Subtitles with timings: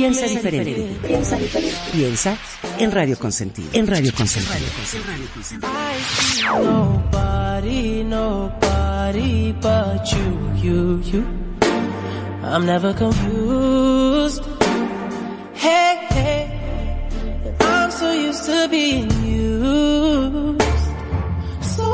[0.00, 0.96] Piensa diferente.
[1.06, 1.76] Piensa diferente.
[1.92, 2.38] Piensa
[2.78, 3.68] en Radio Consentido.
[3.74, 4.54] En Radio Consentido.
[6.42, 11.22] Nobody, nobody but you, you, you.
[12.42, 14.42] I'm never confused.
[15.54, 16.48] Hey, hey,
[17.60, 20.62] I'm so used to being used.
[21.76, 21.84] So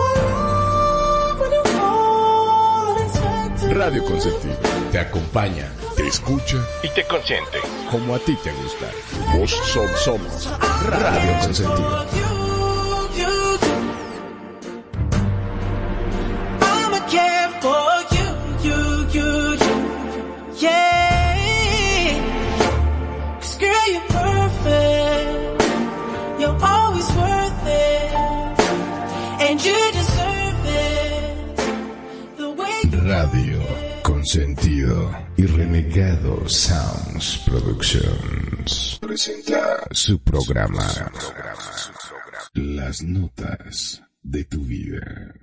[1.40, 1.52] when
[2.86, 3.76] unexpected.
[3.76, 4.54] Radio Consentido
[4.92, 5.68] te acompaña,
[6.06, 7.58] te escucha y te consiente.
[7.90, 8.86] como a ti te gusta.
[9.36, 10.48] Vos son, somos
[10.88, 12.06] Radio Consentido.
[33.02, 33.58] Radio
[34.02, 40.82] Consentido y Renegado Sounds Productions presenta su programa
[42.54, 45.34] Las Notas de tu Vida.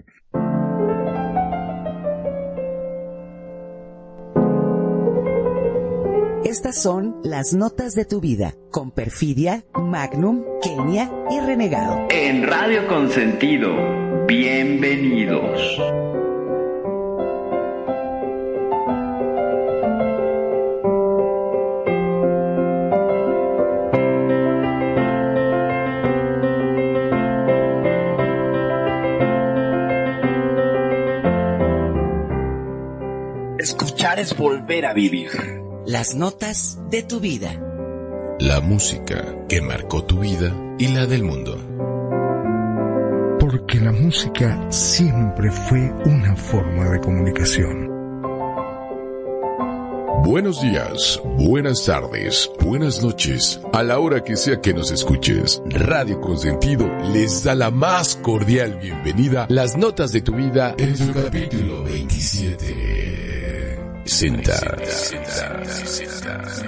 [6.43, 12.07] Estas son las notas de tu vida con Perfidia, Magnum, Kenia y Renegado.
[12.09, 13.73] En Radio Consentido,
[14.27, 16.02] bienvenidos.
[34.31, 35.29] Volver a vivir.
[35.85, 37.59] Las notas de tu vida.
[38.39, 41.57] La música que marcó tu vida y la del mundo.
[43.37, 47.91] Porque la música siempre fue una forma de comunicación.
[50.23, 55.61] Buenos días, buenas tardes, buenas noches, a la hora que sea que nos escuches.
[55.65, 59.47] Radio Consentido les da la más cordial bienvenida.
[59.49, 63.12] Las notas de tu vida en su capítulo 27.
[64.05, 64.53] Senta.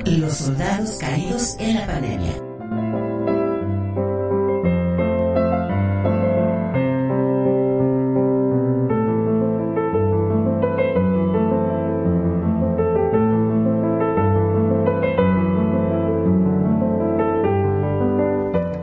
[0.06, 2.34] Los soldados caídos en la pandemia.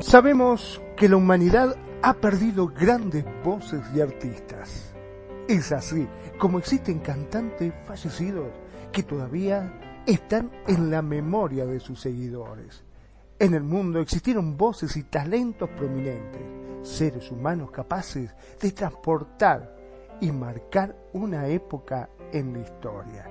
[0.01, 4.92] Sabemos que la humanidad ha perdido grandes voces y artistas.
[5.53, 6.09] Es así
[6.39, 8.49] como existen cantantes fallecidos
[8.91, 12.83] que todavía están en la memoria de sus seguidores.
[13.39, 16.41] En el mundo existieron voces y talentos prominentes,
[16.81, 19.77] seres humanos capaces de transportar
[20.23, 23.27] y marcar una época en la historia.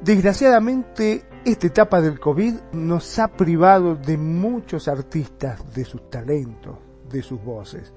[0.00, 6.78] Desgraciadamente, esta etapa del COVID nos ha privado de muchos artistas de sus talentos,
[7.10, 7.92] de sus voces.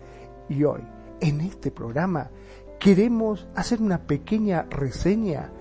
[0.50, 0.82] Y hoy,
[1.22, 2.30] en este programa,
[2.80, 5.52] queremos hacer una pequeña reseña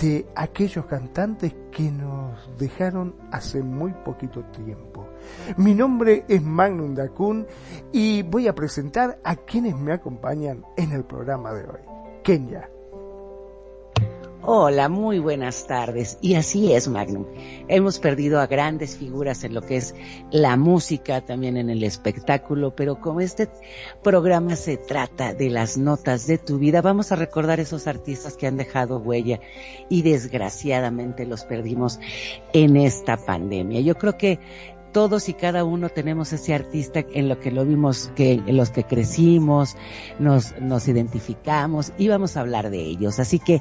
[0.00, 5.06] de aquellos cantantes que nos dejaron hace muy poquito tiempo.
[5.56, 7.46] Mi nombre es Magnum Dacun
[7.92, 11.80] y voy a presentar a quienes me acompañan en el programa de hoy.
[12.22, 12.68] Kenya,
[14.44, 16.18] Hola, muy buenas tardes.
[16.20, 17.26] Y así es, Magnum.
[17.68, 19.94] Hemos perdido a grandes figuras en lo que es
[20.32, 23.48] la música, también en el espectáculo, pero como este
[24.02, 28.48] programa se trata de las notas de tu vida, vamos a recordar esos artistas que
[28.48, 29.38] han dejado huella
[29.88, 32.00] y desgraciadamente los perdimos
[32.52, 33.80] en esta pandemia.
[33.80, 34.40] Yo creo que
[34.92, 38.70] todos y cada uno tenemos ese artista en lo que lo vimos, que en los
[38.70, 39.76] que crecimos,
[40.18, 40.52] nos,
[40.88, 43.18] identificamos y vamos a hablar de ellos.
[43.18, 43.60] Así que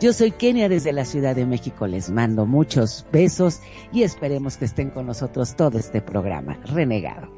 [0.00, 3.60] yo soy Kenia desde la Ciudad de México, les mando muchos besos
[3.92, 6.58] y esperemos que estén con nosotros todo este programa.
[6.64, 7.28] Renegado.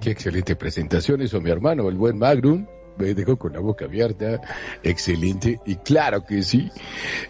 [0.00, 2.66] Qué excelente presentación eso, mi hermano, el buen Magnum.
[2.96, 4.40] Me dejó con la boca abierta.
[4.82, 5.60] Excelente.
[5.66, 6.70] Y claro que sí.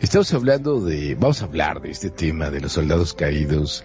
[0.00, 3.84] Estamos hablando de, vamos a hablar de este tema de los soldados caídos,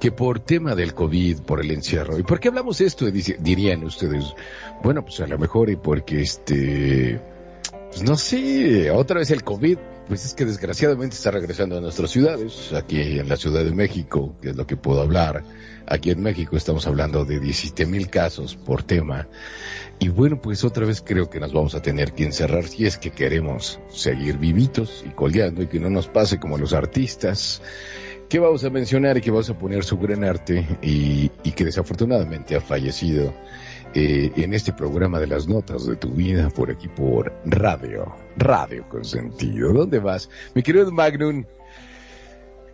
[0.00, 2.18] que por tema del COVID, por el encierro.
[2.18, 3.10] ¿Y por qué hablamos esto?
[3.10, 4.24] Dice- Dirían ustedes.
[4.82, 7.20] Bueno, pues a lo mejor y porque este,
[7.88, 9.78] pues no sé, otra vez el COVID,
[10.08, 14.36] pues es que desgraciadamente está regresando a nuestras ciudades, aquí en la Ciudad de México,
[14.42, 15.42] que es lo que puedo hablar.
[15.86, 19.28] Aquí en México estamos hablando de 17 mil casos por tema.
[20.04, 22.98] Y bueno, pues otra vez creo que nos vamos a tener que encerrar si es
[22.98, 27.62] que queremos seguir vivitos y coleando y que no nos pase como los artistas
[28.28, 32.54] que vamos a mencionar y que vamos a poner su gran arte y, que desafortunadamente
[32.54, 33.32] ha fallecido
[33.94, 38.86] eh, en este programa de las notas de tu vida por aquí por Radio, Radio
[38.90, 39.72] Consentido.
[39.72, 40.28] ¿Dónde vas?
[40.54, 41.46] Mi querido Magnum,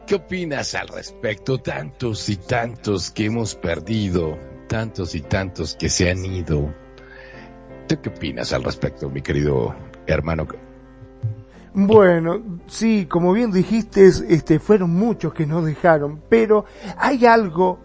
[0.05, 1.59] ¿qué opinas al respecto?
[1.59, 4.37] Tantos y tantos que hemos perdido,
[4.67, 6.75] tantos y tantos que se han ido.
[7.91, 9.75] ¿Tú qué opinas al respecto, mi querido
[10.07, 10.47] hermano?
[11.75, 16.67] Bueno, sí, como bien dijiste, este, fueron muchos que nos dejaron, pero
[16.97, 17.81] hay algo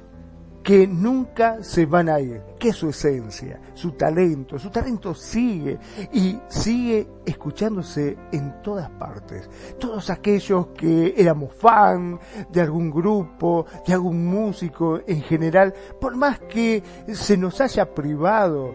[0.62, 4.60] que nunca se van a ir, que es su esencia, su talento.
[4.60, 5.80] Su talento sigue
[6.12, 9.48] y sigue escuchándose en todas partes.
[9.80, 12.20] Todos aquellos que éramos fan
[12.52, 18.74] de algún grupo, de algún músico en general, por más que se nos haya privado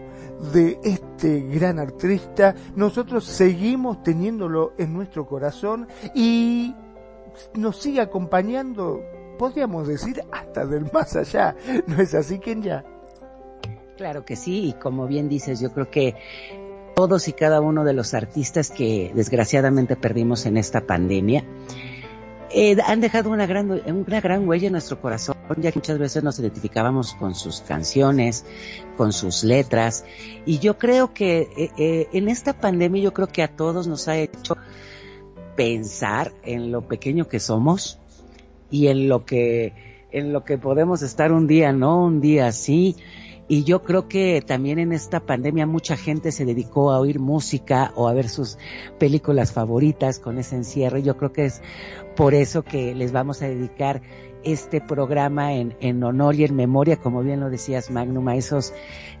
[0.53, 6.75] de este gran artista, nosotros seguimos teniéndolo en nuestro corazón y
[7.55, 9.01] nos sigue acompañando
[9.41, 11.55] podríamos decir hasta del más allá.
[11.87, 12.85] ¿No es así, Kenya?
[13.97, 16.13] Claro que sí, y como bien dices, yo creo que
[16.95, 21.43] todos y cada uno de los artistas que desgraciadamente perdimos en esta pandemia,
[22.53, 26.23] eh, han dejado una gran, una gran huella en nuestro corazón, ya que muchas veces
[26.23, 28.45] nos identificábamos con sus canciones,
[28.97, 30.05] con sus letras,
[30.45, 34.07] y yo creo que eh, eh, en esta pandemia yo creo que a todos nos
[34.07, 34.55] ha hecho
[35.55, 37.99] pensar en lo pequeño que somos,
[38.71, 39.73] y en lo que
[40.11, 42.95] en lo que podemos estar un día no, un día así.
[43.47, 47.91] Y yo creo que también en esta pandemia mucha gente se dedicó a oír música
[47.95, 48.57] o a ver sus
[48.97, 51.03] películas favoritas con ese encierre.
[51.03, 51.61] Yo creo que es
[52.15, 54.01] por eso que les vamos a dedicar
[54.43, 58.73] este programa en, en honor y en memoria, como bien lo decías Magnum, a esos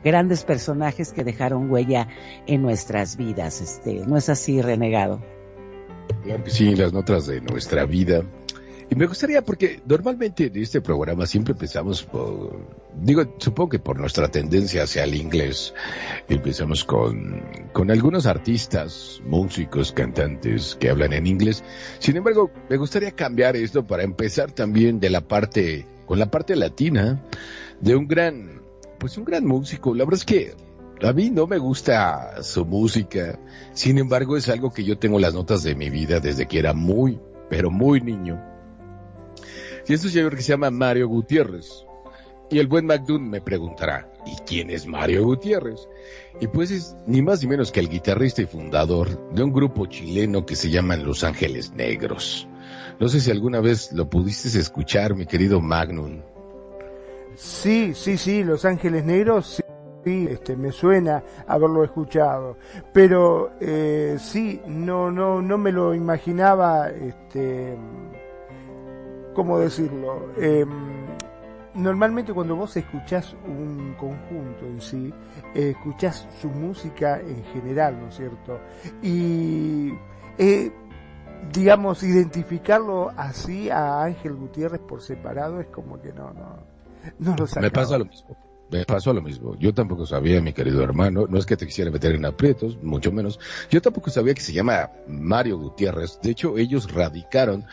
[0.03, 2.07] grandes personajes que dejaron huella
[2.47, 3.61] en nuestras vidas.
[3.61, 5.21] Este, ¿No es así, renegado?
[6.45, 8.23] Sí, las notas de nuestra vida
[8.91, 12.59] y me gustaría, porque normalmente en este programa siempre empezamos por,
[13.01, 15.73] digo, supongo que por nuestra tendencia hacia el inglés,
[16.27, 17.41] empezamos con,
[17.71, 21.63] con algunos artistas, músicos, cantantes que hablan en inglés.
[21.99, 26.57] Sin embargo, me gustaría cambiar esto para empezar también de la parte, con la parte
[26.57, 27.23] latina,
[27.79, 28.61] de un gran,
[28.99, 29.95] pues un gran músico.
[29.95, 30.53] La verdad es que
[31.01, 33.39] a mí no me gusta su música,
[33.71, 36.73] sin embargo es algo que yo tengo las notas de mi vida desde que era
[36.73, 38.50] muy, pero muy niño
[39.91, 41.85] y este señor que se llama Mario Gutiérrez.
[42.49, 45.89] Y el buen McDoon me preguntará, ¿y quién es Mario Gutiérrez?
[46.39, 49.87] Y pues es ni más ni menos que el guitarrista y fundador de un grupo
[49.87, 52.47] chileno que se llaman Los Ángeles Negros.
[53.01, 56.21] No sé si alguna vez lo pudiste escuchar, mi querido Magnum.
[57.35, 59.61] Sí, sí, sí, Los Ángeles Negros,
[60.05, 62.55] sí, este, me suena haberlo escuchado,
[62.93, 67.75] pero eh, sí, no, no, no me lo imaginaba, este,
[69.33, 70.31] ¿cómo decirlo?
[70.37, 70.69] Em,
[71.75, 75.13] normalmente cuando vos escuchás un conjunto en sí,
[75.55, 78.59] eh, escuchás su música en general, ¿no es cierto?
[79.01, 79.93] Y,
[80.37, 80.71] eh,
[81.51, 86.57] digamos, identificarlo así a Ángel Gutiérrez por separado es como que no, no,
[87.19, 88.35] no lo Me pasa lo mismo
[88.71, 89.55] me pasó lo mismo.
[89.59, 93.11] Yo tampoco sabía, mi querido hermano, no es que te quisiera meter en aprietos, mucho
[93.11, 93.39] menos.
[93.69, 96.19] Yo tampoco sabía que se llama Mario Gutiérrez.
[96.21, 97.65] De hecho, ellos radicaron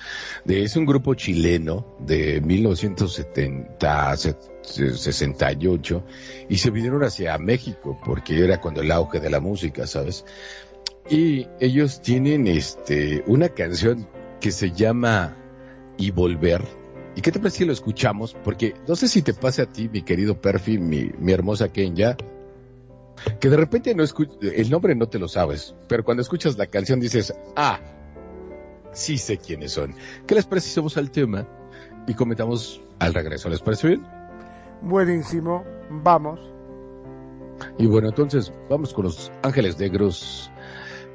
[0.45, 4.17] de es un grupo chileno de 1970
[4.63, 6.05] 68
[6.49, 10.25] y se vinieron hacia México porque era cuando el auge de la música, ¿sabes?
[11.09, 14.07] Y ellos tienen este una canción
[14.41, 15.37] que se llama
[15.97, 16.78] Y volver
[17.19, 18.37] ¿Y qué te parece si lo escuchamos?
[18.45, 22.17] Porque no sé si te pase a ti, mi querido Perfi, mi, mi hermosa Kenya,
[23.41, 24.05] que de repente no
[24.41, 27.81] el nombre no te lo sabes, pero cuando escuchas la canción dices, ah,
[28.93, 29.97] sí sé quiénes son.
[30.29, 31.45] ¿Qué les parece si somos al tema
[32.07, 33.49] y comentamos al regreso?
[33.49, 34.07] ¿Les parece bien?
[34.83, 36.39] Buenísimo, vamos.
[37.79, 40.53] Y bueno, entonces vamos con los Ángeles Negros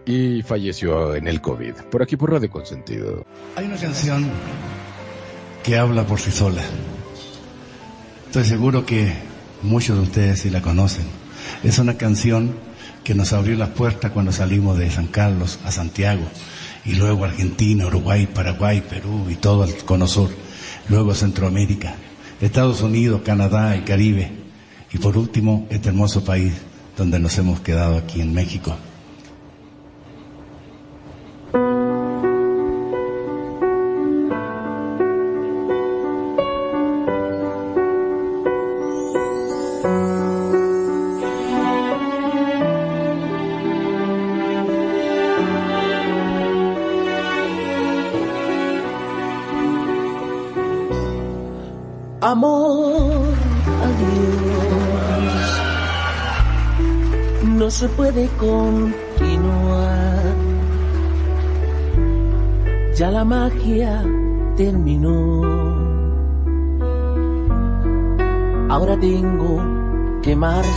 [0.06, 1.76] y falleció en el COVID.
[1.90, 3.26] Por aquí por Radio Consentido.
[3.56, 4.30] Hay una canción
[5.64, 6.62] que habla por sí sola.
[8.28, 9.14] Estoy seguro que
[9.62, 11.06] muchos de ustedes sí la conocen.
[11.64, 12.54] Es una canción
[13.04, 16.24] que nos abrió las puertas cuando salimos de San Carlos a Santiago
[16.86, 20.30] y luego Argentina, Uruguay, Paraguay, Perú y todo el cono sur,
[20.90, 21.96] luego Centroamérica,
[22.42, 24.32] Estados Unidos, Canadá, el Caribe
[24.92, 26.54] y por último este hermoso país
[26.98, 28.76] donde nos hemos quedado aquí en México.
[57.96, 60.36] Puede continuar.
[62.96, 64.04] Ya la magia
[64.56, 65.42] terminó.
[68.70, 69.62] Ahora tengo
[70.22, 70.72] que marchar.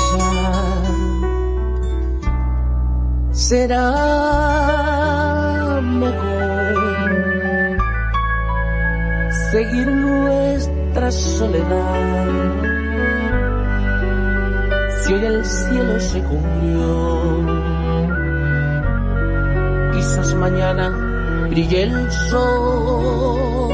[3.30, 3.82] Será
[5.82, 6.76] mejor
[9.50, 12.65] seguir nuestra soledad.
[15.06, 17.46] Si hoy el cielo se cubrió,
[19.94, 23.65] quizás mañana brille el sol.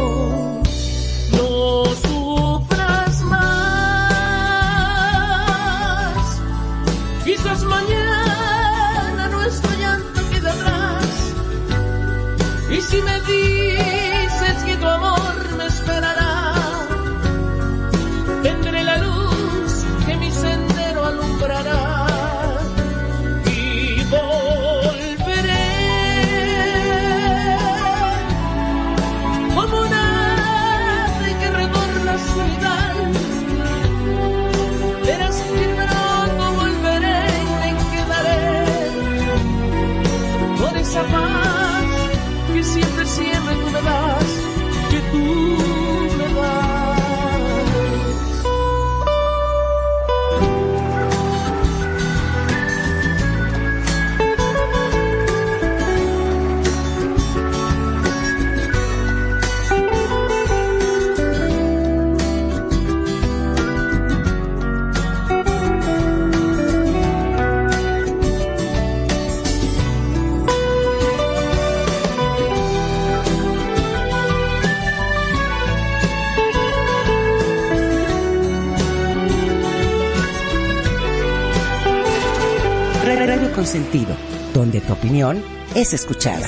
[83.73, 84.15] Consentido,
[84.53, 85.43] donde tu opinión
[85.75, 86.47] es escuchada.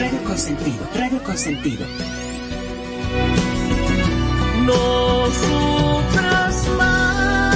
[0.00, 1.86] Radio Consentido, Radio Consentido.
[4.64, 7.52] No sufras más.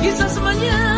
[0.00, 0.95] Quizás mañana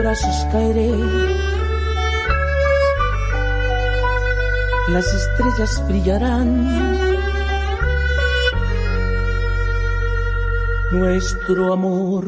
[0.00, 0.90] brazos caeré.
[4.88, 6.98] las estrellas brillarán.
[10.90, 12.26] Nuestro amor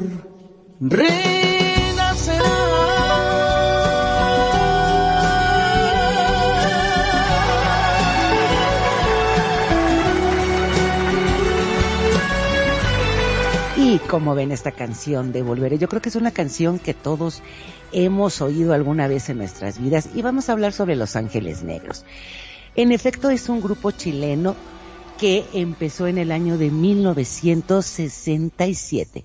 [13.76, 17.42] Y como ven esta canción de Volveré, yo creo que es una canción que todos
[17.92, 22.06] hemos oído alguna vez en nuestras vidas y vamos a hablar sobre Los Ángeles Negros.
[22.74, 24.54] En efecto, es un grupo chileno
[25.18, 29.24] que empezó en el año de 1967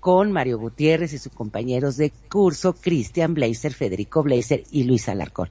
[0.00, 5.50] con Mario Gutiérrez y sus compañeros de curso, Cristian Blazer, Federico Blazer y Luis Alarcón.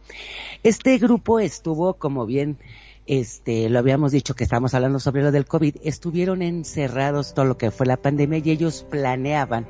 [0.64, 2.58] Este grupo estuvo, como bien
[3.06, 7.58] este, lo habíamos dicho que estábamos hablando sobre lo del COVID, estuvieron encerrados todo lo
[7.58, 9.68] que fue la pandemia y ellos planeaban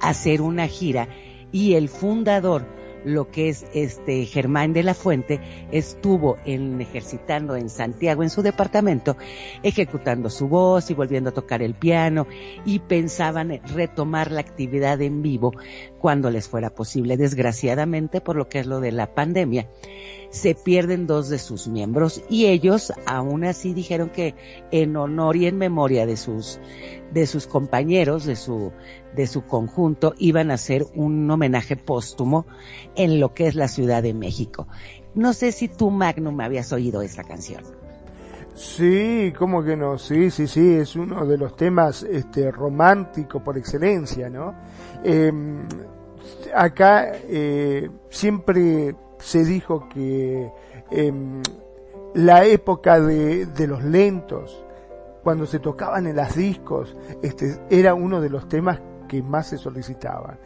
[0.00, 1.08] hacer una gira
[1.56, 2.66] y el fundador,
[3.02, 5.40] lo que es este Germán de la Fuente,
[5.72, 9.16] estuvo en, ejercitando en Santiago, en su departamento,
[9.62, 12.26] ejecutando su voz y volviendo a tocar el piano
[12.66, 15.54] y pensaban retomar la actividad en vivo
[15.98, 17.16] cuando les fuera posible.
[17.16, 19.66] Desgraciadamente, por lo que es lo de la pandemia,
[20.30, 24.34] se pierden dos de sus miembros y ellos aún así dijeron que
[24.70, 26.60] en honor y en memoria de sus
[27.12, 28.72] de sus compañeros de su
[29.14, 32.46] de su conjunto iban a hacer un homenaje póstumo
[32.94, 34.68] en lo que es la Ciudad de México.
[35.14, 37.64] No sé si tú Magnum habías oído esta canción.
[38.54, 43.58] Sí, cómo que no, sí, sí, sí, es uno de los temas este, romántico por
[43.58, 44.54] excelencia, ¿no?
[45.04, 45.30] Eh,
[46.54, 50.50] acá eh, siempre se dijo que
[50.90, 51.12] eh,
[52.14, 54.64] la época de, de, los lentos
[55.22, 59.58] cuando se tocaban en las discos, este, era uno de los temas que más se
[59.58, 60.38] solicitaban.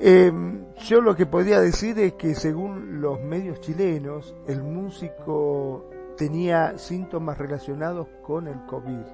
[0.00, 0.32] Eh,
[0.78, 7.36] yo lo que podría decir es que según los medios chilenos, el músico tenía síntomas
[7.36, 9.04] relacionados con el COVID.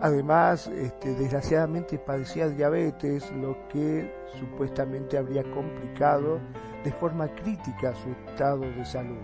[0.00, 6.40] Además, este, desgraciadamente padecía diabetes, lo que supuestamente habría complicado
[6.84, 9.18] de forma crítica su estado de salud.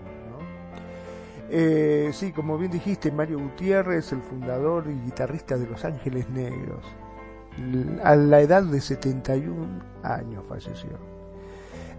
[1.51, 6.85] Eh, sí, como bien dijiste, Mario Gutiérrez, el fundador y guitarrista de Los Ángeles Negros,
[8.03, 10.91] a la edad de 71 años falleció.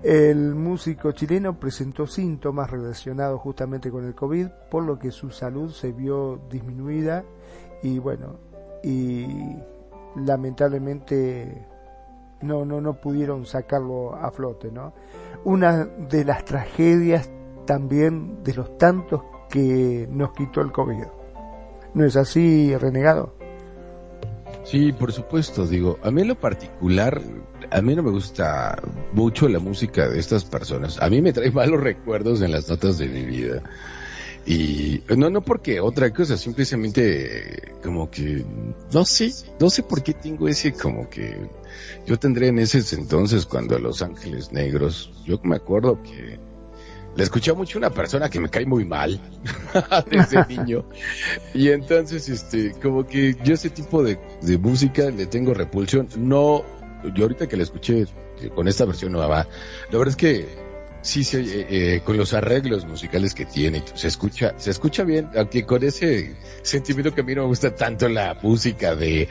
[0.02, 5.71] El músico chileno presentó síntomas relacionados justamente con el COVID, por lo que su salud
[5.73, 7.25] se vio disminuida
[7.83, 8.37] y bueno,
[8.83, 9.57] y
[10.17, 11.67] lamentablemente
[12.42, 14.92] no, no, no pudieron sacarlo a flote, ¿no?
[15.44, 17.30] Una de las tragedias
[17.66, 21.04] también de los tantos que nos quitó el COVID.
[21.94, 23.35] ¿No es así, renegado?
[24.64, 27.20] Sí, por supuesto, digo, a mí en lo particular,
[27.70, 28.80] a mí no me gusta
[29.12, 31.00] mucho la música de estas personas.
[31.02, 33.62] A mí me trae malos recuerdos en las notas de mi vida.
[34.47, 38.44] Y no, no porque otra cosa, simplemente como que,
[38.92, 41.49] no sé, no sé por qué tengo ese como que,
[42.06, 46.38] yo tendré en ese entonces cuando a Los Ángeles Negros, yo me acuerdo que
[47.16, 49.20] le escuché mucho a una persona que me cae muy mal
[50.10, 50.84] desde niño.
[51.54, 56.08] Y entonces, este, como que yo ese tipo de, de música le tengo repulsión.
[56.16, 56.64] No,
[57.14, 58.06] yo ahorita que la escuché
[58.54, 59.46] con esta versión nueva,
[59.90, 60.69] la verdad es que
[61.02, 65.28] sí, sí, eh, eh, con los arreglos musicales que tiene, se escucha, se escucha bien,
[65.37, 69.28] aunque con ese sentimiento que a mí no me gusta tanto la música de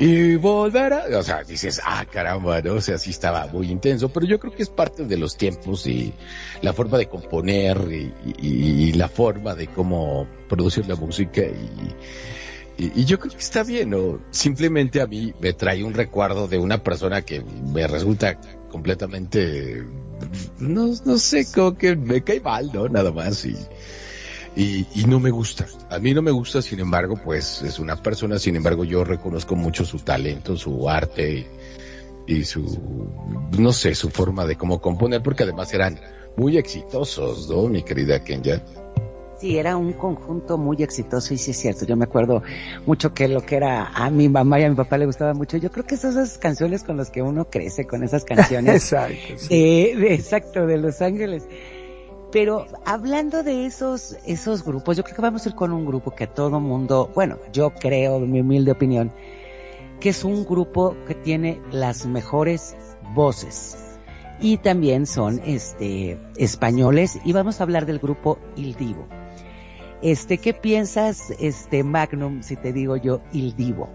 [0.00, 2.74] y volverá, o sea, dices, ah, caramba, ¿no?
[2.74, 5.88] O sea, sí estaba muy intenso, pero yo creo que es parte de los tiempos
[5.88, 6.14] y
[6.62, 13.18] la forma de componer y, la forma de cómo producir la música y, y, yo
[13.18, 14.20] creo que está bien, ¿no?
[14.30, 18.38] Simplemente a mí me trae un recuerdo de una persona que me resulta
[18.68, 19.84] completamente,
[20.58, 22.88] no, no sé, como que me cae mal, ¿no?
[22.88, 23.56] Nada más y
[24.58, 25.66] y, y, no me gusta.
[25.88, 29.54] A mí no me gusta, sin embargo, pues es una persona, sin embargo, yo reconozco
[29.54, 31.46] mucho su talento, su arte
[32.26, 33.08] y, su,
[33.56, 36.00] no sé, su forma de cómo componer, porque además eran
[36.36, 38.60] muy exitosos, ¿no, mi querida Kenya?
[39.38, 41.84] Sí, era un conjunto muy exitoso y sí es cierto.
[41.84, 42.42] Yo me acuerdo
[42.86, 45.56] mucho que lo que era a mi mamá y a mi papá le gustaba mucho.
[45.58, 48.74] Yo creo que esas, esas canciones con las que uno crece, con esas canciones.
[48.92, 49.14] exacto.
[49.48, 51.46] de, exacto, de Los Ángeles.
[52.32, 56.10] Pero hablando de esos, esos grupos, yo creo que vamos a ir con un grupo
[56.10, 59.12] que todo mundo, bueno, yo creo, en mi humilde opinión,
[60.00, 62.76] que es un grupo que tiene las mejores
[63.14, 63.76] voces.
[64.40, 69.06] Y también son este españoles y vamos a hablar del grupo Il Divo.
[70.02, 73.88] Este, ¿qué piensas, este Magnum, si te digo yo Il Divo?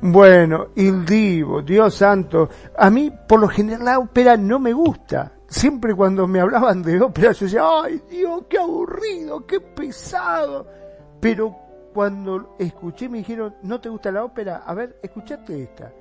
[0.00, 5.32] Bueno, Il Divo, Dios santo, a mí por lo general la ópera no me gusta
[5.52, 10.66] siempre cuando me hablaban de ópera yo decía, ay Dios, qué aburrido, qué pesado.
[11.20, 11.56] Pero
[11.92, 14.62] cuando escuché me dijeron, ¿no te gusta la ópera?
[14.66, 15.92] A ver, escuchate esta.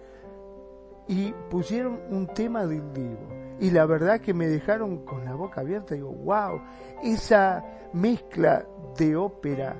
[1.08, 3.28] Y pusieron un tema del vivo.
[3.62, 5.96] Y la verdad que me dejaron con la boca abierta.
[5.96, 6.62] Digo, wow,
[7.04, 8.66] esa mezcla
[8.98, 9.76] de ópera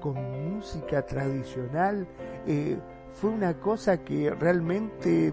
[0.00, 2.08] con música tradicional
[2.46, 2.78] eh,
[3.12, 5.32] fue una cosa que realmente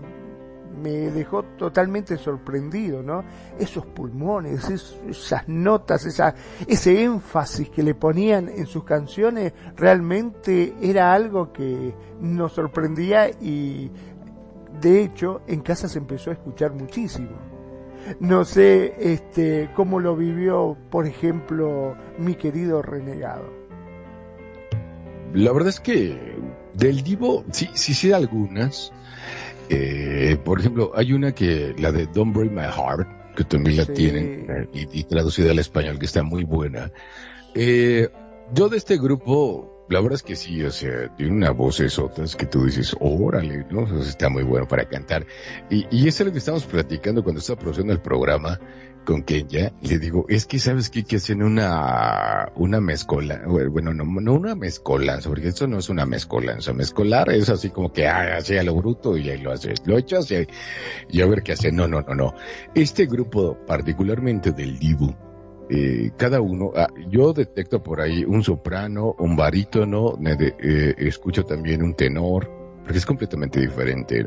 [0.82, 3.24] me dejó totalmente sorprendido, ¿no?
[3.58, 6.36] Esos pulmones, esas notas, esa,
[6.68, 13.90] ese énfasis que le ponían en sus canciones, realmente era algo que nos sorprendía y
[14.82, 17.47] de hecho en casa se empezó a escuchar muchísimo.
[18.20, 23.52] No sé este, cómo lo vivió, por ejemplo, mi querido renegado.
[25.34, 26.38] La verdad es que
[26.74, 28.94] del Divo, sí, sí sé algunas,
[29.70, 33.86] eh, por ejemplo, hay una que, la de Don't Break My Heart, que también la
[33.86, 36.92] tienen eh, y, traducida al español, que está muy buena.
[37.54, 38.10] Eh,
[38.54, 42.36] yo de este grupo, la verdad es que sí, o sea, tiene una voz es
[42.36, 44.02] que tú dices, órale, ¿no?
[44.02, 45.26] está muy bueno para cantar.
[45.70, 48.60] Y, y eso es lo que estamos platicando cuando estaba produciendo el programa,
[49.08, 51.06] con Kenya, le digo, es que sabes qué?
[51.06, 56.06] que hacen una, una mezcola, bueno, no, no una mezcolanza, porque esto no es una
[56.06, 59.82] mezcolanza, mezcolar es así como que, ah, así a lo bruto y ahí lo haces,
[59.86, 62.34] lo echas y, a ver qué hace, no, no, no, no.
[62.76, 65.16] Este grupo, particularmente del Dibu,
[65.70, 71.84] eh, cada uno, ah, yo detecto por ahí un soprano, un barítono, eh, escucho también
[71.84, 72.50] un tenor,
[72.84, 74.24] porque es completamente diferente.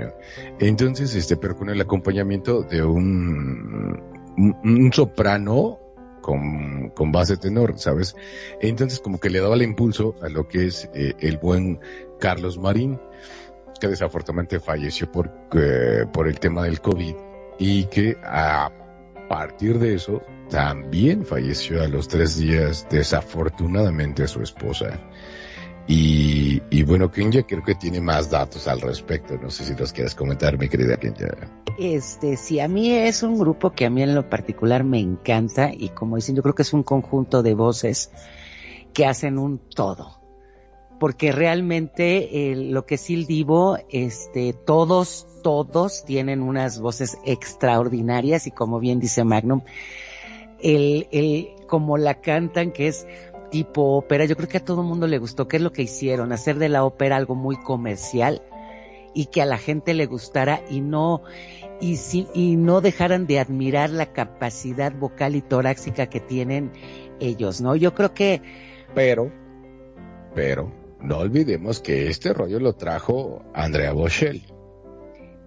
[0.58, 3.98] Entonces, este, pero con el acompañamiento de un,
[4.36, 5.78] un, soprano
[6.20, 8.14] con, con, base tenor, ¿sabes?
[8.60, 11.80] Entonces como que le daba el impulso a lo que es eh, el buen
[12.18, 13.00] Carlos Marín,
[13.80, 17.14] que desafortunadamente falleció por, eh, por el tema del COVID
[17.58, 18.70] y que a
[19.28, 25.00] partir de eso también falleció a los tres días desafortunadamente su esposa.
[25.86, 29.36] Y, y bueno, Kenya creo que tiene más datos al respecto.
[29.38, 31.28] No sé si los quieres comentar, mi querida Kenya.
[31.78, 35.72] Este, sí, a mí es un grupo que a mí en lo particular me encanta
[35.72, 38.10] y como dicen, yo creo que es un conjunto de voces
[38.92, 40.20] que hacen un todo.
[40.98, 48.46] Porque realmente eh, lo que es el Divo, este, todos, todos tienen unas voces extraordinarias
[48.46, 49.62] y como bien dice Magnum,
[50.62, 53.06] el, el, como la cantan, que es
[53.50, 55.82] tipo ópera, yo creo que a todo el mundo le gustó, que es lo que
[55.82, 58.42] hicieron, hacer de la ópera algo muy comercial
[59.12, 61.22] y que a la gente le gustara y no,
[61.80, 66.72] y, si, y no dejaran de admirar la capacidad vocal y torácica que tienen
[67.18, 67.76] ellos, ¿no?
[67.76, 68.40] Yo creo que...
[68.94, 69.32] Pero,
[70.34, 74.44] pero, no olvidemos que este rollo lo trajo Andrea Bocelli.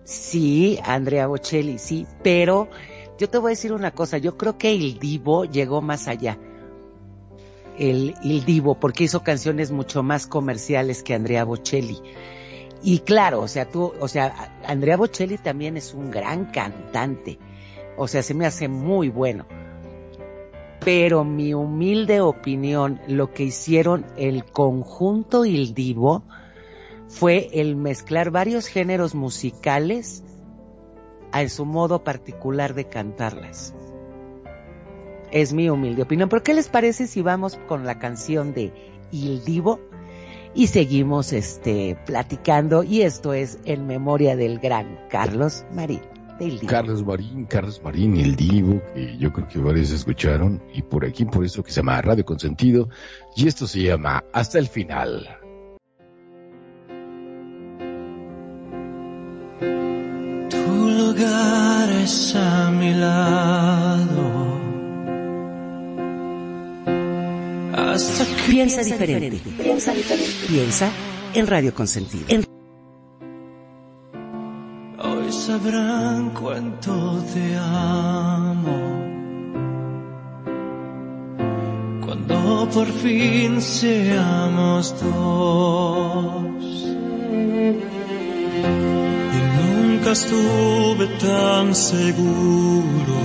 [0.04, 2.69] Sí, Andrea Bocelli, sí, pero
[3.17, 6.38] yo te voy a decir una cosa, yo creo que el divo llegó más allá
[7.78, 11.99] el, divo, porque hizo canciones mucho más comerciales que Andrea Bocelli.
[12.84, 17.39] Y claro, o sea, tú, o sea, Andrea Bocelli también es un gran cantante.
[17.97, 19.45] O sea, se me hace muy bueno.
[20.84, 26.23] Pero mi humilde opinión, lo que hicieron el conjunto y el divo
[27.08, 30.23] fue el mezclar varios géneros musicales
[31.34, 33.76] a su modo particular de cantarlas
[35.34, 36.30] es mi humilde opinión.
[36.30, 38.72] Pero ¿qué les parece si vamos con la canción de
[39.12, 39.82] Il Divo?
[40.56, 46.02] Y seguimos este platicando y esto es en memoria del gran Carlos Marín.
[46.67, 51.26] Carlos Marín, Carlos Marín, el Divo, que yo creo que varios escucharon, y por aquí,
[51.26, 52.89] por eso que se llama Radio Consentido,
[53.36, 55.42] y esto se llama Hasta el Final.
[61.15, 64.43] Es a mi lado
[68.47, 69.41] Piensa diferente.
[69.62, 70.32] Piensa diferente.
[70.47, 70.91] Piensa
[71.34, 72.26] en Radio Consentido.
[74.99, 79.04] Hoy sabrán cuánto te amo.
[82.06, 86.34] Cuando por fin seamos dos.
[90.03, 93.15] Nunca estuve tan seguro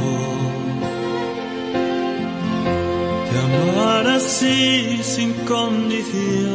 [3.47, 6.47] amar así sin condición.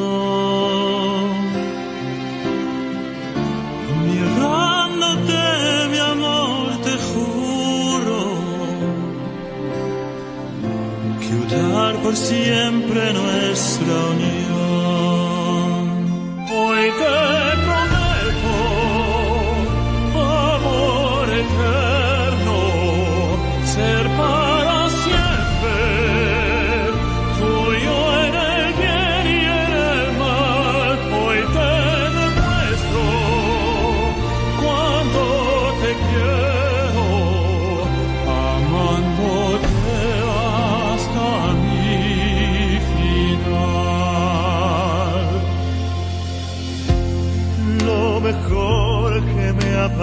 [4.06, 5.42] Mirándote,
[5.92, 8.20] mi amor, te juro
[11.20, 14.54] que udar por siempre nuestra unión.
[16.50, 17.43] Hoy te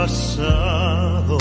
[0.01, 1.39] pasado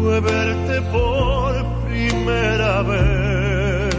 [0.00, 1.50] fue verte por
[1.88, 3.94] primera vez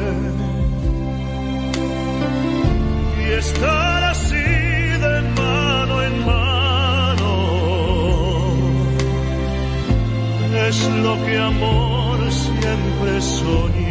[3.20, 4.48] y estar así
[5.06, 7.34] de mano en mano
[10.70, 13.88] es lo que amor siempre soñé.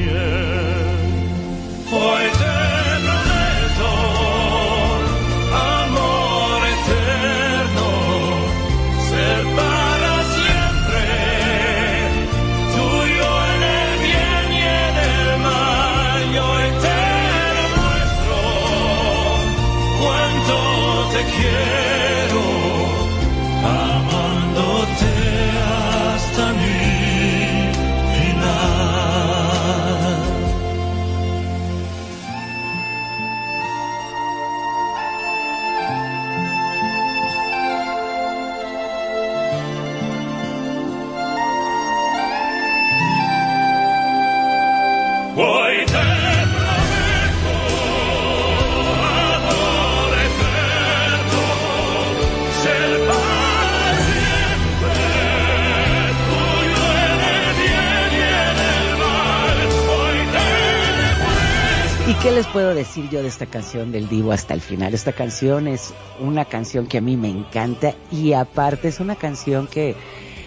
[62.26, 64.92] ¿Qué les puedo decir yo de esta canción del Divo hasta el final?
[64.94, 69.68] Esta canción es una canción que a mí me encanta y aparte es una canción
[69.68, 69.94] que,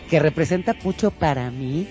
[0.09, 1.87] que representa mucho para mí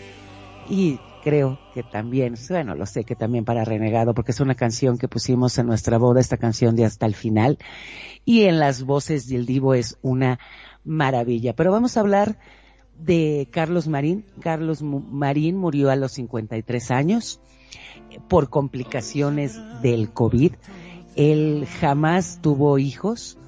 [0.68, 4.98] y creo que también, bueno, lo sé que también para Renegado, porque es una canción
[4.98, 7.57] que pusimos en nuestra boda, esta canción de hasta el final,
[8.27, 10.38] y en las voces del Divo es una
[10.85, 11.55] maravilla.
[11.55, 12.38] Pero vamos a hablar
[12.98, 14.27] de Carlos Marín.
[14.42, 17.40] Carlos Marín murió a los 53 años
[18.28, 20.52] por complicaciones del COVID.
[21.16, 23.38] Él jamás tuvo hijos,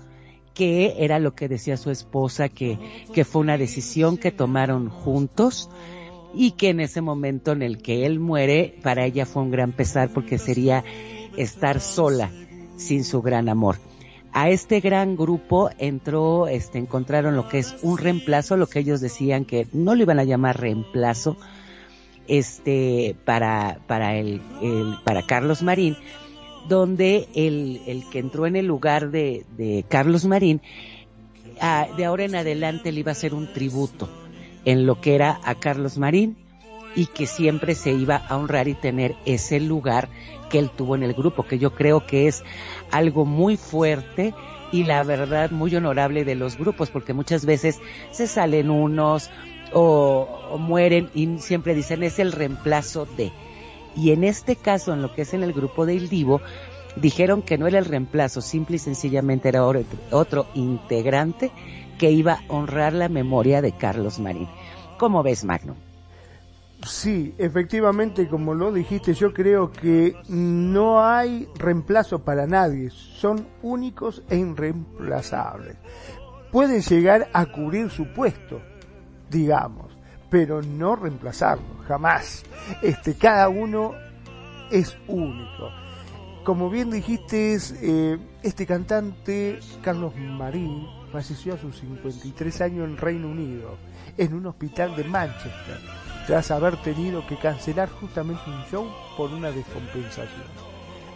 [0.54, 2.78] que era lo que decía su esposa, que,
[3.12, 5.70] que fue una decisión que tomaron juntos
[6.34, 9.72] y que en ese momento en el que él muere, para ella fue un gran
[9.72, 10.84] pesar porque sería
[11.36, 12.30] estar sola
[12.76, 13.76] sin su gran amor.
[14.32, 19.00] A este gran grupo entró, este, encontraron lo que es un reemplazo, lo que ellos
[19.00, 21.36] decían que no lo iban a llamar reemplazo,
[22.30, 24.40] este, para, para el,
[25.04, 25.96] para Carlos Marín,
[26.68, 30.62] donde el, el que entró en el lugar de, de Carlos Marín,
[31.96, 34.08] de ahora en adelante le iba a ser un tributo
[34.64, 36.36] en lo que era a Carlos Marín
[36.94, 40.08] y que siempre se iba a honrar y tener ese lugar
[40.50, 42.44] que él tuvo en el grupo, que yo creo que es
[42.92, 44.34] algo muy fuerte
[44.70, 47.80] y la verdad muy honorable de los grupos, porque muchas veces
[48.12, 49.30] se salen unos
[49.72, 53.32] o, mueren y siempre dicen es el reemplazo de.
[53.96, 56.40] Y en este caso, en lo que es en el grupo del Divo,
[56.96, 61.50] dijeron que no era el reemplazo, simple y sencillamente era otro integrante
[61.98, 64.48] que iba a honrar la memoria de Carlos Marín.
[64.98, 65.76] ¿Cómo ves, Magno?
[66.86, 74.22] Sí, efectivamente, como lo dijiste, yo creo que no hay reemplazo para nadie, son únicos
[74.30, 75.76] e irreemplazables.
[76.50, 78.62] Pueden llegar a cubrir su puesto,
[79.30, 79.96] digamos,
[80.28, 82.44] pero no reemplazarlo, jamás.
[82.82, 83.94] Este, cada uno
[84.70, 85.70] es único.
[86.44, 93.28] Como bien dijiste, eh, este cantante, Carlos Marín, falleció a sus 53 años en Reino
[93.28, 93.76] Unido,
[94.16, 95.78] en un hospital de Manchester,
[96.26, 100.48] tras haber tenido que cancelar justamente un show por una descompensación.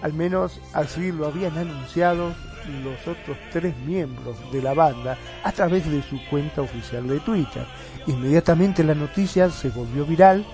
[0.03, 2.35] Al menos así lo habían anunciado
[2.83, 7.67] los otros tres miembros de la banda a través de su cuenta oficial de Twitter.
[8.07, 10.45] Inmediatamente la noticia se volvió viral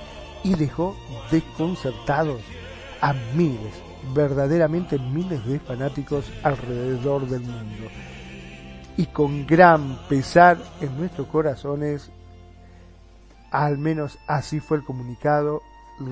[0.42, 0.96] y dejó
[1.30, 2.40] desconcertados
[3.00, 3.74] a miles,
[4.14, 7.88] verdaderamente miles de fanáticos alrededor del mundo.
[8.96, 12.10] Y con gran pesar en nuestros corazones,
[13.50, 15.62] al menos así fue el comunicado,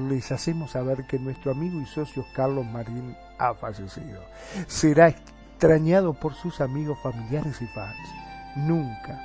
[0.09, 4.23] les hacemos saber que nuestro amigo y socio Carlos Marín ha fallecido.
[4.67, 5.15] Será
[5.59, 7.97] extrañado por sus amigos, familiares y fans.
[8.55, 9.21] Nunca,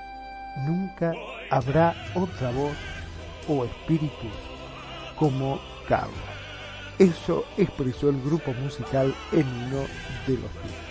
[0.66, 1.14] nunca
[1.52, 2.76] habrá otra voz
[3.48, 4.28] o espíritu
[5.16, 6.18] como Carlos.
[6.98, 9.82] Eso expresó el grupo musical en uno
[10.26, 10.84] de los días.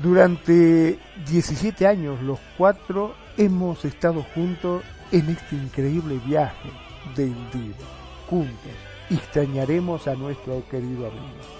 [0.00, 6.70] Durante 17 años los cuatro hemos estado juntos en este increíble viaje
[7.16, 7.74] del día
[8.30, 8.72] juntos
[9.10, 11.57] extrañaremos a nuestro querido amigo.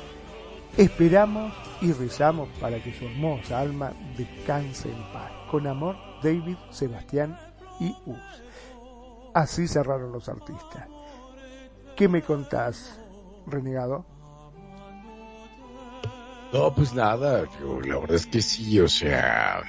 [0.78, 5.32] Esperamos y rezamos para que su hermosa alma descanse en paz.
[5.50, 7.36] Con amor, David, Sebastián
[7.80, 8.16] y Us.
[9.34, 10.86] Así cerraron los artistas.
[11.96, 12.96] ¿Qué me contás,
[13.48, 14.06] renegado?
[16.52, 17.44] No, pues nada,
[17.84, 19.60] la verdad es que sí, o sea,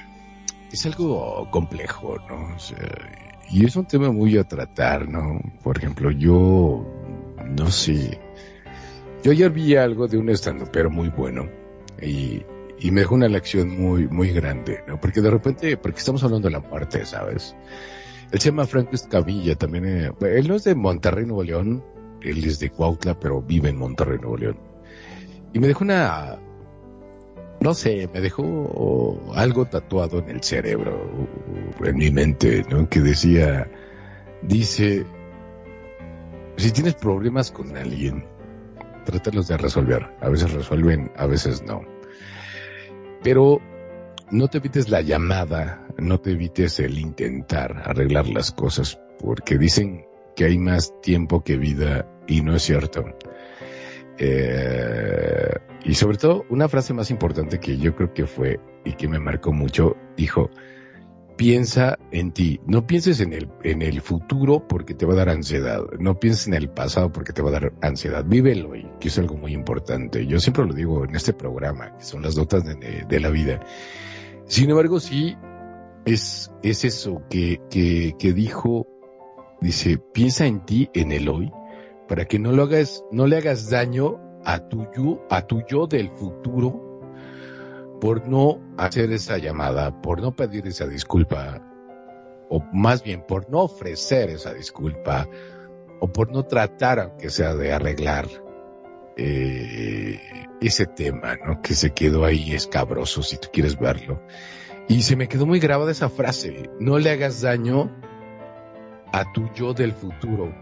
[0.70, 2.56] es algo complejo, ¿no?
[3.50, 5.40] Y es un tema muy a tratar, ¿no?
[5.64, 6.86] Por ejemplo, yo,
[7.46, 8.20] no sé,
[9.22, 10.32] yo ayer vi algo de un
[10.72, 11.48] pero muy bueno
[12.00, 12.42] y,
[12.78, 14.98] y me dejó una lección muy, muy grande, ¿no?
[15.00, 17.54] Porque de repente, porque estamos hablando de la muerte, ¿sabes?
[18.32, 21.84] Él se llama Franco Escavilla, también, eh, él no es de Monterrey, Nuevo León,
[22.22, 24.58] él es de Cuautla, pero vive en Monterrey, Nuevo León.
[25.52, 26.38] Y me dejó una,
[27.60, 30.98] no sé, me dejó algo tatuado en el cerebro,
[31.84, 32.88] en mi mente, ¿no?
[32.88, 33.68] Que decía,
[34.42, 35.04] dice,
[36.56, 38.24] si tienes problemas con alguien,
[39.04, 40.06] trátalos de resolver.
[40.20, 41.82] A veces resuelven, a veces no.
[43.22, 43.60] Pero
[44.30, 50.06] no te evites la llamada, no te evites el intentar arreglar las cosas, porque dicen
[50.36, 53.04] que hay más tiempo que vida y no es cierto.
[54.18, 59.08] Eh, y sobre todo, una frase más importante que yo creo que fue y que
[59.08, 60.50] me marcó mucho, dijo,
[61.40, 65.30] piensa en ti, no pienses en el, en el futuro porque te va a dar
[65.30, 69.08] ansiedad, no pienses en el pasado porque te va a dar ansiedad, vívelo y que
[69.08, 70.26] es algo muy importante.
[70.26, 73.58] Yo siempre lo digo en este programa, que son las notas de, de la vida.
[74.48, 75.34] Sin embargo, sí,
[76.04, 78.86] es, es eso que, que, que dijo,
[79.62, 81.50] dice, piensa en ti, en el hoy,
[82.06, 85.86] para que no lo hagas, no le hagas daño a tu yo, a tu yo
[85.86, 86.89] del futuro
[88.00, 91.62] por no hacer esa llamada, por no pedir esa disculpa,
[92.48, 95.28] o más bien por no ofrecer esa disculpa,
[96.00, 98.26] o por no tratar, aunque sea de arreglar
[99.16, 100.18] eh,
[100.60, 101.60] ese tema, ¿no?
[101.60, 104.22] Que se quedó ahí escabroso, si tú quieres verlo.
[104.88, 107.90] Y se me quedó muy grabada esa frase, no le hagas daño
[109.12, 110.54] a tu yo del futuro,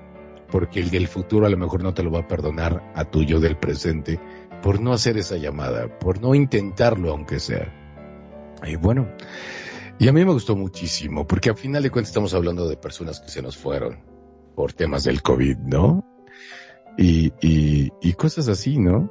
[0.51, 3.23] porque el del futuro a lo mejor no te lo va a perdonar a tu
[3.23, 4.19] yo del presente
[4.63, 7.75] por no hacer esa llamada, por no intentarlo aunque sea.
[8.67, 9.09] Y bueno,
[9.99, 13.21] y a mí me gustó muchísimo, porque al final de cuentas estamos hablando de personas
[13.21, 13.99] que se nos fueron
[14.55, 16.05] por temas del COVID, ¿no?
[16.97, 19.11] Y, y, y cosas así, ¿no?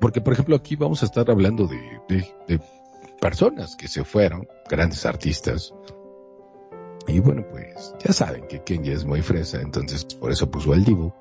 [0.00, 2.60] Porque, por ejemplo, aquí vamos a estar hablando de, de, de
[3.20, 5.74] personas que se fueron, grandes artistas.
[7.06, 10.84] Y bueno, pues ya saben que Kenya es muy fresa, entonces por eso puso al
[10.84, 11.14] Divo.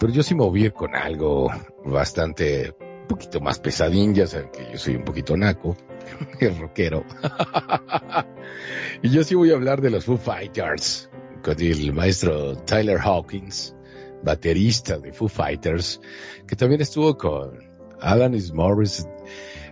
[0.00, 1.50] Pero yo sí me voy con algo
[1.84, 5.76] bastante, un poquito más pesadín, ya saben que yo soy un poquito naco,
[6.40, 7.04] el rockero.
[9.02, 11.10] y yo sí voy a hablar de los Foo Fighters,
[11.44, 13.76] con el maestro Tyler Hawkins,
[14.22, 16.00] baterista de Foo Fighters,
[16.46, 17.58] que también estuvo con
[18.00, 19.06] Alanis Morris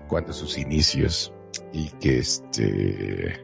[0.09, 1.33] cuando sus inicios
[1.73, 3.43] y que este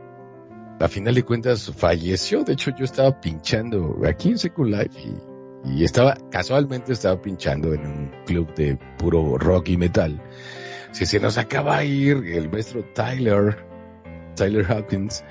[0.81, 2.44] a final de cuentas falleció.
[2.44, 5.34] De hecho, yo estaba pinchando aquí en Second Life y,
[5.64, 10.22] y, estaba, casualmente estaba pinchando en un club de puro rock y metal.
[10.92, 13.64] Si se nos acaba de ir el maestro Tyler,
[14.37, 15.24] Tyler Hawkins,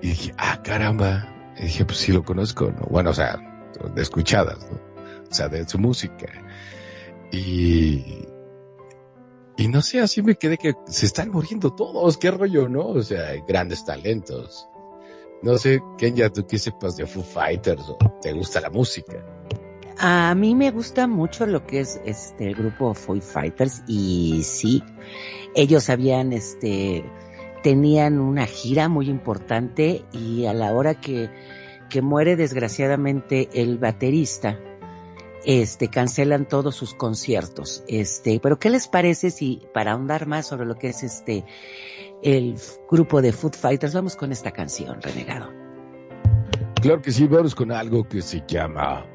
[0.00, 1.54] y dije, ah, caramba.
[1.58, 2.86] Y dije, pues sí lo conozco, ¿no?
[2.90, 3.38] Bueno, o sea,
[3.94, 4.78] de escuchadas, ¿no?
[5.28, 6.26] O sea, de su música.
[7.32, 8.26] Y,
[9.56, 12.86] y no sé, así me quedé que se están muriendo todos, qué rollo, ¿no?
[12.86, 14.68] O sea, grandes talentos.
[15.42, 19.24] No sé, Kenya, tú qué sepas de Foo Fighters o te gusta la música.
[19.98, 24.82] A mí me gusta mucho lo que es este el grupo Foo Fighters y sí,
[25.54, 27.04] ellos habían este
[27.62, 31.30] tenían una gira muy importante y a la hora que
[31.88, 34.58] que muere desgraciadamente el baterista,
[35.44, 37.84] este, cancelan todos sus conciertos.
[37.88, 41.44] Este, pero ¿qué les parece si, para ahondar más sobre lo que es este,
[42.22, 42.56] el
[42.90, 45.52] grupo de Food Fighters, vamos con esta canción, Renegado?
[46.80, 49.06] Claro que sí, vamos con algo que se llama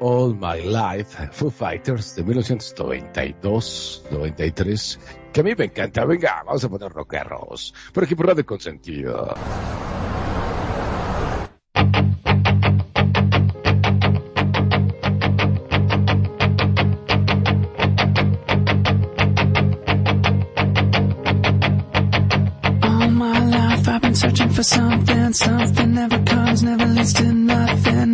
[0.00, 4.98] All My Life, Foo Fighters de 1992, 93,
[5.32, 6.04] que a mí me encanta.
[6.04, 7.74] Venga, vamos a poner rockeros.
[7.92, 9.34] Por aquí por Radio Consentido.
[22.82, 28.13] All my life I've been searching for something, something never comes, never leads to nothing,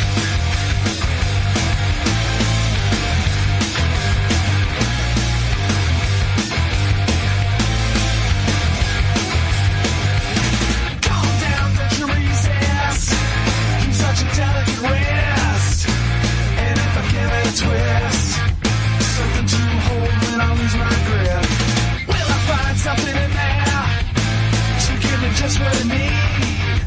[25.41, 26.81] just what I need.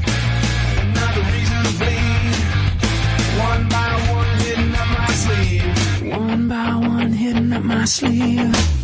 [0.82, 2.34] Another reason to bleed.
[3.48, 6.16] One by one hidden up my sleeve.
[6.16, 8.83] One by one hidden up my sleeve.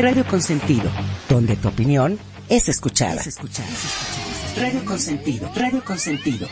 [0.00, 0.88] Radio Consentido,
[1.28, 2.18] donde tu opinión
[2.48, 3.16] es escuchada.
[3.16, 3.68] Es escuchada.
[4.56, 6.46] Radio Consentido, Radio Consentido.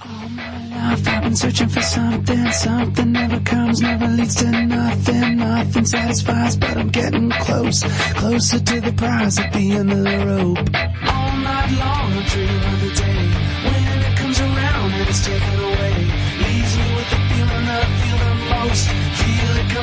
[0.00, 5.36] All my life I've been searching for something, something never comes, never leads to nothing,
[5.36, 10.26] nothing satisfies, but I'm getting close, closer to the prize at the end of the
[10.26, 10.58] rope.
[10.58, 13.28] All night long I dream of the day,
[13.62, 15.51] when it comes around and it's taken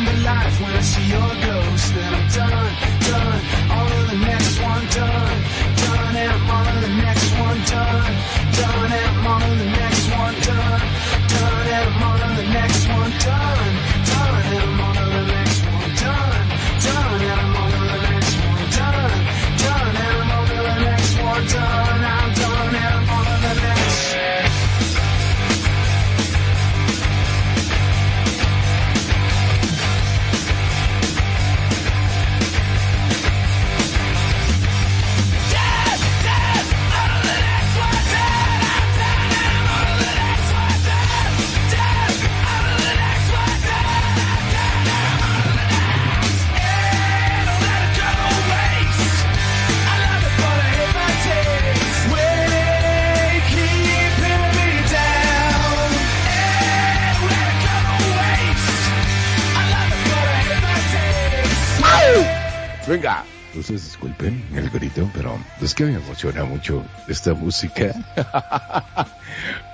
[0.06, 0.62] to life.
[0.62, 2.74] When I see your ghost, then I'm done,
[3.10, 3.40] done,
[3.78, 5.39] on to the next one, done,
[62.90, 63.24] Venga,
[63.56, 67.94] ustedes disculpen el grito, pero es que me emociona mucho esta música.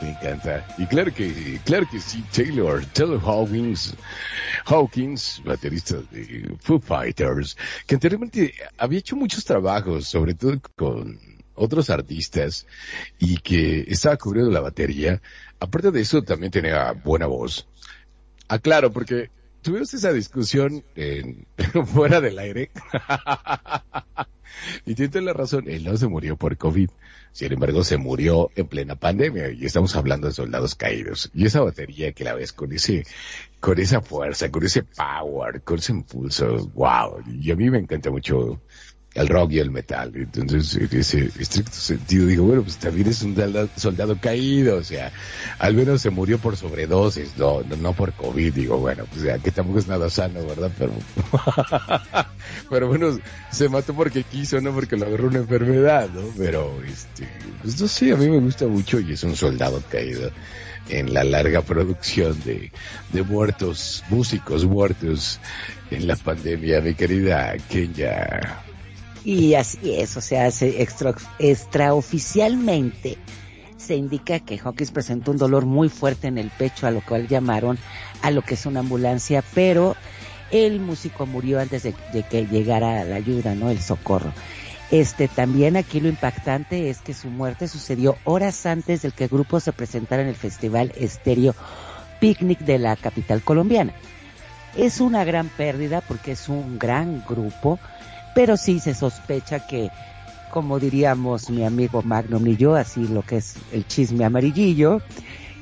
[0.02, 0.68] me encanta.
[0.78, 3.96] Y claro que, claro que sí, Taylor, Taylor Hawkins,
[4.66, 7.56] Hawkins, baterista de Foo Fighters,
[7.88, 11.18] que anteriormente había hecho muchos trabajos, sobre todo con
[11.54, 12.68] otros artistas,
[13.18, 15.22] y que estaba cubriendo la batería.
[15.62, 17.66] Aparte de eso, también tenía buena voz.
[18.50, 19.30] Ah, claro, porque
[19.66, 21.48] tuvimos esa discusión en,
[21.88, 22.70] fuera del aire.
[24.86, 26.90] y tiene la razón, él no se murió por COVID.
[27.32, 31.32] Sin embargo, se murió en plena pandemia y estamos hablando de soldados caídos.
[31.34, 33.06] Y esa batería que la ves con ese,
[33.60, 37.24] con esa fuerza, con ese power, con ese impulso, wow.
[37.28, 38.62] Y a mí me encanta mucho
[39.16, 40.12] el rock y el metal.
[40.14, 43.36] Entonces, en ese estricto sentido, digo, bueno, pues también es un
[43.78, 45.12] soldado, caído, o sea,
[45.58, 49.40] al menos se murió por sobredosis, no, no, no por COVID, digo, bueno, pues ya
[49.40, 50.70] que tampoco es nada sano, ¿verdad?
[50.78, 50.92] Pero,
[52.70, 53.18] pero bueno,
[53.52, 56.22] se mató porque quiso, no porque lo agarró una enfermedad, ¿no?
[56.38, 57.28] Pero, este,
[57.62, 60.30] pues no sé, a mí me gusta mucho y es un soldado caído
[60.90, 62.72] en la larga producción de,
[63.14, 65.40] de muertos, músicos muertos
[65.90, 68.65] en la pandemia, mi querida Kenya.
[69.26, 73.18] Y así es, o sea, se extra, extraoficialmente
[73.86, 77.28] se indica que Hawkins presentó un dolor muy fuerte en el pecho, a lo cual
[77.28, 77.78] llamaron
[78.22, 79.96] a lo que es una ambulancia, pero
[80.52, 81.94] el músico murió antes de,
[82.30, 83.70] que llegara la ayuda, ¿no?
[83.70, 84.32] El socorro.
[84.92, 89.30] Este, también aquí lo impactante es que su muerte sucedió horas antes del que el
[89.32, 91.56] grupo se presentara en el Festival Estéreo
[92.20, 93.94] Picnic de la capital colombiana.
[94.78, 97.80] Es una gran pérdida porque es un gran grupo,
[98.36, 99.90] pero sí se sospecha que,
[100.52, 105.02] como diríamos mi amigo Magnum y yo, así lo que es el chisme amarillillo,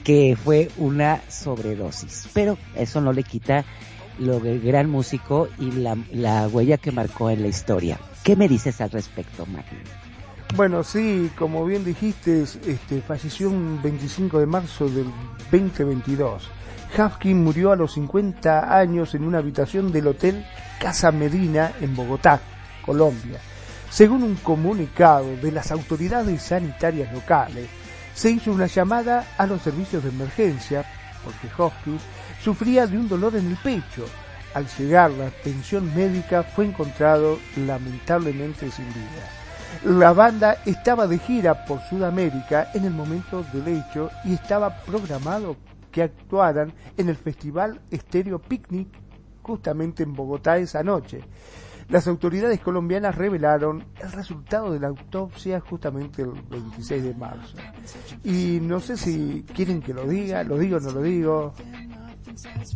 [0.03, 2.27] que fue una sobredosis.
[2.33, 3.63] Pero eso no le quita
[4.19, 7.99] lo del gran músico y la, la huella que marcó en la historia.
[8.23, 9.83] ¿Qué me dices al respecto, Magnum?
[10.55, 15.07] Bueno, sí, como bien dijiste, este, falleció un 25 de marzo del
[15.51, 16.49] 2022.
[16.95, 20.45] Hafkin murió a los 50 años en una habitación del Hotel
[20.79, 22.39] Casa Medina en Bogotá,
[22.83, 23.39] Colombia.
[23.89, 27.67] Según un comunicado de las autoridades sanitarias locales,
[28.13, 30.85] se hizo una llamada a los servicios de emergencia
[31.23, 32.01] porque Hopkins
[32.43, 34.05] sufría de un dolor en el pecho.
[34.53, 39.43] Al llegar la atención médica fue encontrado lamentablemente sin vida.
[39.83, 45.55] La banda estaba de gira por Sudamérica en el momento del hecho y estaba programado
[45.91, 48.87] que actuaran en el Festival Stereo Picnic
[49.41, 51.21] justamente en Bogotá esa noche.
[51.89, 57.57] Las autoridades colombianas revelaron el resultado de la autopsia justamente el 26 de marzo.
[58.23, 61.53] Y no sé si quieren que lo diga, lo digo o no lo digo.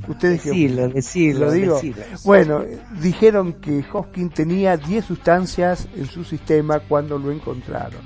[0.08, 1.76] Ustedes Decilo, decilo, lo digo.
[1.76, 1.96] decilo.
[2.26, 2.64] Bueno,
[3.02, 8.02] dijeron que Hoskin tenía 10 sustancias en su sistema cuando lo encontraron.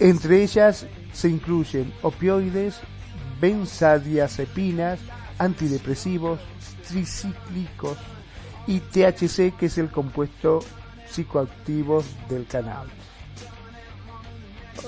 [0.00, 2.80] Entre ellas se incluyen opioides,
[3.40, 4.98] benzodiazepinas,
[5.38, 6.40] antidepresivos,
[6.88, 7.96] tricíclicos
[8.66, 10.60] y THC, que es el compuesto
[11.08, 12.92] psicoactivo del cannabis.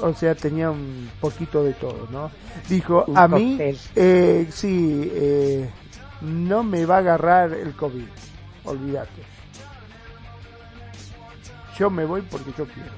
[0.01, 2.31] O sea, tenía un poquito de todo, ¿no?
[2.69, 3.59] Dijo, Un a mí,
[3.95, 5.69] eh, sí, eh,
[6.23, 8.07] no me va a agarrar el COVID,
[8.65, 9.23] olvídate.
[11.79, 12.91] Yo me voy porque yo quiero.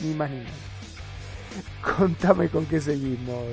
[0.00, 0.52] Ni más ni menos.
[1.98, 3.44] Contame con qué seguimos,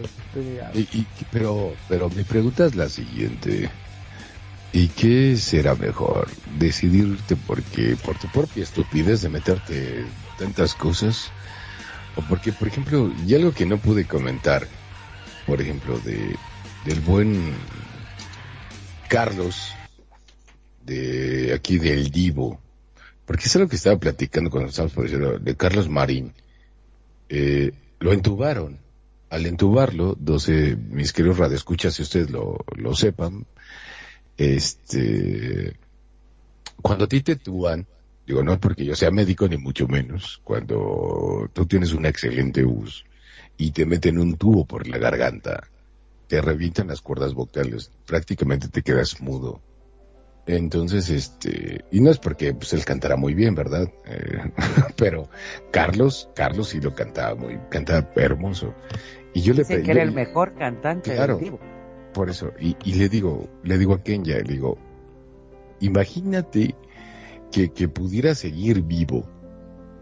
[0.74, 3.70] y, y, pero, pero mi pregunta es la siguiente.
[4.74, 6.28] ¿Y qué será mejor?
[6.59, 10.05] ¿Decidirte porque por tu propia estupidez de meterte
[10.38, 11.32] tantas cosas?
[12.15, 14.68] ¿O porque, por ejemplo, y algo que no pude comentar,
[15.45, 16.36] por ejemplo, de
[16.86, 17.53] del buen
[19.09, 19.74] Carlos,
[20.86, 22.61] de aquí del Divo,
[23.26, 26.34] porque es algo que estaba platicando cuando estábamos por decirlo, de Carlos Marín,
[27.30, 28.80] eh, lo entubaron.
[29.30, 33.45] Al entubarlo, 12, mis queridos radioescuchas, si ustedes lo, lo sepan,
[34.38, 35.78] este,
[36.82, 37.88] cuando a ti te tuban,
[38.26, 43.06] digo, no porque yo sea médico ni mucho menos, cuando tú tienes una excelente voz
[43.58, 45.68] y te meten un tubo por la garganta,
[46.28, 49.62] te revientan las cuerdas vocales, prácticamente te quedas mudo.
[50.46, 53.92] Entonces, este, y no es porque pues, él cantara muy bien, ¿verdad?
[54.06, 54.52] Eh,
[54.96, 55.30] pero
[55.72, 58.74] Carlos, Carlos sí lo cantaba muy, cantaba hermoso.
[59.34, 59.84] Y yo le pedí.
[59.84, 61.40] que era el mejor cantante claro,
[62.18, 64.76] Por eso, y, le digo, le digo a Kenya, le digo,
[65.82, 66.74] imagínate
[67.51, 69.24] que, que pudiera seguir vivo.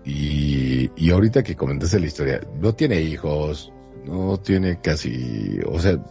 [0.06, 3.74] Y, y ahorita que comentaste la historia, no tiene hijos,
[4.06, 6.02] no tiene casi, o sea,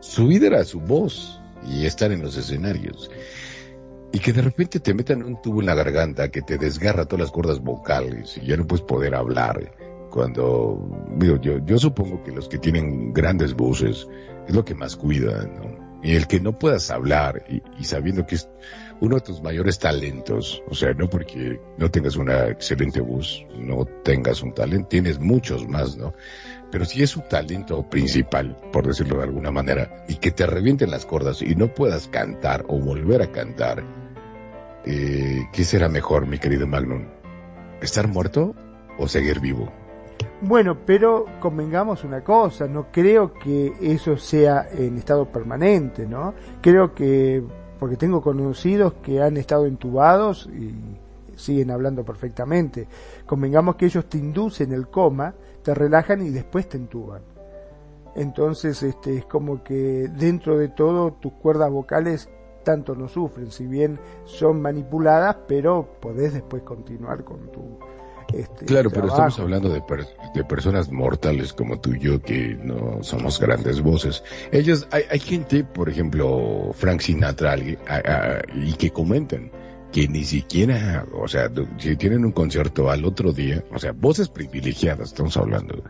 [0.00, 3.08] su vida era su voz y estar en los escenarios
[4.10, 7.26] y que de repente te metan un tubo en la garganta que te desgarra todas
[7.26, 9.72] las cuerdas vocales y ya no puedes poder hablar.
[10.10, 14.08] Cuando, digo, yo, yo supongo que los que tienen grandes voces
[14.46, 15.84] es lo que más cuidan, ¿no?
[16.02, 18.48] Y el que no puedas hablar y, y sabiendo que es
[19.00, 23.84] uno de tus mayores talentos, o sea, no porque no tengas una excelente voz, no
[24.02, 26.14] tengas un talento, tienes muchos más, ¿no?
[26.70, 30.90] Pero si es su talento principal, por decirlo de alguna manera, y que te revienten
[30.90, 33.84] las cuerdas y no puedas cantar o volver a cantar,
[34.84, 37.06] eh, ¿qué será mejor, mi querido Magnum?
[37.80, 38.54] ¿Estar muerto
[38.98, 39.83] o seguir vivo?
[40.46, 46.34] Bueno, pero convengamos una cosa, no creo que eso sea en estado permanente, ¿no?
[46.60, 47.42] Creo que,
[47.78, 50.74] porque tengo conocidos que han estado entubados y
[51.34, 52.86] siguen hablando perfectamente,
[53.24, 57.22] convengamos que ellos te inducen el coma, te relajan y después te entuban.
[58.14, 62.28] Entonces, este, es como que dentro de todo tus cuerdas vocales
[62.64, 67.78] tanto no sufren, si bien son manipuladas, pero podés después continuar con tu...
[68.36, 69.82] Este, claro, pero estamos hablando de,
[70.34, 74.24] de, personas mortales como tú y yo que no somos grandes voces.
[74.50, 79.50] Ellos, hay, hay gente, por ejemplo, Frank Sinatra, y que comentan
[79.92, 84.28] que ni siquiera, o sea, si tienen un concierto al otro día, o sea, voces
[84.28, 85.84] privilegiadas, estamos hablando,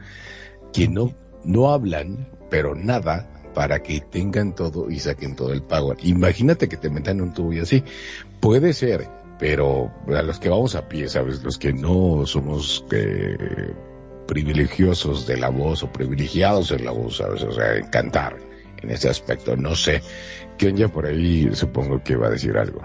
[0.74, 1.14] que no,
[1.44, 5.94] no hablan, pero nada, para que tengan todo y saquen todo el pago.
[6.02, 7.82] Imagínate que te metan un tubo y así.
[8.40, 9.08] Puede ser,
[9.38, 11.42] pero a los que vamos a pie, ¿sabes?
[11.42, 13.72] Los que no somos eh,
[14.26, 17.42] privilegiosos de la voz o privilegiados en la voz, ¿sabes?
[17.42, 18.36] O sea, en cantar
[18.82, 19.56] en ese aspecto.
[19.56, 20.02] No sé.
[20.58, 22.80] ya por ahí supongo que va a decir algo.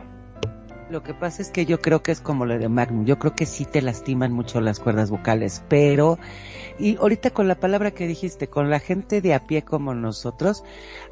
[0.89, 3.05] Lo que pasa es que yo creo que es como lo de Magnum.
[3.05, 6.17] Yo creo que sí te lastiman mucho las cuerdas vocales, pero
[6.79, 10.63] y ahorita con la palabra que dijiste, con la gente de a pie como nosotros,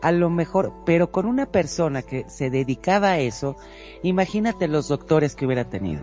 [0.01, 3.57] a lo mejor, pero con una persona que se dedicaba a eso,
[4.03, 6.01] imagínate los doctores que hubiera tenido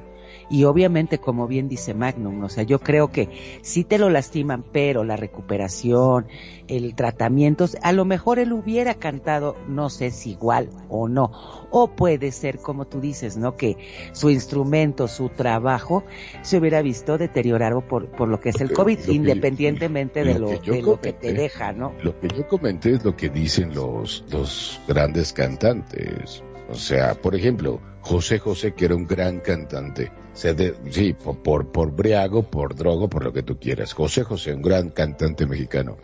[0.50, 3.28] y obviamente como bien dice Magnum, o sea, yo creo que
[3.62, 6.26] sí te lo lastiman, pero la recuperación,
[6.68, 11.30] el tratamiento, a lo mejor él hubiera cantado, no sé si igual o no,
[11.70, 13.56] o puede ser como tú dices, ¿no?
[13.56, 13.76] Que
[14.12, 16.04] su instrumento, su trabajo
[16.42, 20.82] se hubiera visto deteriorado por, por lo que es el COVID, independientemente de, lo, de
[20.82, 21.92] lo que te deja, ¿no?
[22.02, 26.42] Lo que yo comenté es lo que dicen los, los grandes cantantes.
[26.70, 31.72] O sea, por ejemplo, José José, que era un gran cantante, se sí, por, por,
[31.72, 33.92] por briago, por drogo, por lo que tú quieras.
[33.92, 35.96] José José, un gran cantante mexicano.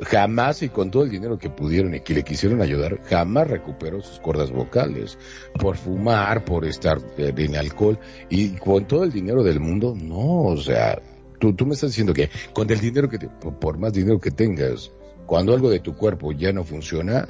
[0.00, 4.00] Jamás y con todo el dinero que pudieron y que le quisieron ayudar, jamás recuperó
[4.02, 5.18] sus cuerdas vocales.
[5.58, 7.98] Por fumar, por estar en alcohol
[8.28, 11.00] y con todo el dinero del mundo, no, o sea,
[11.38, 14.90] tú, tú me estás diciendo que con el dinero que por más dinero que tengas,
[15.26, 17.26] cuando algo de tu cuerpo ya no funciona,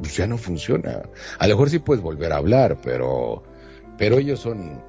[0.00, 1.02] pues ya no funciona.
[1.38, 3.42] A lo mejor sí puedes volver a hablar, pero,
[3.96, 4.82] pero ellos son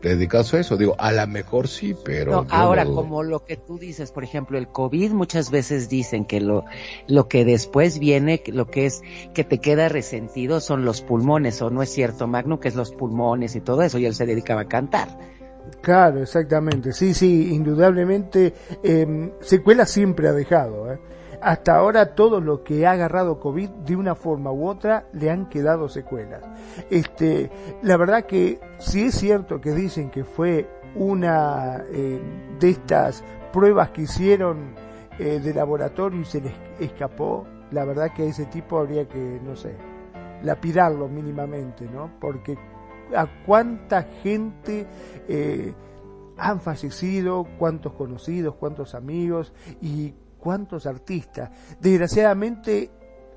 [0.00, 0.76] mm, dedicados a eso.
[0.76, 2.46] Digo, a lo mejor sí, pero.
[2.50, 6.64] ahora, como lo que tú dices, por ejemplo, el COVID, muchas veces dicen que lo,
[7.06, 9.02] lo que después viene, lo que es
[9.34, 12.92] que te queda resentido son los pulmones, o no es cierto, Magno, que es los
[12.92, 15.08] pulmones y todo eso, y él se dedicaba a cantar.
[15.82, 16.92] Claro, exactamente.
[16.92, 20.98] Sí, sí, indudablemente, eh, secuela siempre ha dejado, ¿eh?
[21.42, 25.48] Hasta ahora todo lo que ha agarrado COVID de una forma u otra le han
[25.48, 26.42] quedado secuelas.
[26.90, 27.50] Este,
[27.82, 32.20] la verdad que si es cierto que dicen que fue una eh,
[32.58, 34.74] de estas pruebas que hicieron
[35.18, 39.40] eh, de laboratorio y se les escapó, la verdad que a ese tipo habría que,
[39.44, 39.76] no sé,
[40.42, 42.10] lapidarlo mínimamente, ¿no?
[42.20, 42.58] Porque
[43.14, 44.86] a cuánta gente
[45.28, 45.74] eh,
[46.36, 51.50] han fallecido, cuántos conocidos, cuántos amigos y cuántos artistas.
[51.80, 52.90] Desgraciadamente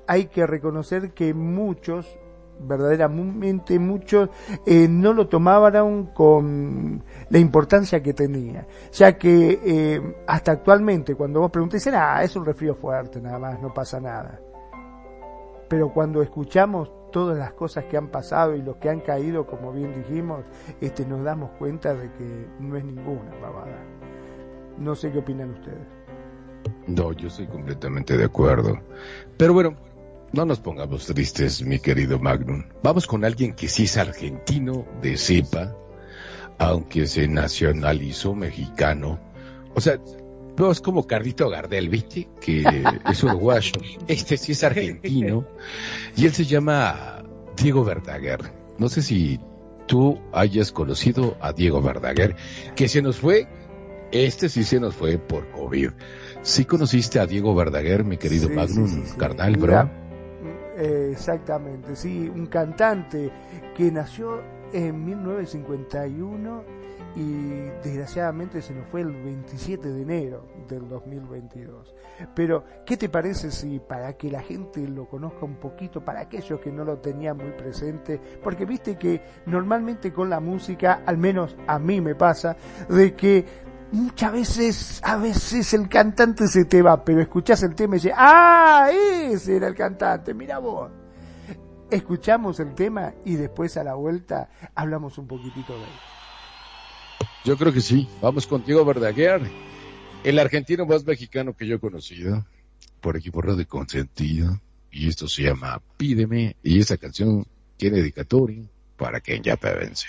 [0.06, 2.18] hay que reconocer que muchos,
[2.60, 4.30] verdaderamente muchos,
[4.66, 11.40] eh, no lo tomaban con la importancia que tenía, ya que eh, hasta actualmente cuando
[11.40, 14.40] vos preguntas, dicen, ah, es un resfrío fuerte, nada más, no pasa nada.
[15.68, 19.72] Pero cuando escuchamos todas las cosas que han pasado y los que han caído, como
[19.72, 20.44] bien dijimos,
[20.80, 23.82] este, nos damos cuenta de que no es ninguna babada.
[24.78, 26.03] No sé qué opinan ustedes.
[26.86, 28.80] No, yo estoy completamente de acuerdo.
[29.36, 29.76] Pero bueno,
[30.32, 32.64] no nos pongamos tristes, mi querido Magnum.
[32.82, 35.76] Vamos con alguien que sí es argentino de cepa,
[36.58, 39.20] aunque se nacionalizó mexicano.
[39.74, 39.98] O sea,
[40.56, 42.28] no es como Cardito Gardel, ¿viste?
[42.40, 42.64] Que
[43.10, 43.72] es uruguayo.
[44.08, 45.46] Este sí es argentino.
[46.16, 47.22] Y él se llama
[47.56, 48.40] Diego Verdaguer.
[48.78, 49.40] No sé si
[49.86, 52.36] tú hayas conocido a Diego Verdaguer,
[52.76, 53.46] que se nos fue.
[54.12, 55.90] Este sí se nos fue por COVID.
[56.44, 59.16] ¿Sí conociste a Diego Verdaguer, mi querido Sí, Magnum sí, sí, sí.
[59.18, 59.90] Carnal, Mira, bro?
[60.76, 63.30] eh, exactamente, sí, un cantante
[63.74, 64.42] que nació
[64.72, 66.64] en 1951
[67.16, 71.94] y desgraciadamente se nos fue el 27 de enero del 2022.
[72.34, 76.58] Pero, ¿qué te parece si para que la gente lo conozca un poquito, para aquellos
[76.60, 81.56] que no lo tenían muy presente, porque viste que normalmente con la música, al menos
[81.68, 82.56] a mí me pasa,
[82.88, 83.44] de que
[83.92, 88.12] muchas veces, a veces el cantante se te va, pero escuchás el tema y dices,
[88.16, 90.90] ah, ese era el cantante, mira vos.
[91.90, 96.14] Escuchamos el tema y después a la vuelta hablamos un poquitito de él.
[97.44, 98.08] Yo creo que sí.
[98.22, 99.42] Vamos contigo, Verdaguer.
[100.24, 102.44] El argentino más mexicano que yo he conocido.
[103.00, 104.58] Por equipo Radio Consentido.
[104.90, 106.56] Y esto se llama Pídeme.
[106.62, 108.64] Y esta canción tiene dedicatoria
[108.96, 110.06] para quien ya te vence.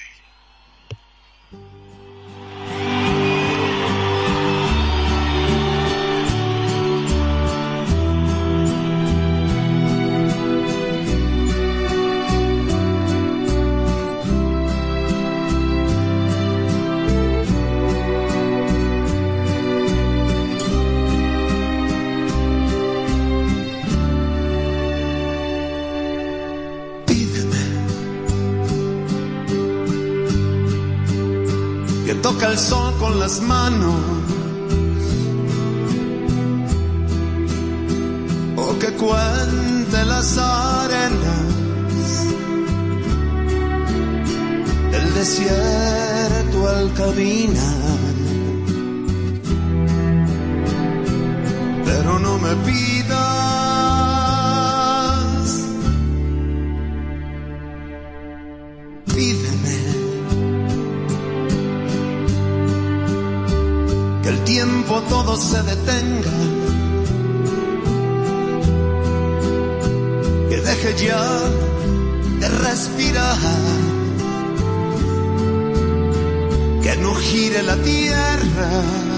[32.25, 33.93] Toca el sol con las manos
[38.57, 41.45] o que cuente las arenas
[44.91, 48.15] del desierto al caminar.
[51.85, 53.64] Pero no me pidas
[65.01, 66.37] todo se detenga,
[70.49, 71.23] que deje ya
[72.39, 73.37] de respirar,
[76.83, 79.14] que no gire la tierra.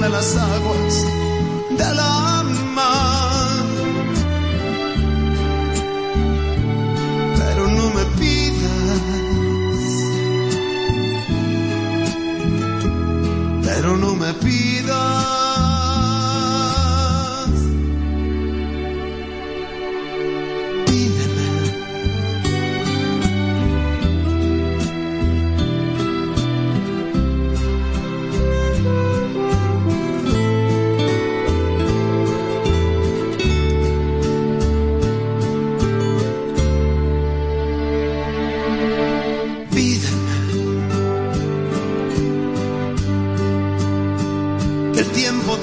[0.00, 1.04] De las aguas
[1.70, 2.25] de la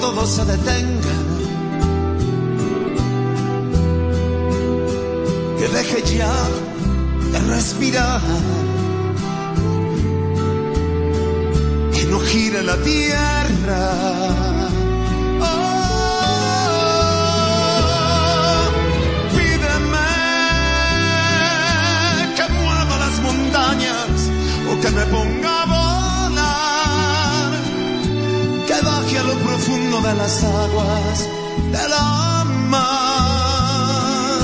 [0.00, 1.16] todo se detenga,
[5.58, 6.34] que deje ya
[7.32, 8.20] de respirar,
[11.92, 13.82] que no gire la tierra.
[15.40, 16.24] Oh,
[19.36, 20.10] pídeme
[22.36, 24.30] que mueva las montañas
[24.70, 25.53] o que me ponga
[30.02, 31.28] de las aguas
[31.70, 34.40] de la mar.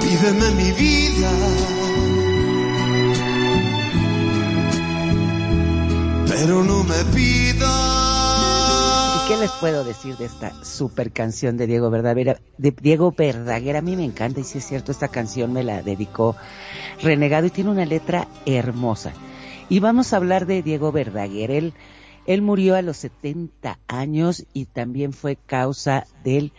[0.00, 1.30] Pídeme mi vida.
[6.28, 7.70] Pero no me pidas.
[9.16, 12.40] ¿Y qué les puedo decir de esta super canción de Diego Verdaguer?
[12.56, 15.82] De Diego Verdaguer, a mí me encanta y si es cierto, esta canción me la
[15.82, 16.36] dedicó
[17.02, 19.12] Renegado y tiene una letra hermosa.
[19.68, 21.50] Y vamos a hablar de Diego Verdaguer.
[21.50, 21.74] Él,
[22.26, 26.52] él murió a los 70 años y también fue causa del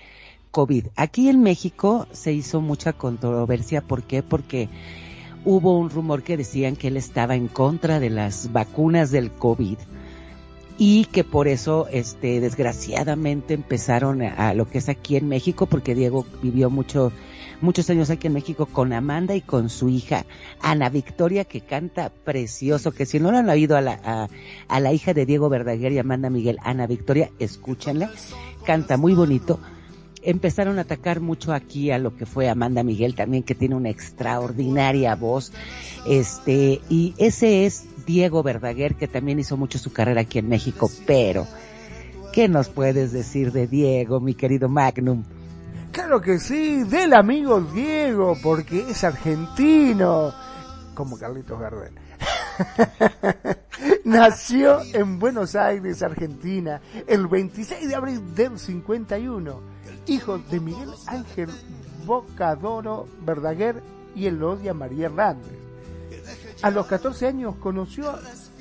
[0.52, 0.88] COVID.
[0.96, 3.82] Aquí en México se hizo mucha controversia.
[3.82, 4.22] ¿Por qué?
[4.24, 4.70] Porque
[5.46, 9.78] hubo un rumor que decían que él estaba en contra de las vacunas del COVID
[10.78, 15.68] y que por eso, este, desgraciadamente empezaron a, a lo que es aquí en México,
[15.68, 17.12] porque Diego vivió mucho
[17.62, 20.26] muchos años aquí en México con Amanda y con su hija
[20.62, 24.28] Ana Victoria que canta precioso, que si no lo han oído a la, a,
[24.68, 28.10] a la hija de Diego Verdaguer y Amanda Miguel, Ana Victoria, escúchenla,
[28.66, 29.60] canta muy bonito.
[30.24, 33.90] Empezaron a atacar mucho aquí a lo que fue Amanda Miguel también, que tiene una
[33.90, 35.52] extraordinaria voz.
[36.06, 40.92] Este, y ese es Diego Verdaguer, que también hizo mucho su carrera aquí en México,
[41.08, 41.48] pero,
[42.34, 45.24] ¿qué nos puedes decir de Diego, mi querido Magnum?
[45.92, 50.34] Claro que sí, del amigo Diego, porque es argentino,
[50.94, 51.94] como Carlitos Gardel.
[54.06, 59.60] Nació en Buenos Aires, Argentina, el 26 de abril del 51,
[60.08, 61.50] hijo de Miguel Ángel
[62.06, 63.84] Bocadoro Verdaguer
[64.16, 65.60] y Elodia María Hernández.
[66.62, 68.18] A los 14 años conoció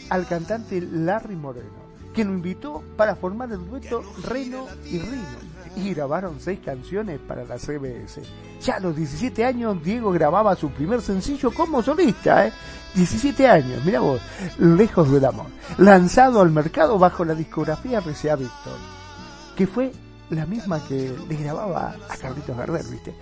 [0.09, 5.95] al cantante Larry Moreno, quien lo invitó para formar el dueto Reno y Rino y
[5.95, 8.23] grabaron seis canciones para la CBS.
[8.61, 12.53] Ya a los 17 años Diego grababa su primer sencillo como solista, ¿eh?
[12.95, 14.21] 17 años, mira vos,
[14.59, 15.47] Lejos del Amor,
[15.79, 18.79] lanzado al mercado bajo la discografía RCA Victor,
[19.57, 19.93] que fue
[20.31, 23.15] la misma que le grababa a Carlitos Gardel, ¿viste?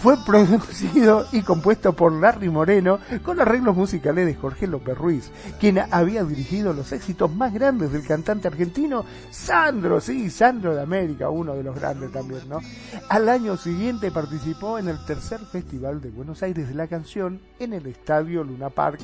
[0.00, 5.80] Fue producido y compuesto por Larry Moreno con arreglos musicales de Jorge López Ruiz, quien
[5.90, 11.54] había dirigido los éxitos más grandes del cantante argentino Sandro, sí, Sandro de América, uno
[11.54, 12.58] de los grandes también, ¿no?
[13.08, 17.72] Al año siguiente participó en el tercer Festival de Buenos Aires de la Canción en
[17.72, 19.00] el Estadio Luna Park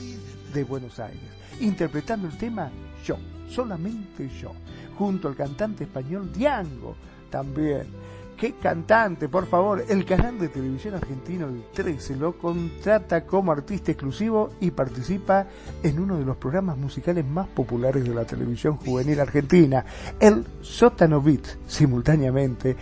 [0.54, 1.20] de Buenos Aires,
[1.60, 2.70] interpretando el tema
[3.04, 3.16] Yo,
[3.48, 4.52] solamente yo,
[4.96, 6.94] junto al cantante español Diango,
[7.30, 8.00] también.
[8.40, 9.84] ¿Qué cantante, por favor?
[9.86, 15.46] El canal de televisión argentino el 13 lo contrata como artista exclusivo y participa
[15.82, 19.84] en uno de los programas musicales más populares de la televisión juvenil argentina,
[20.18, 21.58] el Sótano Beat.
[21.66, 22.78] Simultáneamente,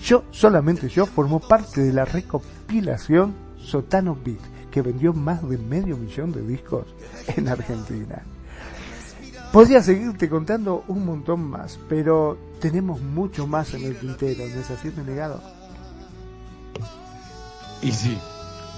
[0.00, 5.96] yo, solamente yo, formó parte de la recopilación Sótano Beat, que vendió más de medio
[5.96, 6.86] millón de discos
[7.36, 8.22] en Argentina.
[9.52, 14.70] Podría seguirte contando un montón más, pero tenemos mucho más en el tintero, ¿no es
[14.70, 15.42] así, negado?
[17.82, 18.16] Y sí,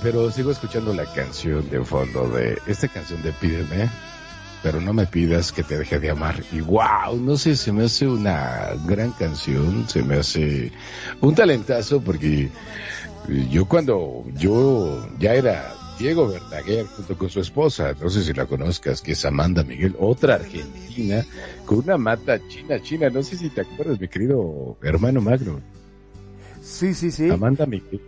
[0.02, 3.90] pero sigo escuchando la canción de fondo de esta canción de Pídeme,
[4.62, 6.42] pero no me pidas que te deje de amar.
[6.52, 10.72] Y wow, no sé, se me hace una gran canción, se me hace
[11.20, 12.48] un talentazo porque
[13.50, 18.46] yo cuando yo ya era Diego Verdaguer junto con su esposa, no sé si la
[18.46, 21.24] conozcas, que es Amanda Miguel, otra argentina,
[21.64, 25.60] con una mata china china, no sé si te acuerdas, mi querido hermano Magno.
[26.62, 27.30] Sí, sí, sí.
[27.30, 28.00] Amanda Miguel.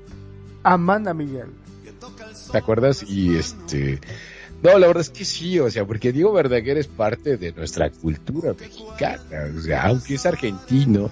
[0.63, 1.49] Amanda Miguel.
[2.51, 3.05] ¿Te acuerdas?
[3.09, 4.01] Y este...
[4.63, 7.91] No, la verdad es que sí, o sea, porque Diego Verdaguer es parte de nuestra
[7.91, 11.11] cultura mexicana, o sea, aunque es argentino,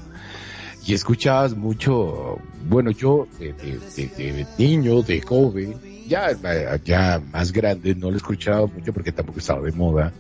[0.87, 5.75] y escuchabas mucho, bueno, yo de, de, de, de niño, de joven,
[6.07, 10.13] ya, ya más grande, no lo escuchaba mucho porque tampoco estaba de moda.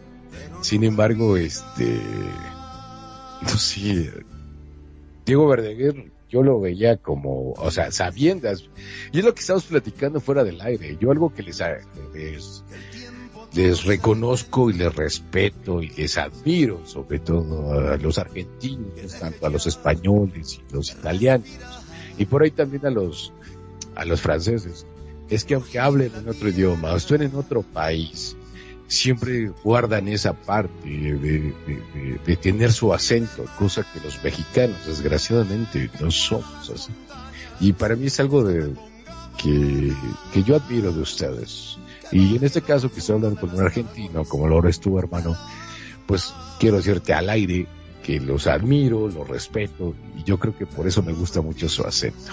[0.62, 2.00] Sin embargo, este,
[3.42, 4.12] no sé,
[5.26, 8.64] Diego Verdaguer, yo lo veía como, o sea, sabiendas,
[9.12, 10.96] y es lo que estamos platicando fuera del aire.
[11.00, 11.62] Yo algo que les,
[12.14, 12.64] les,
[13.54, 19.50] les reconozco y les respeto y les admiro, sobre todo a los argentinos, tanto a
[19.50, 21.48] los españoles y los italianos,
[22.16, 23.32] y por ahí también a los,
[23.94, 24.86] a los franceses
[25.34, 28.36] es que aunque hablen en otro idioma o estén en otro país,
[28.86, 36.68] siempre guardan esa parte de, tener su acento, cosa que los mexicanos desgraciadamente no somos
[36.68, 36.92] así.
[37.60, 38.74] Y para mí es algo de
[39.42, 39.94] que,
[40.34, 41.78] que yo admiro de ustedes.
[42.10, 45.34] Y en este caso que estoy hablando con un argentino, como lo eres tú, hermano,
[46.06, 47.66] pues quiero decirte al aire
[48.02, 51.84] que los admiro, los respeto, y yo creo que por eso me gusta mucho su
[51.84, 52.32] acento.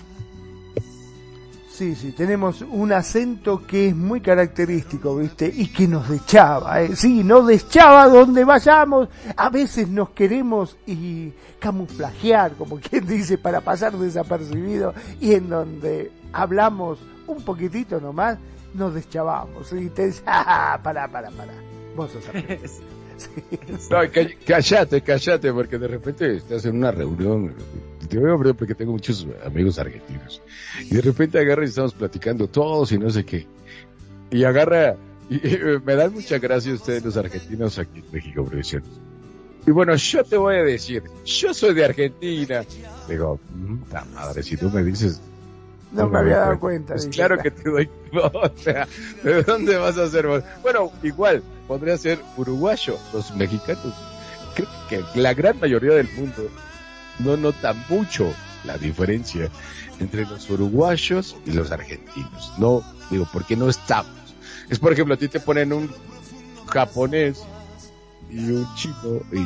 [1.79, 5.49] Sí, sí, tenemos un acento que es muy característico, ¿viste?
[5.55, 6.93] Y que nos deschaba, ¿eh?
[6.93, 9.07] Sí, nos deschaba donde vayamos.
[9.37, 14.93] A veces nos queremos y camuflajear, como quien dice, para pasar desapercibido.
[15.21, 18.37] Y en donde hablamos un poquitito nomás,
[18.73, 19.71] nos deschavamos.
[19.71, 21.53] Y te dice, ah, pará, pará, pará.
[21.95, 22.23] Vos sos.
[23.19, 23.59] Sí.
[23.89, 27.53] No, ca- callate, callate, porque de repente estás en una reunión.
[28.09, 30.41] Te voy a hablar porque tengo muchos amigos argentinos.
[30.89, 33.45] Y de repente agarra y estamos platicando todos y no sé qué.
[34.31, 34.95] Y agarra,
[35.29, 38.83] y, y me dan mucha gracia ustedes los argentinos aquí en México, dicen,
[39.67, 42.63] Y bueno, yo te voy a decir, yo soy de Argentina.
[43.07, 45.21] Digo, puta madre, si tú me dices,
[45.91, 46.93] No me había dado cuenta.
[46.95, 47.89] Pues claro que te doy.
[48.11, 48.87] O sea,
[49.23, 50.43] ¿de dónde vas a ser vos?
[50.63, 52.97] Bueno, igual, podría ser uruguayo.
[53.13, 53.93] Los mexicanos,
[54.55, 56.49] creo que la gran mayoría del mundo
[57.19, 58.33] no nota mucho
[58.65, 59.49] la diferencia
[59.99, 62.53] entre los uruguayos y los argentinos.
[62.57, 64.11] No, digo, porque no estamos.
[64.69, 65.89] Es por ejemplo, a ti te ponen un
[66.67, 67.41] japonés
[68.31, 69.43] y un chino y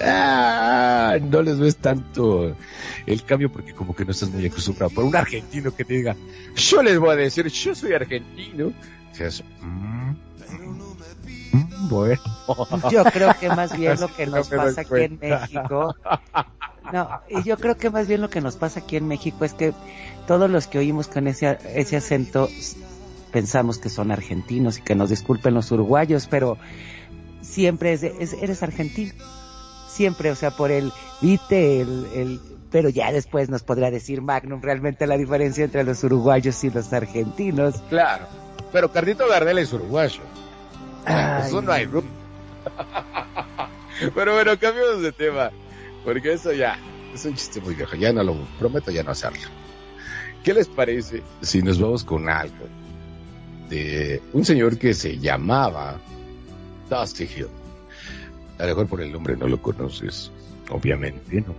[0.00, 2.54] ah, no les ves tanto
[3.06, 4.90] el cambio porque como que no estás muy acostumbrado.
[4.94, 6.16] Por un argentino que te diga,
[6.54, 8.72] yo les voy a decir, yo soy argentino.
[9.10, 10.10] Dices, "Mm,
[11.52, 12.20] mm, bueno.
[12.90, 15.18] Yo creo que más bien lo que No nos pasa aquí en.
[15.20, 15.94] México.
[16.92, 19.54] No, y yo creo que más bien lo que nos pasa aquí en México es
[19.54, 19.72] que
[20.26, 22.48] todos los que oímos con ese, ese acento
[23.32, 26.58] pensamos que son argentinos y que nos disculpen los uruguayos, pero
[27.40, 29.12] siempre es, es- eres argentino.
[29.88, 32.40] Siempre, o sea, por el, viste, el, el,
[32.70, 36.92] pero ya después nos podrá decir Magnum realmente la diferencia entre los uruguayos y los
[36.92, 37.82] argentinos.
[37.90, 38.26] Claro.
[38.72, 40.20] Pero Carlito Gardel es uruguayo.
[41.04, 41.48] Ay.
[41.48, 41.86] Eso no hay
[44.14, 45.50] Pero bueno, cambiamos de tema.
[46.04, 46.78] Porque eso ya
[47.14, 47.96] es un chiste muy viejo.
[47.96, 49.48] Ya no lo prometo ya no hacerlo.
[50.42, 52.66] ¿Qué les parece si nos vamos con algo
[53.68, 56.00] de un señor que se llamaba
[56.90, 57.48] Dusty Hill?
[58.58, 60.32] A lo mejor por el nombre no lo conoces,
[60.70, 61.54] obviamente, ¿no?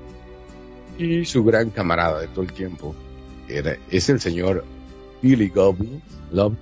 [0.97, 2.93] Y su gran camarada de todo el tiempo
[3.47, 4.65] era, es el señor
[5.21, 6.55] Billy Goblin, Love.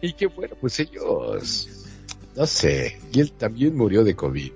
[0.00, 1.86] Y que bueno, pues ellos,
[2.34, 4.52] no sé, y él también murió de COVID.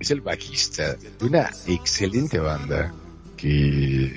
[0.00, 2.90] Es el bajista de una excelente banda
[3.36, 4.10] que,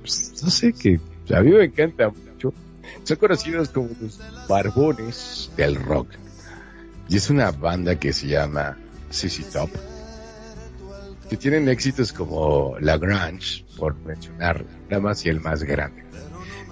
[0.00, 0.98] pues, no sé, que
[1.32, 2.52] a mí me encanta mucho.
[3.04, 4.18] Son conocidos como los
[4.48, 6.08] barbones del rock.
[7.08, 8.76] Y es una banda que se llama
[9.10, 9.70] CC Top.
[11.28, 16.02] Que tienen éxitos como La Grange, por mencionar nada más y el más grande.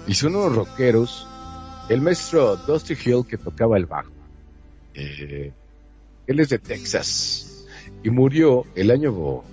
[0.05, 1.25] Y son unos rockeros.
[1.87, 4.11] El maestro Dusty Hill que tocaba el bajo.
[4.93, 5.53] Eh,
[6.27, 7.58] él es de Texas
[8.03, 9.43] y murió el año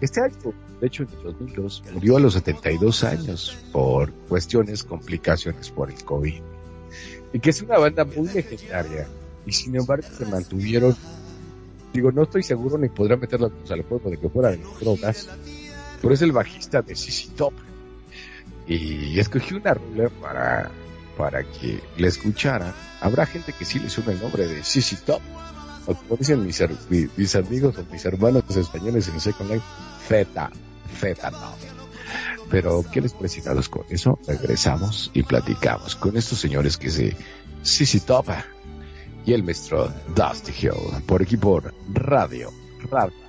[0.00, 0.34] este año,
[0.80, 6.04] de hecho en el 2002, murió a los 72 años por cuestiones, complicaciones por el
[6.04, 6.42] COVID.
[7.32, 9.08] Y que es una banda muy legendaria
[9.46, 10.94] y sin embargo se mantuvieron,
[11.92, 14.60] digo, no estoy seguro ni podrá meter las manos al fuego de que fuera de
[14.80, 15.28] drogas,
[16.02, 17.54] pero es el bajista de CC Top.
[18.66, 20.70] Y escogí una rola para,
[21.18, 22.74] para que la escuchara.
[23.00, 25.20] Habrá gente que sí le suena el nombre de CC Top
[25.86, 26.60] o como dicen mis,
[27.34, 29.64] amigos o mis hermanos españoles en Second Life,
[30.06, 30.50] Feta,
[30.98, 31.54] Feta no.
[32.50, 34.18] Pero, ¿qué les parece dados con eso?
[34.26, 37.16] Regresamos y platicamos con estos señores que se
[37.62, 38.44] Sisi Topa
[39.24, 42.52] y el maestro Dusty Hill, por aquí por Radio,
[42.90, 43.23] Radio.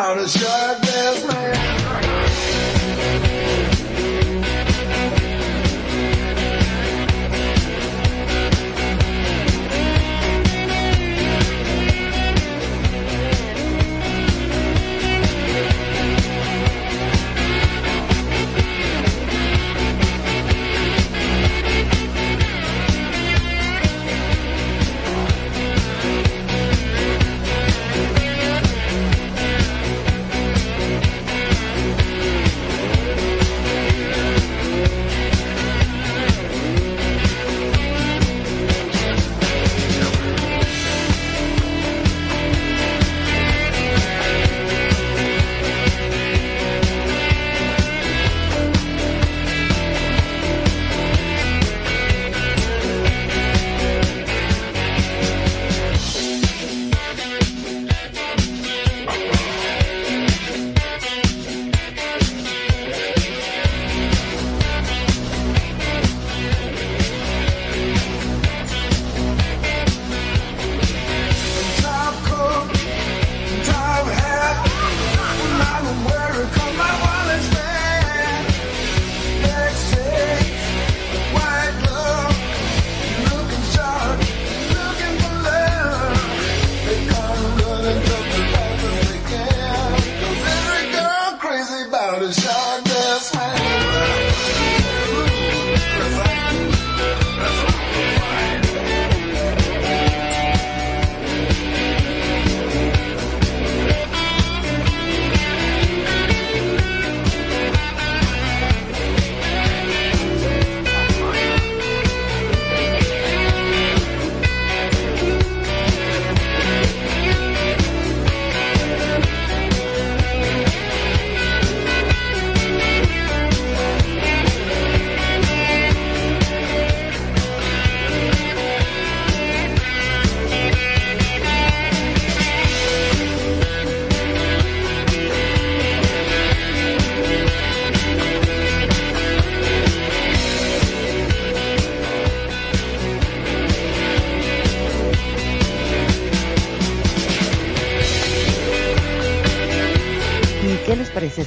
[0.00, 1.39] How a shark this night.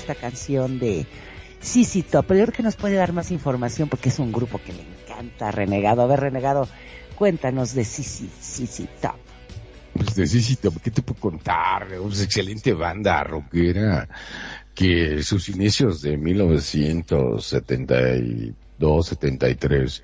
[0.03, 1.05] Esta canción de
[1.61, 2.25] CC Top?
[2.27, 4.81] Pero yo creo que nos puede dar más información porque es un grupo que le
[4.81, 6.01] encanta Renegado.
[6.01, 6.67] A ver, Renegado,
[7.15, 9.15] cuéntanos de CC, CC Top.
[9.93, 11.87] Pues de CC Top, ¿qué te puedo contar?
[11.93, 14.09] Es excelente banda rockera
[14.75, 20.03] que sus inicios de 1972, 73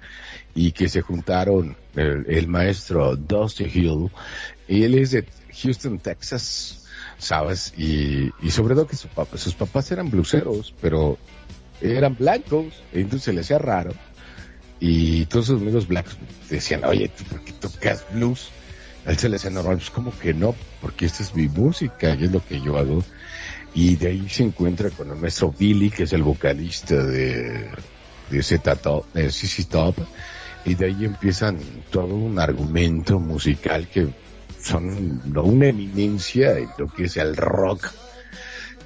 [0.55, 4.09] y que se juntaron el, el maestro Dusty Hill,
[4.67, 5.25] él es de
[5.61, 6.78] Houston, Texas,
[7.19, 7.73] ¿sabes?
[7.77, 11.17] Y, sobre todo que su papá, sus papás eran bluseros, pero
[11.81, 13.91] eran blancos, entonces se le hacía raro.
[14.79, 16.17] Y todos sus amigos blancos
[16.49, 18.49] decían, oye, ¿tú por qué tocas blues?
[19.05, 22.15] A él se le hacía normal, pues como que no, porque esta es mi música
[22.15, 23.03] y es lo que yo hago.
[23.75, 27.69] Y de ahí se encuentra con el maestro Billy, que es el vocalista de,
[28.29, 29.95] de Z Top, de CC Top.
[30.65, 31.59] Y de ahí empiezan
[31.91, 34.09] todo un argumento musical que
[34.69, 37.91] son una eminencia en lo que es el rock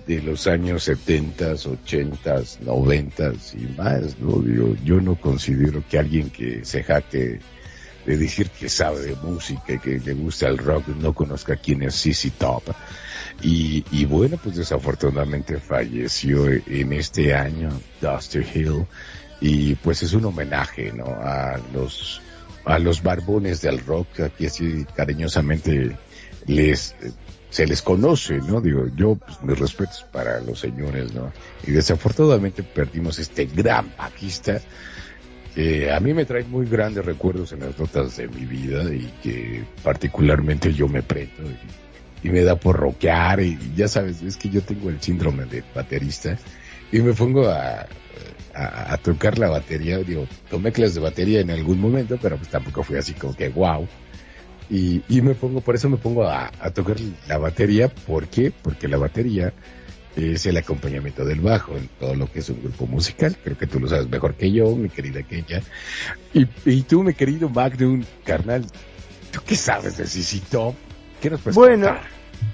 [0.08, 4.40] de los años 70, 80, 90 y más, ¿no?
[4.40, 7.40] Digo, yo no considero que alguien que se jacte
[8.06, 11.84] de decir que sabe de música y que le gusta el rock no conozca quién
[11.84, 12.64] es CC Top.
[13.42, 17.70] Y, bueno, pues desafortunadamente falleció en este año
[18.00, 18.86] Dusty Hill
[19.42, 21.06] y pues es un homenaje, ¿no?
[21.06, 22.22] A los
[22.66, 25.98] a los barbones del rock, aquí así cariñosamente
[26.46, 26.96] les
[27.50, 28.62] se les conoce, ¿no?
[28.62, 31.32] Digo, yo, pues, mis respetos para los señores, ¿no?
[31.68, 34.60] Y desafortunadamente perdimos este gran bajista
[35.54, 39.14] que a mí me trae muy grandes recuerdos en las notas de mi vida y
[39.22, 44.38] que particularmente yo me prendo y, y me da por rockear y ya sabes, es
[44.38, 46.40] que yo tengo el síndrome de baterista
[46.92, 47.86] y me pongo a,
[48.54, 49.98] a, a, tocar la batería.
[50.00, 53.50] Digo, tomé clases de batería en algún momento, pero pues tampoco fue así como que
[53.50, 53.88] wow.
[54.70, 56.98] Y, y me pongo, por eso me pongo a, a tocar
[57.28, 57.90] la batería.
[57.90, 58.52] ¿Por qué?
[58.52, 59.54] Porque la batería
[60.16, 63.36] es el acompañamiento del bajo en todo lo que es un grupo musical.
[63.44, 65.62] Creo que tú lo sabes mejor que yo, mi querida Kenya.
[66.34, 68.66] Y, y tú, mi querido Magnum, carnal,
[69.32, 70.76] ¿tú qué sabes de CC Top?
[71.22, 72.08] ¿Qué nos puedes Bueno, contar?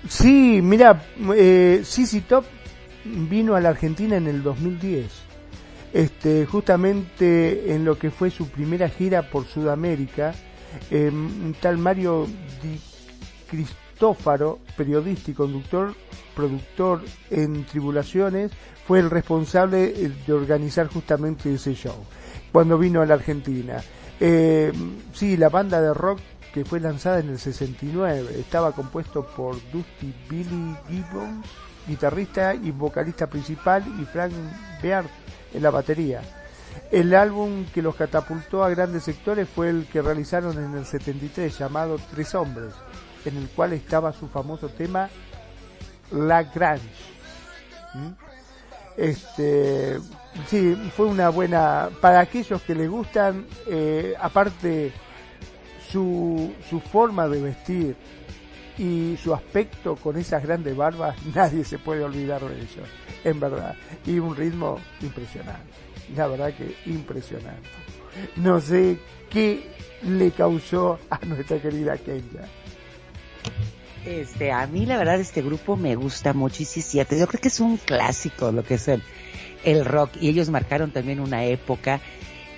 [0.07, 1.03] sí, mira,
[1.35, 2.45] eh, CC Top
[3.05, 5.05] vino a la Argentina en el 2010.
[5.91, 10.33] Este, justamente en lo que fue su primera gira por Sudamérica,
[10.91, 12.27] eh, un tal Mario
[12.61, 12.79] Di
[13.49, 15.95] Cristófaro, periodista y conductor,
[16.35, 18.51] productor en Tribulaciones,
[18.87, 21.95] fue el responsable eh, de organizar justamente ese show
[22.51, 23.81] cuando vino a la Argentina.
[24.19, 24.71] Eh,
[25.13, 26.19] sí, la banda de rock
[26.53, 31.45] que fue lanzada en el 69 estaba compuesto por Dusty Billy Gibbons,
[31.87, 34.33] guitarrista y vocalista principal, y Frank
[34.81, 35.07] Beard
[35.53, 36.21] en la batería.
[36.91, 41.57] El álbum que los catapultó a grandes sectores fue el que realizaron en el 73
[41.57, 42.73] llamado Tres Hombres,
[43.25, 45.09] en el cual estaba su famoso tema
[46.11, 46.89] La Grange.
[47.93, 48.09] ¿Mm?
[48.97, 49.99] Este,
[50.47, 54.91] sí, fue una buena para aquellos que les gustan, eh, aparte
[55.89, 57.95] su, su forma de vestir
[58.79, 62.89] y su aspecto con esas grandes barbas, nadie se puede olvidar de ellos,
[63.23, 63.75] en verdad.
[64.05, 65.69] Y un ritmo impresionante,
[66.15, 67.69] la verdad que impresionante.
[68.37, 68.97] No sé
[69.29, 69.69] qué
[70.03, 72.47] le causó a nuestra querida Kenya.
[74.05, 77.75] Este, a mí la verdad este grupo me gusta mucho yo creo que es un
[77.75, 79.03] clásico lo que es el,
[79.65, 81.99] el rock y ellos marcaron también una época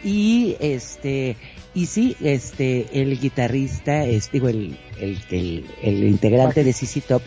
[0.03, 1.35] y este
[1.73, 7.21] y sí este el guitarrista es digo el el, el, integrante de CC Top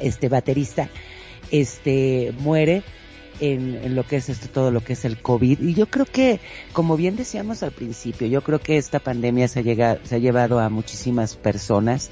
[0.00, 0.88] este baterista
[1.50, 2.82] este muere
[3.38, 6.06] en, en, lo que es esto todo lo que es el COVID y yo creo
[6.06, 6.40] que
[6.72, 10.18] como bien decíamos al principio yo creo que esta pandemia se ha llegado, se ha
[10.18, 12.10] llevado a muchísimas personas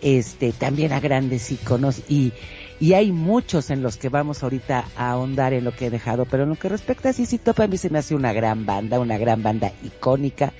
[0.00, 2.32] este también a grandes iconos y
[2.78, 6.26] y hay muchos en los que vamos ahorita a ahondar en lo que he dejado,
[6.26, 8.66] pero en lo que respecta a CC Top a mí se me hace una gran
[8.66, 10.52] banda, una gran banda icónica.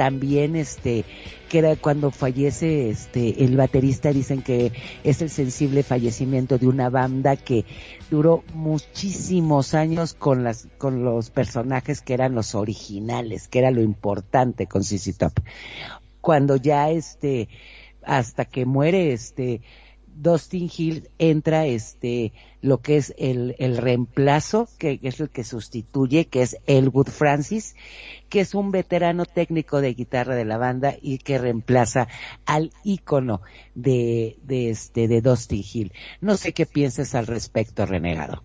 [0.00, 1.04] También este
[1.50, 4.72] que era cuando fallece este el baterista dicen que
[5.04, 7.66] es el sensible fallecimiento de una banda que
[8.10, 13.82] duró muchísimos años con las con los personajes que eran los originales, que era lo
[13.82, 15.34] importante con CC Top.
[16.22, 17.50] Cuando ya este
[18.02, 19.60] hasta que muere este
[20.06, 22.32] Dustin Hill entra este
[22.62, 27.74] lo que es el, el reemplazo, que es el que sustituye, que es Elwood Francis,
[28.30, 32.08] que es un veterano técnico de guitarra de la banda y que reemplaza
[32.46, 33.42] al ícono
[33.74, 35.92] de, de este de Dustin Hill.
[36.20, 38.42] No sé qué piensas al respecto, renegado.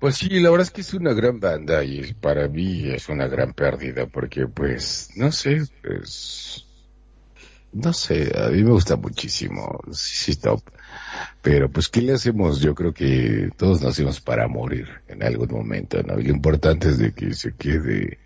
[0.00, 3.26] Pues sí, la verdad es que es una gran banda y para mí es una
[3.26, 6.64] gran pérdida porque pues, no sé, pues,
[7.72, 10.62] no sé, a mí me gusta muchísimo CC Top.
[11.42, 12.60] Pero pues, ¿qué le hacemos?
[12.60, 16.18] Yo creo que todos nacimos para morir en algún momento, ¿no?
[16.18, 18.18] Y lo importante es de que se quede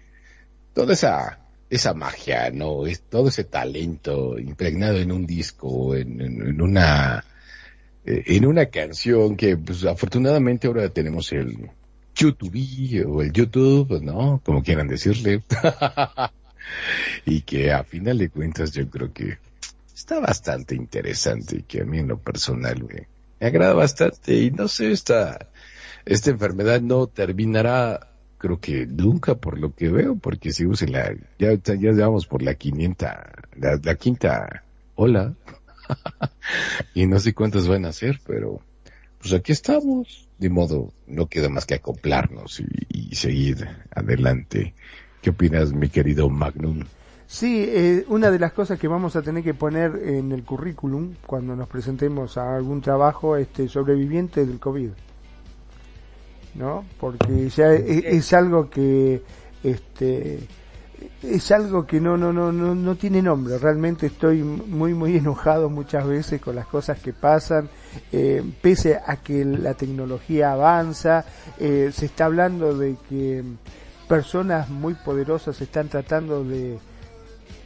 [0.74, 1.38] toda esa,
[1.70, 2.86] esa magia, ¿no?
[2.86, 7.24] Es todo ese talento impregnado en un disco, en, una,
[8.04, 11.70] eh, en una canción que, pues, afortunadamente ahora tenemos el
[12.14, 14.40] YouTube o el YouTube, ¿no?
[14.44, 15.42] Como quieran decirle.
[17.26, 19.38] y que a final de cuentas yo creo que
[20.03, 23.07] está bastante interesante y que a mí en lo personal me,
[23.38, 25.48] me agrada bastante y no sé, esta,
[26.05, 31.14] esta enfermedad no terminará creo que nunca por lo que veo, porque si en la,
[31.38, 34.64] ya, ya llevamos por la quinienta, la, la quinta
[34.96, 35.34] ola,
[36.94, 38.61] y no sé cuántas van a ser, pero
[39.20, 44.74] pues aquí estamos, de modo, no queda más que acoplarnos y, y seguir adelante.
[45.20, 46.82] ¿Qué opinas, mi querido Magnum?
[47.32, 51.14] Sí, eh, una de las cosas que vamos a tener que poner en el currículum
[51.24, 54.90] cuando nos presentemos a algún trabajo, este sobreviviente del COVID.
[56.56, 56.84] ¿No?
[57.00, 59.22] Porque ya es, es algo que
[59.62, 60.46] este
[61.22, 63.56] es algo que no no no no no tiene nombre.
[63.56, 67.70] Realmente estoy muy muy enojado muchas veces con las cosas que pasan,
[68.12, 71.24] eh, pese a que la tecnología avanza,
[71.59, 73.42] eh, se está hablando de que
[74.06, 76.78] personas muy poderosas están tratando de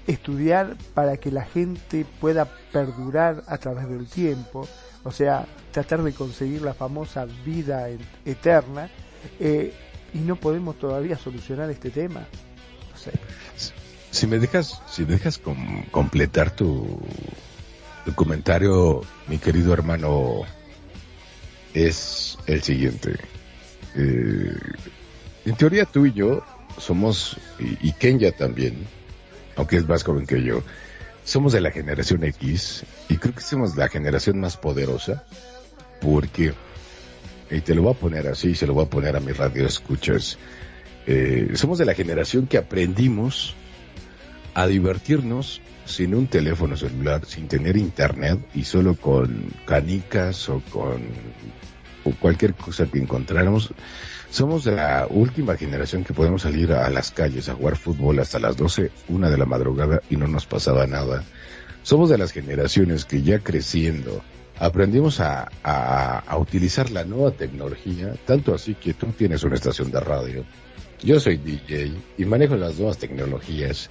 [0.06, 4.68] estudiar para que la gente pueda perdurar a través del tiempo,
[5.04, 7.88] o sea, tratar de conseguir la famosa vida
[8.24, 8.88] eterna,
[9.40, 9.72] eh,
[10.14, 12.26] y no podemos todavía solucionar este tema.
[14.10, 17.00] Si me dejas, si me dejas com- completar tu,
[18.04, 20.42] tu comentario, mi querido hermano,
[21.74, 23.16] es el siguiente.
[23.96, 24.56] Eh,
[25.44, 26.42] en teoría tú y yo
[26.78, 28.86] somos, y Kenya también,
[29.56, 30.62] aunque es más joven que yo,
[31.24, 35.24] somos de la generación X y creo que somos la generación más poderosa
[36.00, 36.54] porque,
[37.50, 39.66] y te lo voy a poner así, se lo voy a poner a mi radio
[39.66, 40.38] escuchas,
[41.06, 43.54] eh, somos de la generación que aprendimos
[44.54, 51.02] a divertirnos sin un teléfono celular, sin tener internet y solo con canicas o con
[52.20, 53.72] cualquier cosa que encontráramos.
[54.36, 58.38] Somos de la última generación que podemos salir a las calles a jugar fútbol hasta
[58.38, 61.24] las 12, una de la madrugada y no nos pasaba nada.
[61.82, 64.22] Somos de las generaciones que ya creciendo
[64.58, 69.90] aprendimos a, a, a utilizar la nueva tecnología, tanto así que tú tienes una estación
[69.90, 70.44] de radio,
[71.02, 73.88] yo soy DJ y manejo las nuevas tecnologías.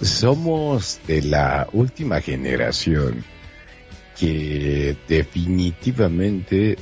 [0.00, 3.24] Somos de la última generación
[4.16, 6.76] que definitivamente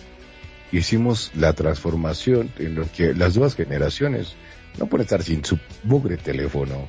[0.73, 4.35] hicimos la transformación en lo que las nuevas generaciones
[4.79, 6.89] no pueden estar sin su mugre teléfono.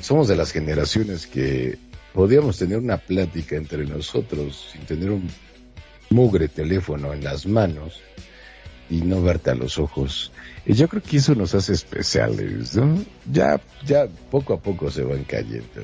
[0.00, 1.78] Somos de las generaciones que
[2.12, 5.28] podíamos tener una plática entre nosotros sin tener un
[6.10, 8.00] mugre teléfono en las manos
[8.90, 10.32] y no verte a los ojos.
[10.64, 13.02] Y yo creo que eso nos hace especiales, ¿no?
[13.30, 15.82] Ya, ya poco a poco se van cayendo.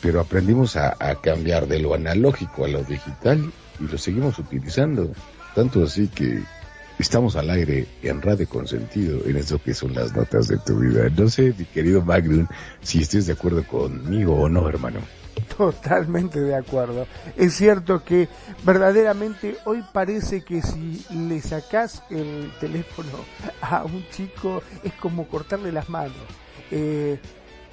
[0.00, 5.12] Pero aprendimos a cambiar de lo analógico a lo digital y lo seguimos utilizando.
[5.54, 6.42] Tanto así que
[6.98, 11.08] estamos al aire en Radio Consentido en eso que son las notas de tu vida.
[11.16, 12.46] No sé, mi querido Magnum,
[12.82, 15.00] si estés de acuerdo conmigo o no, hermano.
[15.56, 17.06] Totalmente de acuerdo.
[17.36, 18.28] Es cierto que
[18.64, 23.24] verdaderamente hoy parece que si le sacás el teléfono
[23.60, 26.16] a un chico es como cortarle las manos.
[26.70, 27.18] Eh,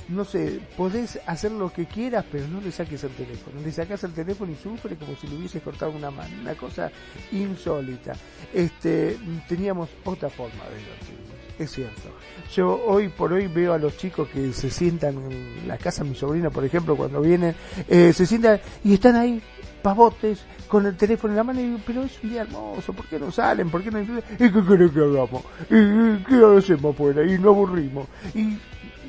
[0.09, 3.59] no sé, podés hacer lo que quieras, pero no le saques el teléfono.
[3.61, 6.29] Le sacas el teléfono y sufre como si le hubieses cortado una mano.
[6.41, 6.91] Una cosa
[7.31, 8.13] insólita.
[8.53, 9.17] Este,
[9.47, 11.35] teníamos otra forma de divertirnos.
[11.57, 12.09] Es cierto.
[12.53, 16.13] Yo hoy por hoy veo a los chicos que se sientan en la casa, mi
[16.13, 17.55] sobrino, por ejemplo, cuando vienen,
[17.87, 19.41] eh, se sientan y están ahí
[19.81, 23.05] pavotes con el teléfono en la mano y digo, pero es un día hermoso, ¿por
[23.05, 23.69] qué no salen?
[23.69, 24.01] ¿Por qué no?
[24.01, 24.05] ¿Y
[24.37, 25.43] qué querés que hagamos?
[25.69, 27.23] ¿Y qué hacemos afuera?
[27.23, 28.07] Y nos aburrimos.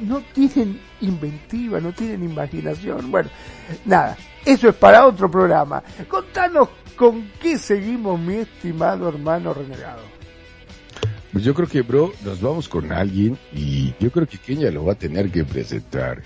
[0.00, 3.10] No tienen inventiva, no tienen imaginación.
[3.10, 3.28] Bueno,
[3.84, 5.82] nada, eso es para otro programa.
[6.08, 10.02] Contanos con qué seguimos, mi estimado hermano renegado.
[11.32, 14.86] Pues yo creo que, bro, nos vamos con alguien y yo creo que Kenya lo
[14.86, 16.22] va a tener que presentar.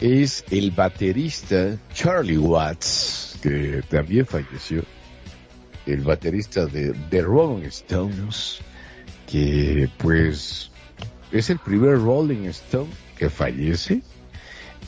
[0.00, 4.82] Es el baterista Charlie Watts, que también falleció.
[5.84, 8.60] El baterista de The Rolling Stones,
[9.26, 10.69] que pues
[11.32, 14.02] es el primer Rolling Stone que fallece.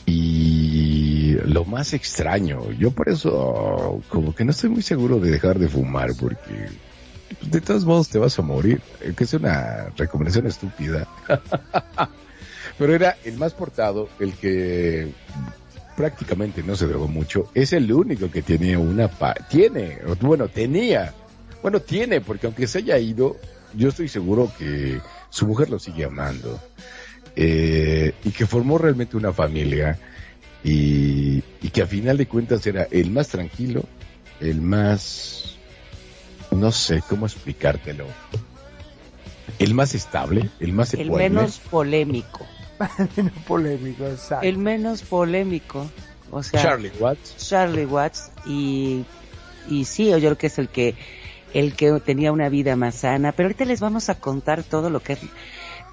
[0.05, 5.59] Y lo más extraño, yo por eso como que no estoy muy seguro de dejar
[5.59, 6.67] de fumar porque
[7.41, 11.07] de todos modos te vas a morir, eh, que es una recomendación estúpida.
[12.77, 15.11] Pero era el más portado, el que
[15.95, 21.13] prácticamente no se drogó mucho, es el único que tiene una pa tiene, bueno, tenía,
[21.61, 23.37] bueno, tiene, porque aunque se haya ido,
[23.75, 24.99] yo estoy seguro que
[25.33, 26.61] su mujer lo sigue amando.
[27.35, 29.97] Eh, y que formó realmente una familia
[30.63, 33.83] y, y que a final de cuentas era el más tranquilo,
[34.39, 35.55] el más,
[36.51, 38.05] no sé cómo explicártelo,
[39.57, 41.29] el más estable, el más El ecuánime.
[41.41, 42.45] menos polémico.
[43.17, 44.45] menos polémico, exacto.
[44.45, 45.89] El menos polémico.
[46.29, 47.47] O sea, Charlie Watts.
[47.49, 49.05] Charlie Watts y,
[49.67, 50.93] y sí, yo creo que es el que
[51.53, 55.01] el que tenía una vida más sana, pero ahorita les vamos a contar todo lo
[55.01, 55.17] que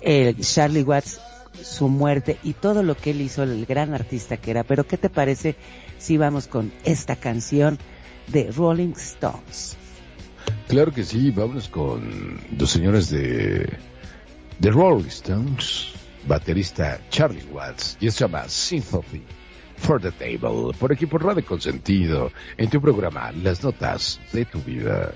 [0.00, 1.20] eh, Charlie Watts,
[1.62, 4.64] su muerte y todo lo que él hizo, el gran artista que era.
[4.64, 5.56] Pero ¿qué te parece
[5.98, 7.78] si vamos con esta canción
[8.28, 9.76] de Rolling Stones?
[10.68, 13.68] Claro que sí, vámonos con los señores de
[14.60, 15.92] The Rolling Stones,
[16.26, 19.22] baterista Charlie Watts, y se llama Sympathy
[19.76, 24.60] for the Table, por aquí por Radio Consentido, en tu programa Las Notas de tu
[24.60, 25.12] Vida.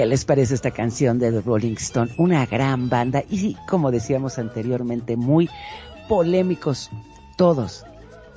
[0.00, 2.12] Qué les parece esta canción de The Rolling Stone?
[2.16, 5.50] Una gran banda y como decíamos anteriormente, muy
[6.08, 6.88] polémicos
[7.36, 7.84] todos,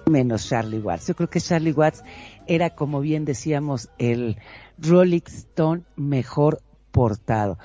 [0.06, 1.07] menos Charlie Watts.
[1.07, 2.03] Yo creo que Charlie Watts
[2.48, 4.35] era, como bien decíamos, el
[4.77, 6.61] Rolling Stone mejor
[6.91, 7.57] portado.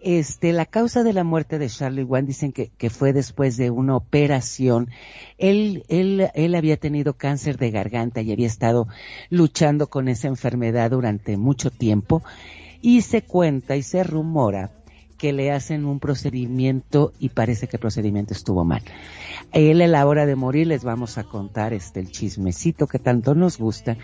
[0.00, 3.68] Este, la causa de la muerte de Charlie Watts dicen que, que fue después de
[3.68, 4.88] una operación.
[5.36, 8.88] Él, él, él había tenido cáncer de garganta y había estado
[9.28, 12.22] luchando con esa enfermedad durante mucho tiempo
[12.82, 14.72] y se cuenta y se rumora
[15.22, 18.82] que le hacen un procedimiento y parece que el procedimiento estuvo mal.
[19.52, 23.36] Él a la hora de morir les vamos a contar este el chismecito que tanto
[23.36, 23.96] nos gusta.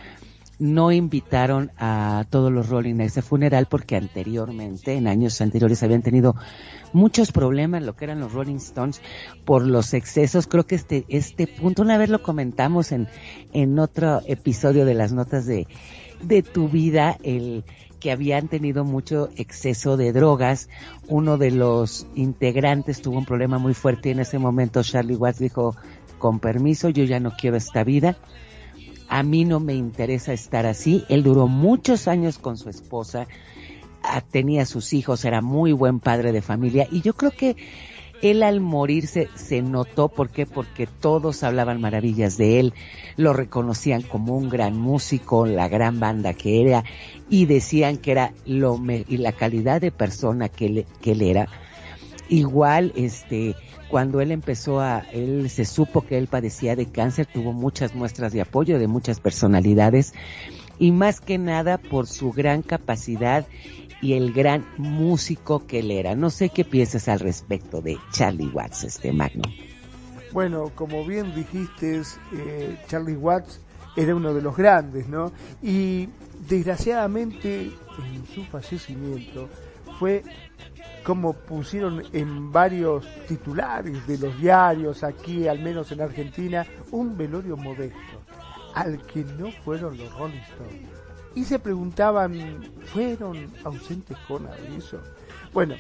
[0.61, 6.03] No invitaron a todos los Rolling a ese funeral porque anteriormente, en años anteriores, habían
[6.03, 6.37] tenido
[6.93, 9.01] muchos problemas lo que eran los Rolling Stones
[9.45, 10.47] por los excesos.
[10.47, 13.09] Creo que este, este punto, una vez lo comentamos en,
[13.53, 15.67] en otro episodio de las notas de,
[16.23, 17.65] de tu vida, el,
[18.01, 20.69] que habían tenido mucho exceso de drogas.
[21.09, 25.39] Uno de los integrantes tuvo un problema muy fuerte y en ese momento Charlie Watts
[25.39, 25.77] dijo,
[26.19, 28.17] con permiso, yo ya no quiero esta vida.
[29.09, 31.05] A mí no me interesa estar así.
[31.09, 33.27] Él duró muchos años con su esposa,
[34.03, 37.57] ah, tenía sus hijos, era muy buen padre de familia y yo creo que
[38.23, 40.47] él al morirse se notó, ¿por qué?
[40.47, 42.75] Porque todos hablaban maravillas de él,
[43.17, 46.85] lo reconocían como un gran músico, la gran banda que era,
[47.29, 51.23] y decían que era lo me y la calidad de persona que él, que él
[51.23, 51.49] era.
[52.29, 53.55] Igual, este,
[53.89, 58.33] cuando él empezó a, él se supo que él padecía de cáncer, tuvo muchas muestras
[58.33, 60.13] de apoyo de muchas personalidades,
[60.79, 63.47] y más que nada por su gran capacidad
[64.01, 66.15] y el gran músico que él era.
[66.15, 69.43] No sé qué piensas al respecto de Charlie Watts, este magno.
[70.33, 72.03] Bueno, como bien dijiste,
[72.33, 73.61] eh, Charlie Watts
[73.97, 75.33] era uno de los grandes, ¿no?
[75.63, 76.09] Y
[76.49, 79.49] desgraciadamente en su fallecimiento
[79.99, 80.23] fue
[81.03, 87.57] como pusieron en varios titulares de los diarios aquí, al menos en Argentina, un velorio
[87.57, 88.23] modesto
[88.75, 90.98] al que no fueron los Rolling Stones
[91.39, 92.35] y se preguntaban,
[92.87, 94.99] ¿fueron ausentes con aviso?
[95.53, 95.77] Bueno,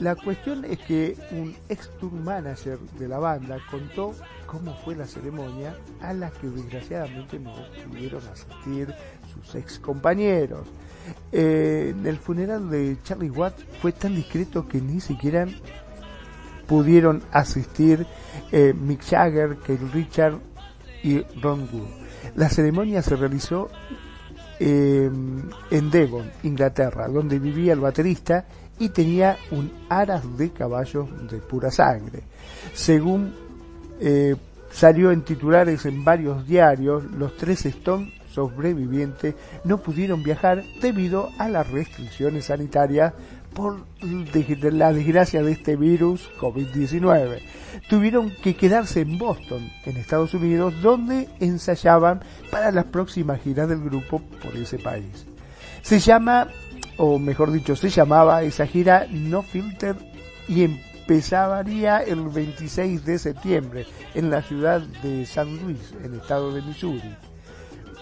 [0.00, 4.14] la cuestión es que un ex tour manager de la banda contó
[4.46, 7.52] cómo fue la ceremonia a la que desgraciadamente no
[7.86, 8.94] pudieron asistir
[9.34, 10.66] sus ex compañeros.
[11.30, 15.46] Eh, el funeral de Charlie Watt fue tan discreto que ni siquiera
[16.66, 18.06] pudieron asistir
[18.50, 20.38] eh, Mick Jagger, Keith Richard
[21.02, 22.06] y Ron Wood.
[22.34, 23.68] La ceremonia se realizó
[24.58, 25.10] eh,
[25.70, 28.46] en Devon, Inglaterra, donde vivía el baterista
[28.78, 32.22] y tenía un aras de caballos de pura sangre.
[32.72, 33.34] Según
[34.00, 34.36] eh,
[34.70, 39.34] salió en titulares en varios diarios, los tres Stones sobrevivientes
[39.64, 43.14] no pudieron viajar debido a las restricciones sanitarias
[43.56, 47.40] por la desgracia de este virus COVID-19.
[47.88, 52.20] Tuvieron que quedarse en Boston, en Estados Unidos, donde ensayaban
[52.50, 55.26] para las próximas giras del grupo por ese país.
[55.80, 56.48] Se llama,
[56.98, 59.96] o mejor dicho, se llamaba esa gira No Filter
[60.48, 66.52] y empezaría el 26 de septiembre en la ciudad de San Luis, en el estado
[66.52, 67.16] de Missouri.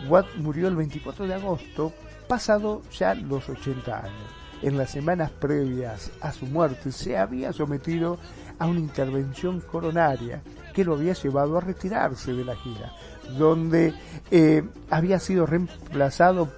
[0.09, 1.93] Watt murió el 24 de agosto,
[2.27, 8.19] pasado ya los 80 años en las semanas previas a su muerte se había sometido
[8.59, 12.93] a una intervención coronaria que lo había llevado a retirarse de la gira,
[13.39, 13.95] donde
[14.31, 16.49] eh, había sido reemplazado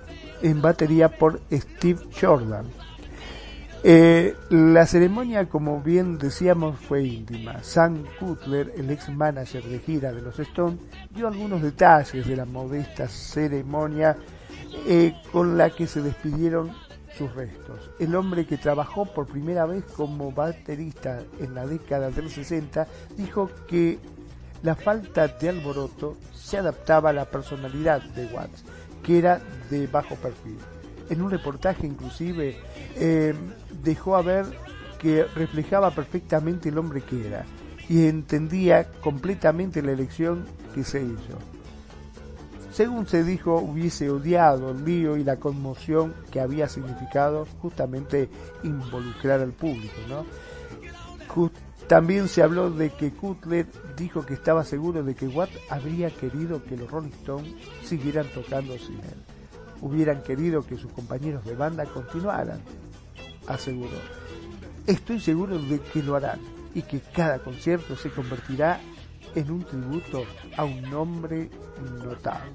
[0.43, 2.67] en batería por Steve Jordan.
[3.89, 7.63] Eh, la ceremonia, como bien decíamos, fue íntima.
[7.63, 10.81] Sam Cutler, el ex manager de gira de los Stones,
[11.15, 14.17] dio algunos detalles de la modesta ceremonia
[14.89, 16.73] eh, con la que se despidieron
[17.17, 17.91] sus restos.
[17.99, 22.87] El hombre que trabajó por primera vez como baterista en la década del 60
[23.17, 23.99] dijo que
[24.63, 28.65] la falta de alboroto se adaptaba a la personalidad de Watts,
[29.03, 29.41] que era
[29.71, 30.59] de bajo perfil.
[31.09, 32.57] En un reportaje inclusive
[32.97, 33.35] eh,
[33.83, 34.47] dejó a ver
[34.99, 37.45] que reflejaba perfectamente el hombre que era
[37.89, 40.45] y entendía completamente la elección
[40.75, 41.56] que se hizo
[42.77, 48.29] según se dijo, hubiese odiado el lío y la conmoción que había significado justamente
[48.65, 49.95] involucrar al público.
[51.87, 53.67] también se habló de que Cutler
[53.97, 57.51] dijo que estaba seguro de que Watt habría querido que los Rolling Stones
[57.83, 59.25] siguieran tocando sin él.
[59.81, 62.61] Hubieran querido que sus compañeros de banda continuaran,
[63.47, 63.97] aseguró.
[64.87, 66.41] Estoy seguro de que lo harán
[66.75, 68.81] y que cada concierto se convertirá
[69.35, 70.25] en un tributo
[70.59, 71.49] a un hombre
[72.05, 72.53] notable.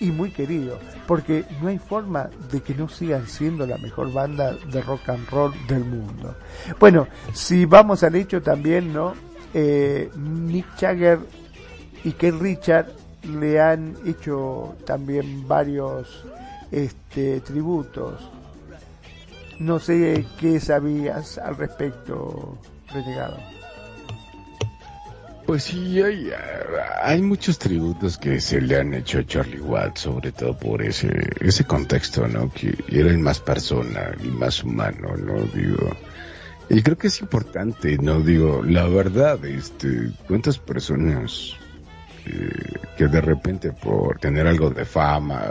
[0.00, 4.52] y muy querido, porque no hay forma de que no sigan siendo la mejor banda
[4.54, 6.36] de rock and roll del mundo.
[6.78, 9.12] Bueno, si vamos al hecho también, ¿no?
[9.52, 11.18] Eh, Mick Jagger
[12.02, 12.86] y Ken Richard
[13.24, 16.24] le han hecho también varios
[16.70, 18.30] este, tributos.
[19.58, 22.56] No sé qué sabías al respecto,
[22.88, 23.36] Renegado.
[25.50, 26.00] Pues sí,
[27.02, 31.10] hay, muchos tributos que se le han hecho a Charlie Watts, sobre todo por ese,
[31.40, 32.52] ese contexto, ¿no?
[32.52, 35.42] Que era el más persona, el más humano, ¿no?
[35.52, 35.90] Digo,
[36.68, 38.20] y creo que es importante, ¿no?
[38.20, 41.56] Digo, la verdad, este, ¿cuántas personas
[42.26, 45.48] eh, que de repente por tener algo de fama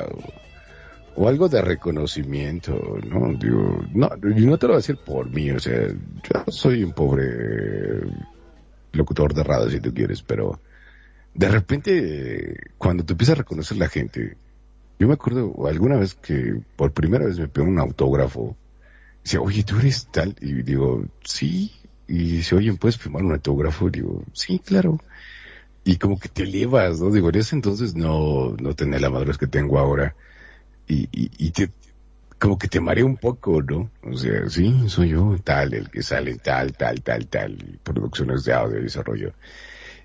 [1.18, 3.34] o, o, algo de reconocimiento, ¿no?
[3.34, 6.86] Digo, no, y no te lo voy a decir por mí, o sea, yo soy
[6.86, 8.00] un pobre
[8.92, 10.60] locutor de radio si tú quieres, pero
[11.34, 14.38] de repente cuando te empieza a reconocer la gente,
[15.00, 18.58] yo me acuerdo alguna vez que por primera vez me pegó un autógrafo,
[19.24, 21.72] dice, oye, tú eres tal, y digo, sí,
[22.08, 23.88] y dice, oye, ¿puedes firmar un autógrafo?
[23.88, 25.00] Y digo, sí, claro.
[25.84, 27.12] Y como que te elevas, ¿no?
[27.12, 30.16] Digo, en ese entonces no, no tenía la madurez que tengo ahora.
[30.88, 31.70] Y, y, y te,
[32.40, 33.92] como que te marea un poco, ¿no?
[34.02, 38.54] O sea, sí, soy yo, tal, el que sale tal, tal, tal, tal, producciones de
[38.54, 39.34] audio y desarrollo.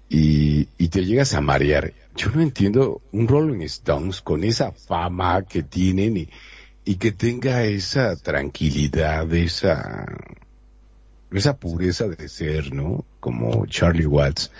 [0.08, 1.92] Y, y te llegas a marear.
[2.16, 6.28] Yo no entiendo un Rolling Stones con esa fama que tienen y,
[6.84, 10.04] y que tenga esa tranquilidad, esa,
[11.30, 13.04] esa pureza de ser, ¿no?
[13.20, 14.50] Como Charlie Watts.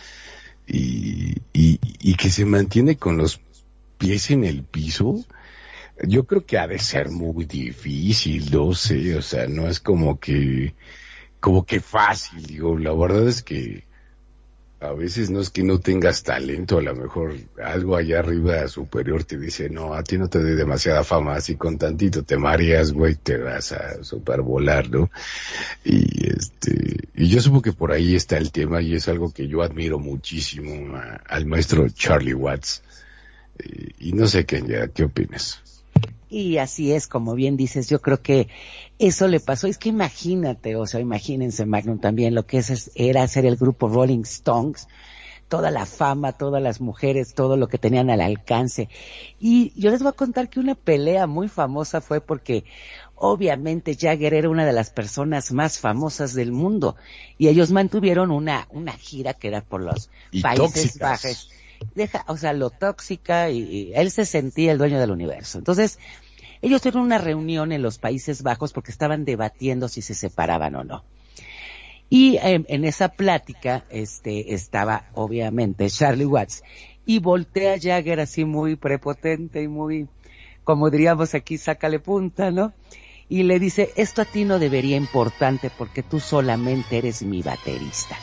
[0.67, 3.41] Y, y, y que se mantiene con los
[3.99, 5.25] pies en el piso
[6.03, 10.19] yo creo que ha de ser muy difícil, no sé, o sea, no es como
[10.19, 10.75] que,
[11.41, 13.85] como que fácil, digo, la verdad es que
[14.85, 19.25] a veces no es que no tengas talento, a lo mejor algo allá arriba superior
[19.25, 22.93] te dice, no, a ti no te doy demasiada fama, así con tantito te mareas,
[22.93, 25.11] güey, te vas a supervolar, ¿no?
[25.85, 29.49] Y este, y yo supongo que por ahí está el tema y es algo que
[29.49, 32.83] yo admiro muchísimo a, al maestro Charlie Watts.
[33.59, 35.64] Y, y no sé, Kenya, ¿qué opinas?
[36.29, 38.49] Y así es, como bien dices, yo creo que
[38.99, 39.69] eso le pasó.
[39.69, 43.89] Es que imagínate, o sea, imagínense Magnum también lo que es, era hacer el grupo
[43.89, 44.89] Rolling Stones,
[45.49, 48.89] toda la fama, todas las mujeres, todo lo que tenían al alcance.
[49.39, 52.65] Y yo les voy a contar que una pelea muy famosa fue porque
[53.15, 56.97] obviamente Jagger era una de las personas más famosas del mundo
[57.39, 61.23] y ellos mantuvieron una, una gira que era por los Y Países tóxicas.
[61.23, 61.51] Bajos.
[61.95, 65.59] Deja, o sea, lo tóxica y, él se sentía el dueño del universo.
[65.59, 65.99] Entonces,
[66.63, 70.85] ellos tuvieron una reunión en los Países Bajos porque estaban debatiendo si se separaban o
[70.85, 71.05] no.
[72.09, 76.63] Y eh, en esa plática, este, estaba obviamente Charlie Watts
[77.07, 80.09] y voltea Jagger así muy prepotente y muy,
[80.65, 82.73] como diríamos aquí, sácale punta, ¿no?
[83.29, 88.17] Y le dice, esto a ti no debería importante porque tú solamente eres mi baterista.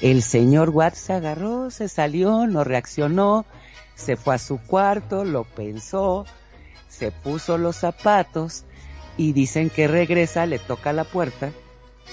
[0.00, 3.46] El señor Watts se agarró, se salió, no reaccionó,
[3.94, 6.26] se fue a su cuarto, lo pensó,
[6.88, 8.64] se puso los zapatos
[9.16, 11.50] y dicen que regresa, le toca la puerta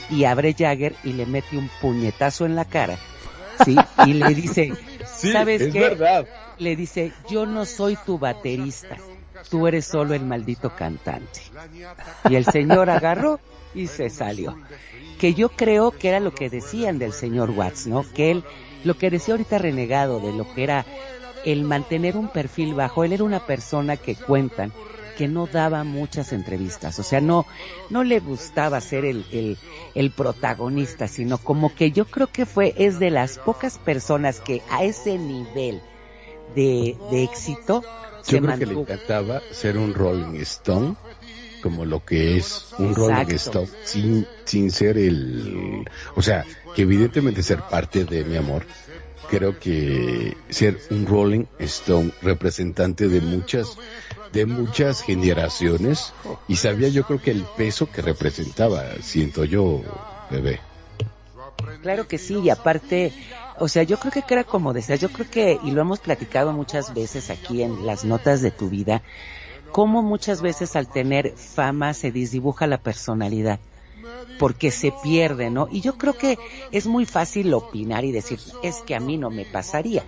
[0.09, 2.97] y abre Jagger y le mete un puñetazo en la cara,
[3.65, 3.75] ¿sí?
[4.05, 4.73] Y le dice,
[5.05, 5.79] ¿sabes es qué?
[5.79, 6.27] verdad.
[6.57, 8.97] Le dice, yo no soy tu baterista,
[9.49, 11.41] tú eres solo el maldito cantante.
[12.29, 13.39] Y el señor agarró
[13.75, 14.55] y se salió.
[15.23, 18.03] Que yo creo que era lo que decían del señor Watts, ¿no?
[18.13, 18.43] Que él,
[18.83, 20.85] lo que decía ahorita renegado de lo que era
[21.45, 24.73] el mantener un perfil bajo, él era una persona que cuentan
[25.17, 27.45] que no daba muchas entrevistas, o sea, no,
[27.89, 29.57] no le gustaba ser el, el,
[29.95, 34.61] el protagonista, sino como que yo creo que fue, es de las pocas personas que
[34.69, 35.81] a ese nivel
[36.53, 37.85] de, de éxito
[38.23, 38.81] se Yo creo que le mantuvo.
[38.81, 40.95] encantaba ser un Rolling Stone,
[41.63, 42.93] como lo que es un.
[42.93, 46.45] Rolling Stone, sin, sin ser el, o sea,
[46.75, 48.65] que evidentemente ser parte de mi amor,
[49.29, 53.77] creo que ser un Rolling Stone representante de muchas,
[54.33, 56.13] de muchas generaciones,
[56.49, 59.81] y sabía yo creo que el peso que representaba, siento yo,
[60.29, 60.59] bebé.
[61.81, 63.13] Claro que sí, y aparte,
[63.57, 66.51] o sea, yo creo que era como decías, yo creo que, y lo hemos platicado
[66.51, 69.01] muchas veces aquí en las notas de tu vida,
[69.73, 73.59] cómo muchas veces al tener fama se disdibuja la personalidad,
[74.37, 75.67] porque se pierde, ¿no?
[75.69, 76.37] Y yo creo que
[76.71, 80.03] es muy fácil opinar y decir, es que a mí no me pasaría.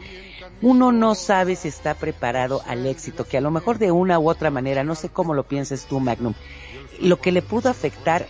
[0.61, 4.29] Uno no sabe si está preparado al éxito, que a lo mejor de una u
[4.29, 6.35] otra manera, no sé cómo lo pienses tú, Magnum,
[6.99, 8.27] lo que le pudo afectar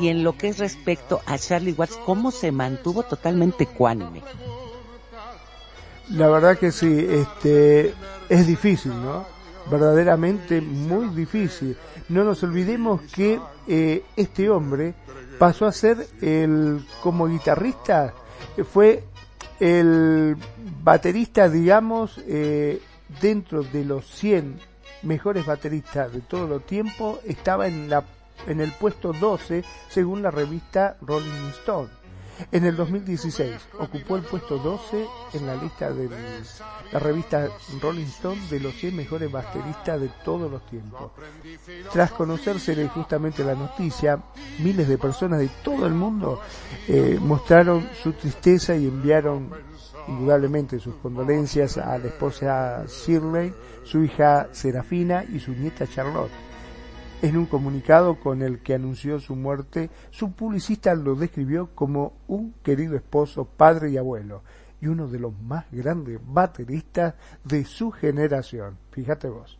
[0.00, 4.22] y en lo que es respecto a Charlie Watts, cómo se mantuvo totalmente cuánime.
[6.08, 7.94] La verdad que sí, este,
[8.30, 9.37] es difícil, ¿no?
[9.70, 11.76] Verdaderamente muy difícil.
[12.08, 14.94] No nos olvidemos que eh, este hombre
[15.38, 18.14] pasó a ser el, como guitarrista,
[18.70, 19.04] fue
[19.60, 20.36] el
[20.82, 22.80] baterista, digamos, eh,
[23.20, 24.60] dentro de los 100
[25.02, 28.04] mejores bateristas de todo el tiempo, estaba en, la,
[28.46, 31.97] en el puesto 12 según la revista Rolling Stone.
[32.52, 36.08] En el 2016 ocupó el puesto 12 en la lista de
[36.92, 37.48] la revista
[37.80, 41.10] Rolling Stone de los 100 mejores bateristas de todos los tiempos.
[41.92, 44.22] Tras conocerse justamente la noticia,
[44.60, 46.40] miles de personas de todo el mundo
[46.86, 49.50] eh, mostraron su tristeza y enviaron
[50.06, 53.52] indudablemente sus condolencias a la esposa Shirley,
[53.84, 56.47] su hija Serafina y su nieta Charlotte.
[57.20, 62.54] En un comunicado con el que anunció su muerte, su publicista lo describió como un
[62.62, 64.42] querido esposo, padre y abuelo,
[64.80, 68.78] y uno de los más grandes bateristas de su generación.
[68.92, 69.58] Fíjate vos.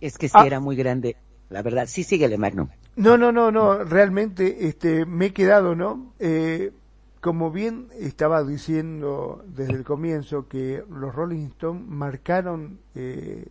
[0.00, 0.44] Es que sí Ah.
[0.46, 1.16] era muy grande,
[1.48, 1.86] la verdad.
[1.86, 2.68] Sí, síguele, Magnum.
[2.96, 6.12] No, no, no, no, realmente este, me he quedado, ¿no?
[6.18, 6.72] Eh,
[7.20, 13.46] como bien estaba diciendo desde el comienzo que los Rolling Stones marcaron eh,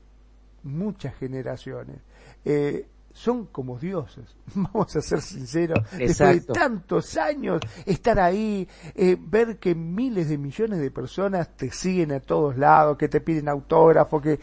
[0.64, 1.98] muchas generaciones.
[2.46, 4.26] Eh, son como dioses,
[4.56, 6.18] vamos a ser sinceros, después
[6.48, 12.12] de tantos años estar ahí, eh, ver que miles de millones de personas te siguen
[12.12, 14.40] a todos lados, que te piden autógrafos, que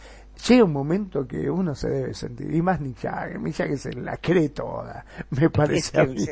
[0.47, 4.47] llega un momento que uno se debe sentir, y más Mick Jagger se la cree
[4.49, 6.25] toda, me parece a mí.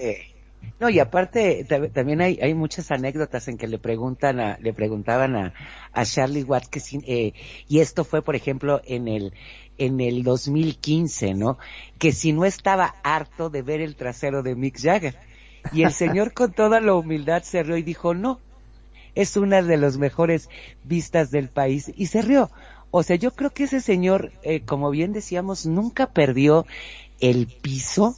[0.79, 4.73] No, y aparte ta- también hay, hay muchas anécdotas en que le preguntan a, le
[4.73, 5.53] preguntaban a,
[5.91, 7.33] a Charlie Watts que si, eh,
[7.67, 9.33] y esto fue por ejemplo en el
[9.79, 11.57] en el 2015, ¿no?
[11.97, 15.15] Que si no estaba harto de ver el trasero de Mick Jagger.
[15.73, 18.39] Y el señor con toda la humildad se rió y dijo, no,
[19.15, 20.49] es una de las mejores
[20.83, 22.51] vistas del país y se rió.
[22.91, 26.65] O sea, yo creo que ese señor, eh, como bien decíamos, nunca perdió
[27.19, 28.15] el piso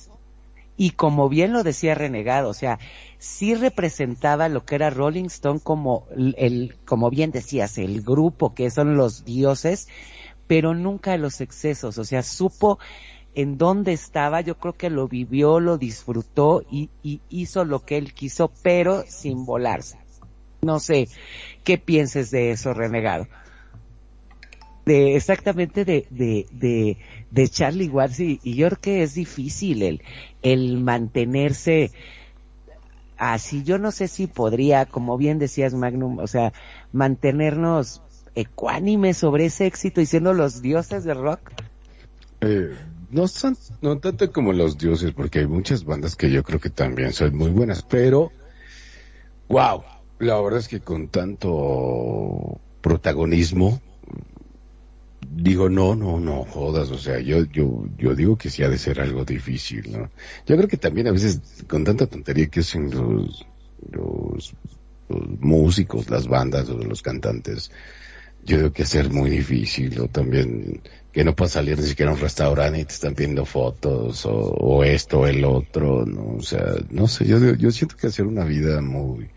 [0.78, 2.80] y como bien lo decía Renegado, o sea,
[3.20, 8.72] sí representaba lo que era Rolling Stone como el, como bien decías, el grupo que
[8.72, 9.88] son los dioses,
[10.52, 12.78] pero nunca los excesos, o sea, supo
[13.36, 17.96] en dónde estaba, yo creo que lo vivió, lo disfrutó y, y hizo lo que
[17.96, 19.98] él quiso, pero sin volarse.
[20.62, 21.08] No sé,
[21.64, 23.30] ¿qué pienses de eso, Renegado?
[24.86, 26.98] de exactamente de, de, de,
[27.30, 30.02] de Charlie Watts y, y yo creo que es difícil el,
[30.42, 31.92] el mantenerse
[33.16, 33.64] así.
[33.64, 36.52] Yo no sé si podría, como bien decías Magnum, o sea,
[36.92, 38.02] mantenernos
[38.36, 41.52] ecuánimes sobre ese éxito y siendo los dioses del rock.
[42.42, 42.76] Eh,
[43.12, 46.70] no son, no tanto como los dioses, porque hay muchas bandas que yo creo que
[46.70, 48.32] también son muy buenas, pero,
[49.50, 49.84] wow,
[50.20, 53.82] la verdad es que con tanto protagonismo,
[55.30, 58.78] digo, no, no, no jodas, o sea, yo, yo, yo digo que sí ha de
[58.78, 60.10] ser algo difícil, ¿no?
[60.46, 63.46] Yo creo que también a veces con tanta tontería que hacen los,
[63.92, 64.54] los
[65.40, 67.72] músicos, las bandas o los cantantes,
[68.44, 70.82] yo creo que ser muy difícil, o también
[71.12, 74.32] que no puedas salir ni siquiera a un restaurante y te están pidiendo fotos, o,
[74.32, 78.26] o esto o el otro, no, o sea, no sé, yo, yo siento que hacer
[78.26, 79.30] una vida muy,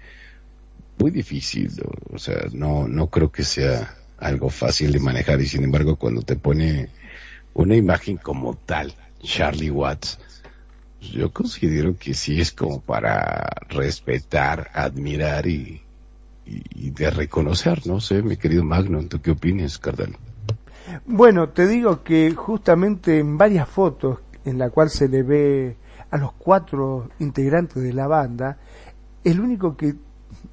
[0.98, 5.46] muy difícil, o, o sea, no, no creo que sea algo fácil de manejar y
[5.46, 6.88] sin embargo cuando te pone
[7.52, 10.18] una imagen como tal, Charlie Watts,
[11.00, 15.83] yo considero que sí es como para respetar, admirar y,
[16.46, 20.16] y, de reconocer, no sé, mi querido Magnum, ¿tú qué opinas, Cardal?
[21.06, 25.76] Bueno, te digo que justamente en varias fotos en la cual se le ve
[26.10, 28.58] a los cuatro integrantes de la banda,
[29.24, 29.94] el único que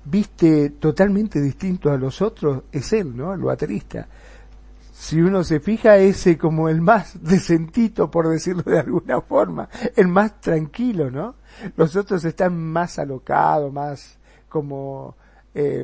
[0.05, 3.33] viste totalmente distinto a los otros es él, ¿no?
[3.33, 4.07] El baterista.
[4.93, 10.07] Si uno se fija, ese como el más decentito, por decirlo de alguna forma, el
[10.07, 11.35] más tranquilo, ¿no?
[11.75, 15.15] Los otros están más alocados, más como,
[15.53, 15.83] eh,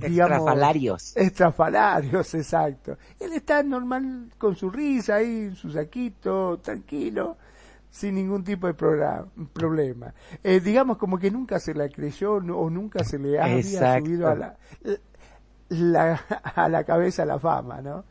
[0.00, 1.16] digamos, Estrafalarios.
[1.16, 2.96] Estrafalarios, exacto.
[3.20, 7.36] Él está normal con su risa ahí, su saquito, tranquilo,
[7.90, 8.74] sin ningún tipo de
[9.52, 10.14] problema.
[10.42, 14.06] Eh, digamos como que nunca se la creyó no- o nunca se le había Exacto.
[14.06, 14.56] subido a la,
[15.68, 16.14] la-
[16.54, 18.04] a la cabeza la fama, ¿no?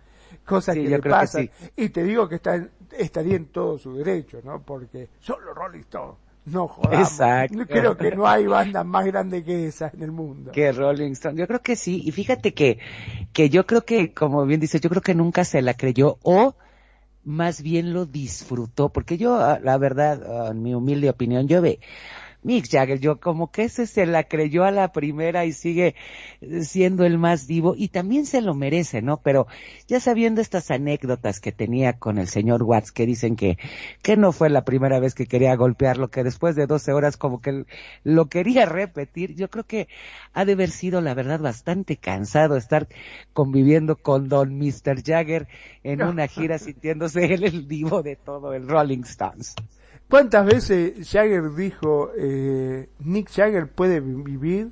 [0.45, 1.43] Cosas Sí, que le que pasan.
[1.59, 1.69] sí.
[1.75, 2.67] Y te digo que está,
[2.97, 4.61] estaría en todo su derecho, ¿no?
[4.61, 6.15] Porque solo Rolling Stone.
[6.45, 7.07] No jodamos.
[7.07, 7.65] Exacto.
[7.67, 10.51] Creo que no hay banda más grande que esa en el mundo.
[10.51, 12.79] Que Rolling Stone, yo creo que sí, y fíjate que,
[13.31, 16.55] que yo creo que, como bien dice, yo creo que nunca se la creyó, o
[17.23, 21.61] más bien lo disfrutó, porque yo, ah, la verdad, ah, en mi humilde opinión, yo
[21.61, 21.79] ve,
[22.43, 25.95] Mick Jagger, yo como que ese se la creyó a la primera y sigue
[26.61, 29.17] siendo el más divo y también se lo merece, ¿no?
[29.17, 29.45] Pero
[29.87, 33.57] ya sabiendo estas anécdotas que tenía con el señor Watts que dicen que,
[34.01, 37.41] que no fue la primera vez que quería golpearlo, que después de 12 horas como
[37.41, 37.65] que
[38.03, 39.87] lo quería repetir, yo creo que
[40.33, 42.87] ha de haber sido la verdad bastante cansado estar
[43.33, 45.03] conviviendo con don Mr.
[45.03, 45.47] Jagger
[45.83, 49.55] en una gira sintiéndose él el divo de todo el Rolling Stones.
[50.11, 54.69] ¿Cuántas veces Jagger dijo, eh, Nick Jagger puede vivir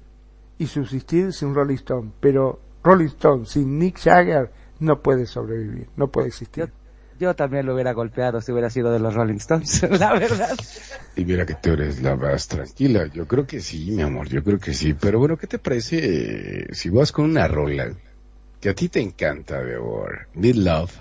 [0.58, 4.52] y subsistir sin Rolling Stone, pero Rolling Stone sin Nick Jagger
[4.82, 6.70] no puede sobrevivir, no puede existir.
[7.18, 10.58] Yo, también lo hubiera golpeado si hubiera sido de los Rolling Stones, la verdad.
[11.16, 13.08] Y mira que tú eres la más tranquila.
[13.08, 14.94] Yo creo que sí, mi amor, yo creo que sí.
[14.94, 17.94] Pero bueno, ¿qué te parece eh, si vas con una rola
[18.60, 20.28] que a ti te encanta, de amor?
[20.34, 20.92] Need Love,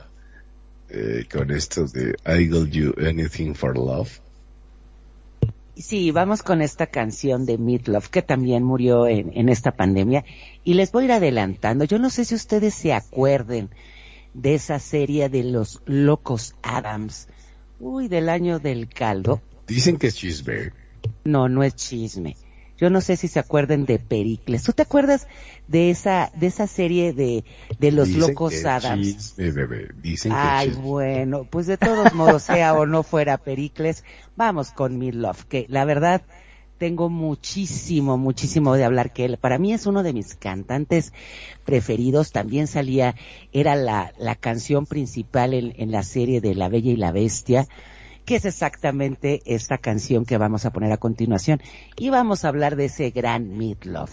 [0.91, 4.21] eh, con estos de I Will Do Anything for Love.
[5.79, 10.25] Sí, vamos con esta canción de Meatloaf que también murió en, en, esta pandemia
[10.65, 11.85] y les voy a ir adelantando.
[11.85, 13.71] Yo no sé si ustedes se acuerden
[14.35, 17.29] de esa serie de los locos Adams.
[17.79, 19.41] Uy, del año del caldo.
[19.67, 20.73] Dicen que es chisme.
[21.25, 22.37] No, no es chisme.
[22.79, 24.63] Yo no sé si se acuerden de Pericles.
[24.63, 25.27] ¿Tú te acuerdas
[25.67, 27.45] de esa de esa serie de,
[27.79, 29.01] de los Dicen locos que Adams?
[29.07, 29.89] chisme, bebé.
[30.01, 34.05] Dicen Ay, bueno, pues de todos modos, sea o no fuera Pericles,
[34.37, 36.23] vamos con Midlove, que la verdad
[36.79, 41.13] tengo muchísimo, muchísimo de hablar que él, para mí es uno de mis cantantes
[41.65, 43.17] preferidos, también salía,
[43.53, 47.67] era la, la canción principal en, en la serie de La Bella y la Bestia,
[48.29, 51.61] que es exactamente esta canción que vamos a poner a continuación.
[51.97, 54.13] Y vamos a hablar de ese gran Midlove,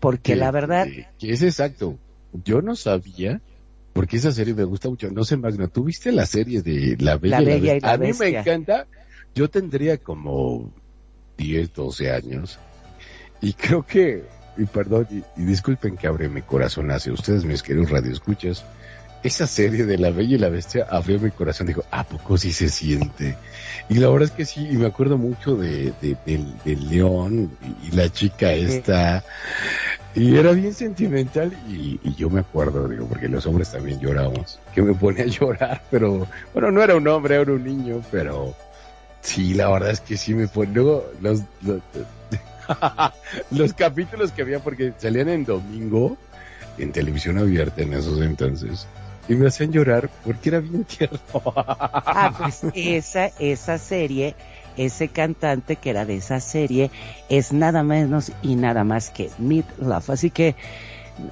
[0.00, 1.98] porque Que- la verdad, que- que es exacto.
[2.44, 3.40] Yo no sabía,
[3.92, 5.10] porque esa serie me gusta mucho.
[5.10, 7.80] No sé, Magna, ¿tú viste la serie de La Bella, La y, la Bella y
[7.80, 8.86] la A mí me encanta.
[9.34, 10.70] Yo tendría como
[11.38, 12.58] 10, 12 años.
[13.40, 14.24] Y creo que,
[14.58, 18.64] y perdón, y, y disculpen que abre mi corazón hacia ustedes, mis queridos radioescuchas.
[19.24, 21.66] Esa serie de La Bella y la Bestia abrió mi corazón.
[21.66, 23.36] Dijo, ¿a poco sí se siente?
[23.88, 27.50] Y la verdad es que sí, y me acuerdo mucho de, de- del, del león
[27.82, 29.24] y, la chica esta.
[30.14, 34.60] Y era bien sentimental y, y yo me acuerdo, digo, porque los hombres también lloramos,
[34.74, 38.54] que me pone a llorar, pero bueno, no era un hombre, era un niño, pero
[39.22, 41.80] sí, la verdad es que sí me pone, luego los, los,
[43.50, 46.16] los capítulos que había, porque salían en domingo
[46.78, 48.86] en televisión abierta en esos entonces,
[49.28, 51.18] y me hacían llorar porque era bien tierno.
[52.16, 54.34] Ah, pues esa, esa serie,
[54.76, 56.90] ese cantante que era de esa serie,
[57.28, 60.10] es nada menos y nada más que Meat Love.
[60.10, 60.54] Así que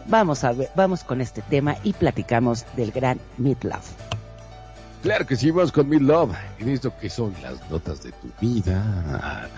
[0.06, 4.12] vamos a ver, vamos con este tema y platicamos del gran Meat Love.
[5.02, 6.32] Claro que sí, vamos con mi love.
[6.60, 9.48] En esto que son las notas de tu vida.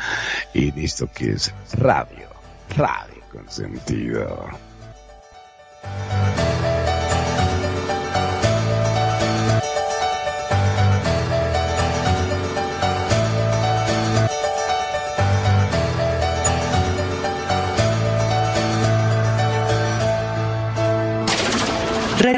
[0.54, 2.28] En esto que es radio.
[2.76, 4.48] Radio con sentido.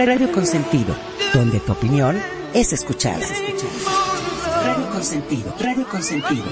[0.04, 0.94] Radio Consentido,
[1.32, 2.20] donde tu opinión
[2.52, 3.26] es escuchada.
[4.62, 6.44] Radio Consentido, Radio Consentido.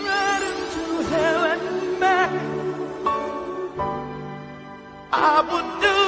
[5.13, 5.99] I would do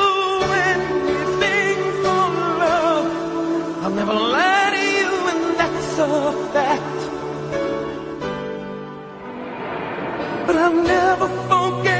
[0.72, 3.10] anything for love.
[3.84, 7.00] I'll never lie to you, and that's a fact.
[10.46, 11.95] But I'll never forget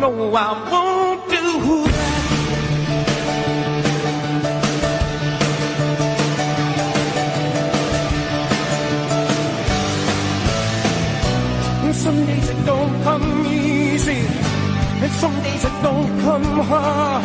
[0.00, 2.20] No, I won't do that.
[11.84, 14.24] And some days it don't come easy.
[15.02, 17.24] And some days it don't come hard.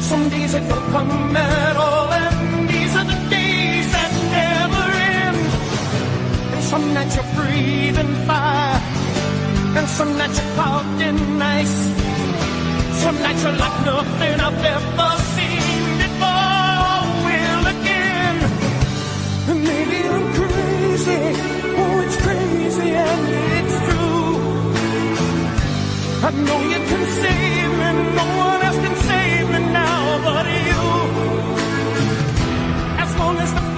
[0.00, 2.10] Some days it don't come at all.
[2.10, 4.84] And these are the days that never
[5.20, 5.36] end.
[6.54, 8.73] And some nights you're breathing fire.
[9.76, 11.76] And some nights you're cold and nice.
[13.02, 16.98] Some nights you're like nothing I've ever seen before.
[17.26, 18.36] Will again.
[19.50, 21.22] And maybe I'm crazy.
[21.80, 23.22] Oh, it's crazy and
[23.58, 24.30] it's true.
[26.22, 27.90] I know you can save me.
[28.18, 30.82] No one else can save me now but you.
[33.02, 33.73] As long as the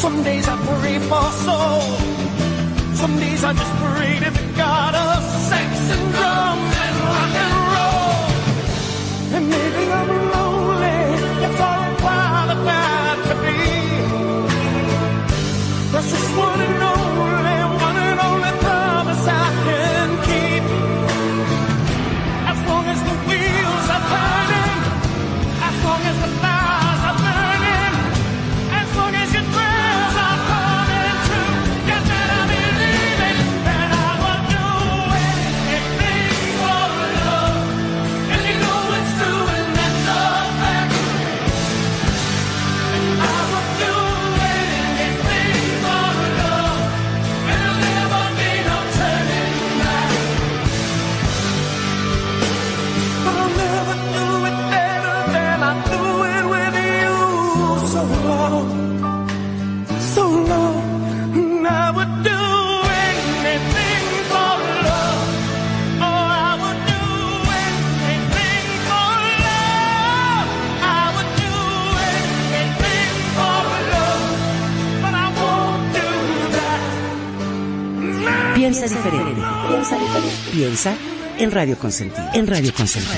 [0.00, 1.82] some days I pray for soul.
[2.94, 7.56] Some days I just pray to the God of sex and drums and rock and
[7.74, 8.22] roll.
[9.36, 10.49] And maybe I'm lonely.
[78.80, 79.42] Piensa diferente.
[79.68, 80.50] Piensa diferente.
[80.52, 80.94] Piensa
[81.38, 82.26] en Radio Consentido.
[82.32, 83.14] En Radio Consentido.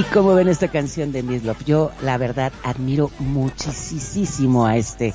[0.00, 5.12] Y como ven esta canción de Miss Love, yo la verdad admiro muchísimo a este,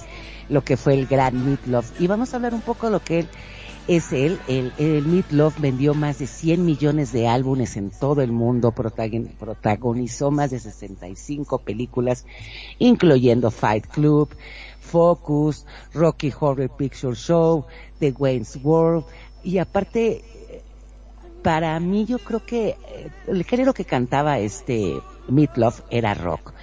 [0.48, 1.92] lo que fue el gran Meat Love.
[2.00, 3.28] Y vamos a hablar un poco de lo que él
[3.88, 4.38] es él.
[4.48, 9.36] El, el Love vendió más de 100 millones de álbumes en todo el mundo, protagon-
[9.40, 12.28] protagonizó más de 65 películas,
[12.78, 14.30] incluyendo Fight Club,
[14.80, 17.66] Focus, Rocky Horror Picture Show,
[17.98, 19.04] The Wayne's World,
[19.44, 20.24] y aparte
[21.46, 22.76] para mí yo creo que eh,
[23.28, 26.54] el género que cantaba este Meatloaf era rock.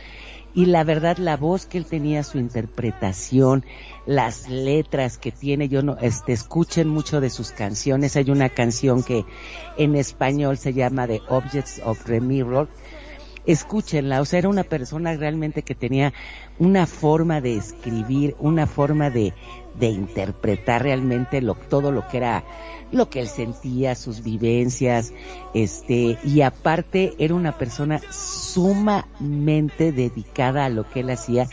[0.55, 3.65] Y la verdad, la voz que él tenía, su interpretación,
[4.07, 8.17] las letras que tiene, yo no, este, escuchen mucho de sus canciones.
[8.17, 9.25] Hay una canción que
[9.79, 12.69] en español se llama The Objects of the Mirror.
[13.47, 16.13] Escúchenla, o sea, era una persona realmente que tenía
[16.59, 19.33] una forma de escribir, una forma de,
[19.79, 22.45] de interpretar realmente lo, todo lo que era
[22.93, 25.12] lo que él sentía, sus vivencias,
[25.55, 31.48] este, y aparte era una persona sumamente dedicada a lo que él hacía.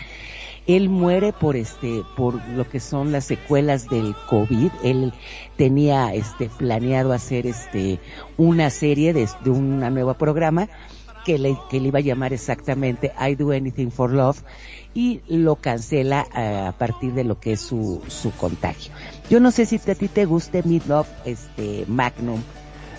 [0.67, 4.69] Él muere por este, por lo que son las secuelas del COVID.
[4.83, 5.13] Él
[5.55, 7.99] tenía este planeado hacer este
[8.37, 10.69] una serie de, de un nuevo programa
[11.25, 14.43] que le, que le iba a llamar exactamente I Do Anything for Love
[14.93, 18.91] y lo cancela eh, a partir de lo que es su, su contagio.
[19.29, 22.41] Yo no sé si a ti te guste Midlove, este Magnum.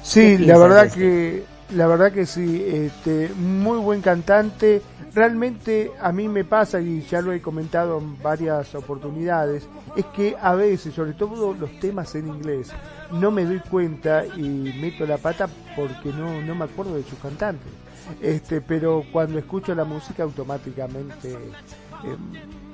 [0.03, 1.01] Sí, ¿Qué la verdad de este?
[1.01, 1.45] que
[1.75, 4.83] la verdad que sí, este, muy buen cantante.
[5.13, 9.67] Realmente a mí me pasa y ya lo he comentado en varias oportunidades,
[9.97, 12.71] es que a veces, sobre todo los temas en inglés,
[13.11, 17.19] no me doy cuenta y meto la pata porque no no me acuerdo de sus
[17.19, 17.73] cantantes.
[18.21, 22.17] Este, pero cuando escucho la música automáticamente eh,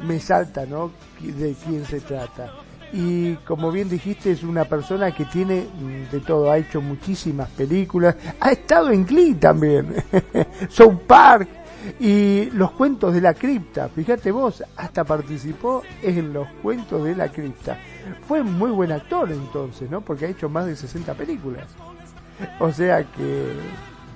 [0.05, 0.93] me salta, ¿no?
[1.20, 2.53] De quién se trata.
[2.92, 7.48] Y como bien dijiste, es una persona que tiene mm, de todo, ha hecho muchísimas
[7.50, 9.94] películas, ha estado en Glee también,
[10.68, 11.48] South Park
[12.00, 17.28] y los cuentos de la cripta, fíjate vos, hasta participó en los cuentos de la
[17.28, 17.78] cripta.
[18.26, 20.00] Fue muy buen actor entonces, ¿no?
[20.00, 21.66] Porque ha hecho más de 60 películas.
[22.60, 23.52] O sea que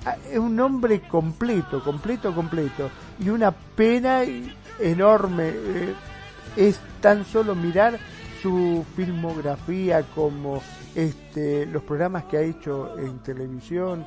[0.05, 2.89] ah, es un hombre completo, completo, completo.
[3.19, 4.21] Y una pena
[4.79, 5.93] enorme eh,
[6.55, 7.99] es tan solo mirar
[8.41, 10.61] su filmografía como
[10.95, 14.05] este los programas que ha hecho en televisión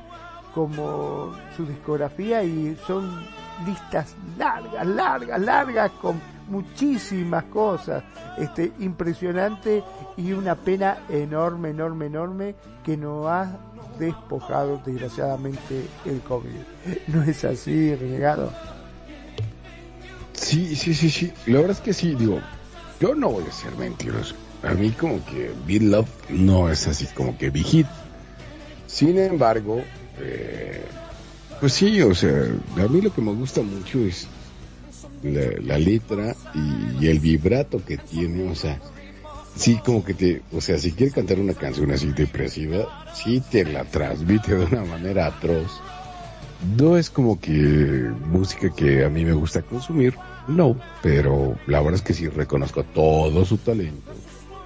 [0.53, 3.25] como su discografía y son
[3.65, 8.03] listas largas largas largas con muchísimas cosas.
[8.37, 9.83] Este impresionante
[10.17, 13.57] y una pena enorme enorme enorme que nos ha
[13.99, 16.49] despojado desgraciadamente el COVID.
[17.07, 18.51] No es así renegado
[20.33, 21.33] Sí, sí, sí, sí.
[21.47, 22.39] La verdad es que sí, digo,
[22.99, 24.35] yo no voy a ser mentiroso.
[24.63, 27.87] A mí como que Beat Love no es así como que Big Hit.
[28.87, 29.81] Sin embargo,
[30.19, 30.83] eh,
[31.59, 32.31] pues sí, o sea,
[32.77, 34.27] a mí lo que me gusta mucho es
[35.23, 38.79] la, letra y, y el vibrato que tiene, o sea,
[39.55, 43.65] sí, como que te, o sea, si quieres cantar una canción así depresiva, sí te
[43.65, 45.81] la transmite de una manera atroz.
[46.77, 50.15] No es como que música que a mí me gusta consumir,
[50.47, 54.11] no, pero la verdad es que sí reconozco todo su talento,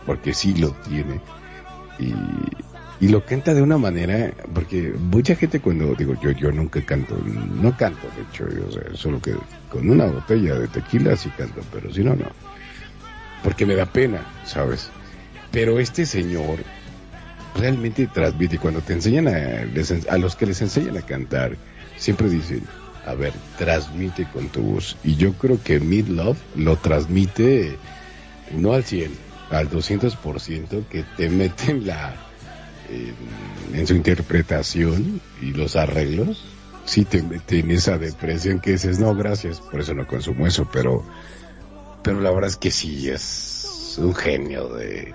[0.06, 1.22] porque sí lo tiene.
[1.97, 2.14] Y,
[3.01, 7.18] y lo canta de una manera, porque mucha gente cuando digo yo, yo nunca canto,
[7.61, 9.35] no canto, de hecho, o sea, solo que
[9.69, 12.26] con una botella de tequila sí canto, pero si no, no.
[13.43, 14.89] Porque me da pena, ¿sabes?
[15.51, 16.60] Pero este señor
[17.56, 21.56] realmente transmite, cuando te enseñan a, a los que les enseñan a cantar,
[21.95, 22.64] siempre dicen,
[23.10, 24.98] a ver, transmite con tu voz.
[25.03, 27.77] Y yo creo que Mid Love lo transmite
[28.52, 29.11] no al 100,
[29.49, 32.15] al 200%, que te meten la
[32.90, 36.44] en, en su interpretación y los arreglos,
[36.86, 41.03] sí te meten esa depresión que dices, no, gracias, por eso no consumo eso, pero,
[42.03, 45.14] pero la verdad es que sí, es un genio de,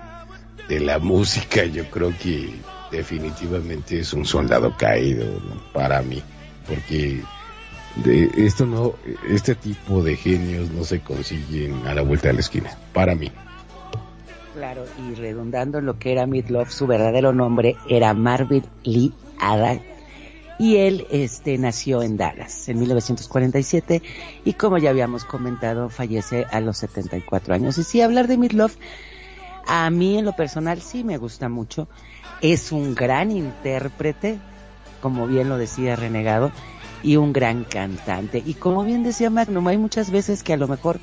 [0.67, 2.55] de la música, yo creo que
[2.91, 5.25] definitivamente es un soldado caído
[5.73, 6.21] para mí,
[6.67, 7.21] porque
[7.95, 8.93] de esto no,
[9.27, 13.31] este tipo de genios no se consiguen a la vuelta de la esquina, para mí.
[14.53, 19.79] Claro, y redundando lo que era Midlove, su verdadero nombre era Marvin Lee Ada.
[20.57, 24.01] Y él este, nació en Dallas en 1947
[24.45, 27.77] y como ya habíamos comentado, fallece a los 74 años.
[27.77, 28.73] Y sí, hablar de Midlove,
[29.67, 31.89] a mí en lo personal sí me gusta mucho.
[32.41, 34.39] Es un gran intérprete,
[35.01, 36.53] como bien lo decía Renegado,
[37.05, 38.41] y un gran cantante.
[38.43, 40.99] Y como bien decía Magnum, hay muchas veces que a lo mejor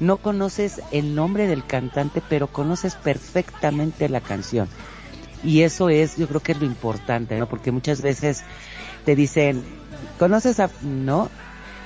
[0.00, 4.68] no conoces el nombre del cantante, pero conoces perfectamente la canción.
[5.44, 7.48] Y eso es, yo creo que es lo importante, ¿no?
[7.48, 8.42] Porque muchas veces
[9.04, 9.62] te dicen,
[10.18, 10.70] ¿conoces a...?
[10.82, 11.30] No,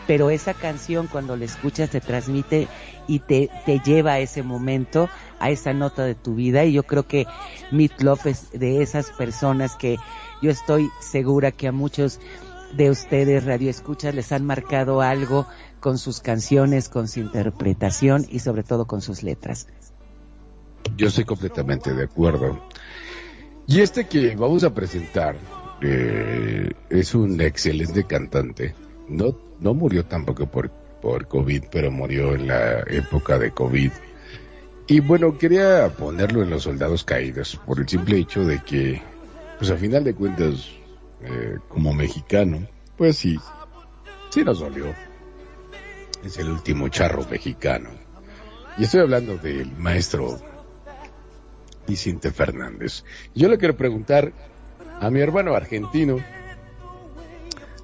[0.06, 2.68] pero esa canción cuando la escuchas te transmite
[3.06, 6.64] y te, te lleva a ese momento, a esa nota de tu vida.
[6.64, 7.26] Y yo creo que
[7.70, 9.98] Meat Love es de esas personas que
[10.40, 12.18] yo estoy segura que a muchos
[12.76, 15.46] de ustedes radioescuchas les han marcado algo
[15.80, 19.66] con sus canciones, con su interpretación y sobre todo con sus letras.
[20.96, 22.60] Yo estoy completamente de acuerdo.
[23.66, 25.36] Y este que vamos a presentar
[25.80, 28.74] eh, es un excelente cantante.
[29.08, 30.70] No, no murió tampoco por,
[31.00, 33.90] por COVID, pero murió en la época de COVID.
[34.88, 39.00] Y bueno, quería ponerlo en los soldados caídos por el simple hecho de que,
[39.58, 40.68] pues a final de cuentas,
[41.24, 42.66] eh, como mexicano,
[42.96, 43.38] pues sí,
[44.30, 44.86] sí nos dolió.
[46.24, 47.90] Es el último charro mexicano.
[48.78, 50.40] Y estoy hablando del maestro
[51.86, 53.04] Vicente Fernández.
[53.34, 54.32] Yo le quiero preguntar
[55.00, 56.18] a mi hermano argentino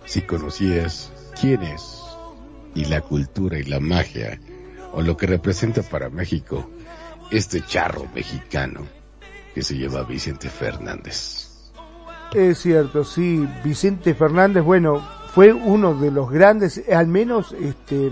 [0.04, 2.02] si conocías quién es
[2.74, 4.40] y la cultura y la magia
[4.92, 6.70] o lo que representa para México
[7.30, 8.86] este charro mexicano
[9.54, 11.47] que se llama Vicente Fernández.
[12.34, 15.00] Es cierto, sí, Vicente Fernández, bueno,
[15.32, 18.10] fue uno de los grandes, al menos, este,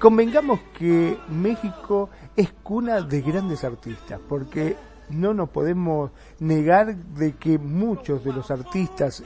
[0.00, 4.76] convengamos que México es cuna de grandes artistas, porque
[5.10, 6.10] no nos podemos
[6.40, 9.22] negar de que muchos de los artistas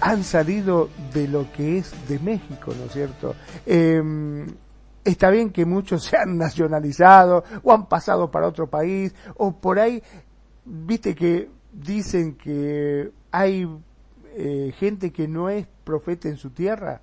[0.00, 3.34] han salido de lo que es de México, ¿no es cierto?
[3.66, 4.46] Eh,
[5.04, 9.78] está bien que muchos se han nacionalizado o han pasado para otro país o por
[9.78, 10.02] ahí,
[10.64, 13.68] viste que dicen que hay
[14.36, 17.00] eh, gente que no es profeta en su tierra.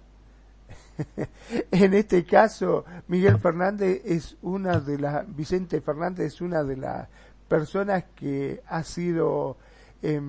[1.72, 7.08] en este caso, Miguel Fernández es una de las, Vicente Fernández es una de las
[7.48, 9.58] personas que ha sido,
[10.02, 10.22] eh,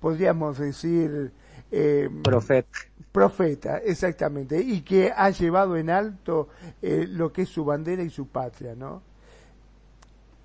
[0.00, 1.32] podríamos decir,
[1.70, 2.78] eh, Profeta.
[3.10, 6.48] profeta, exactamente, y que ha llevado en alto
[6.80, 9.02] eh, lo que es su bandera y su patria, ¿no?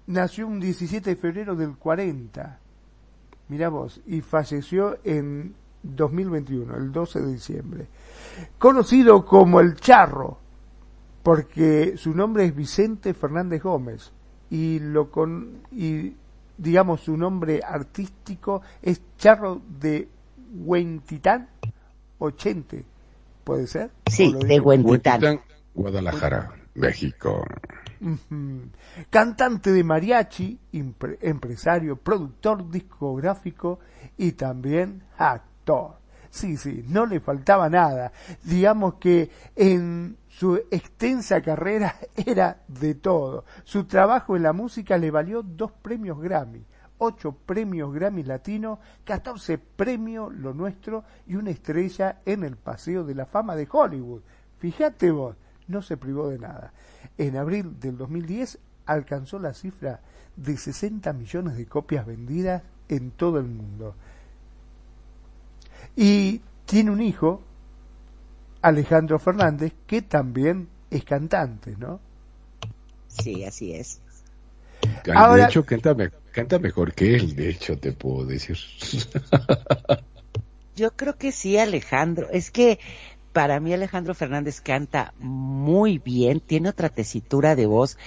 [0.08, 2.60] Nació un 17 de febrero del 40,
[3.50, 5.54] mira vos, y falleció en
[5.84, 7.88] 2021, el 12 de diciembre.
[8.58, 10.38] Conocido como el Charro,
[11.24, 14.12] porque su nombre es Vicente Fernández Gómez,
[14.50, 16.14] y lo con, y
[16.58, 20.08] digamos su nombre artístico es Charro de
[20.54, 21.50] Huentitán
[22.20, 22.78] 80,
[23.44, 23.92] ¿puede ser?
[24.08, 24.60] Sí, ¿O lo de.
[24.60, 25.42] Huentitán,
[25.74, 27.46] Guadalajara, México.
[29.10, 33.80] Cantante de mariachi, empresario, productor discográfico
[34.18, 36.00] y también actor.
[36.30, 38.12] Sí, sí, no le faltaba nada.
[38.44, 43.46] Digamos que en su extensa carrera era de todo.
[43.64, 46.64] Su trabajo en la música le valió dos premios Grammy,
[47.00, 53.16] ocho premios Grammy Latino, 14 premios Lo Nuestro y una estrella en el Paseo de
[53.16, 54.22] la Fama de Hollywood.
[54.60, 55.36] Fíjate vos,
[55.70, 56.74] no se privó de nada.
[57.18, 60.02] En abril del 2010 alcanzó la cifra
[60.36, 63.96] de 60 millones de copias vendidas en todo el mundo.
[65.96, 67.42] Y tiene un hijo,
[68.62, 72.00] Alejandro Fernández, que también es cantante, ¿no?
[73.08, 74.02] Sí, así es.
[75.04, 75.96] de hecho, canta,
[76.32, 78.58] canta mejor que él, de hecho, te puedo decir.
[80.76, 82.30] Yo creo que sí, Alejandro.
[82.32, 82.80] Es que
[83.34, 87.98] para mí Alejandro Fernández canta muy bien, tiene otra tesitura de voz,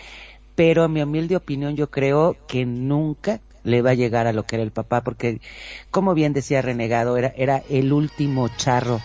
[0.55, 4.45] pero en mi humilde opinión yo creo que nunca le va a llegar a lo
[4.45, 5.41] que era el papá, porque
[5.91, 9.01] como bien decía Renegado, era, era el último charro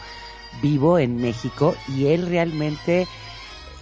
[0.61, 3.07] vivo en México y él realmente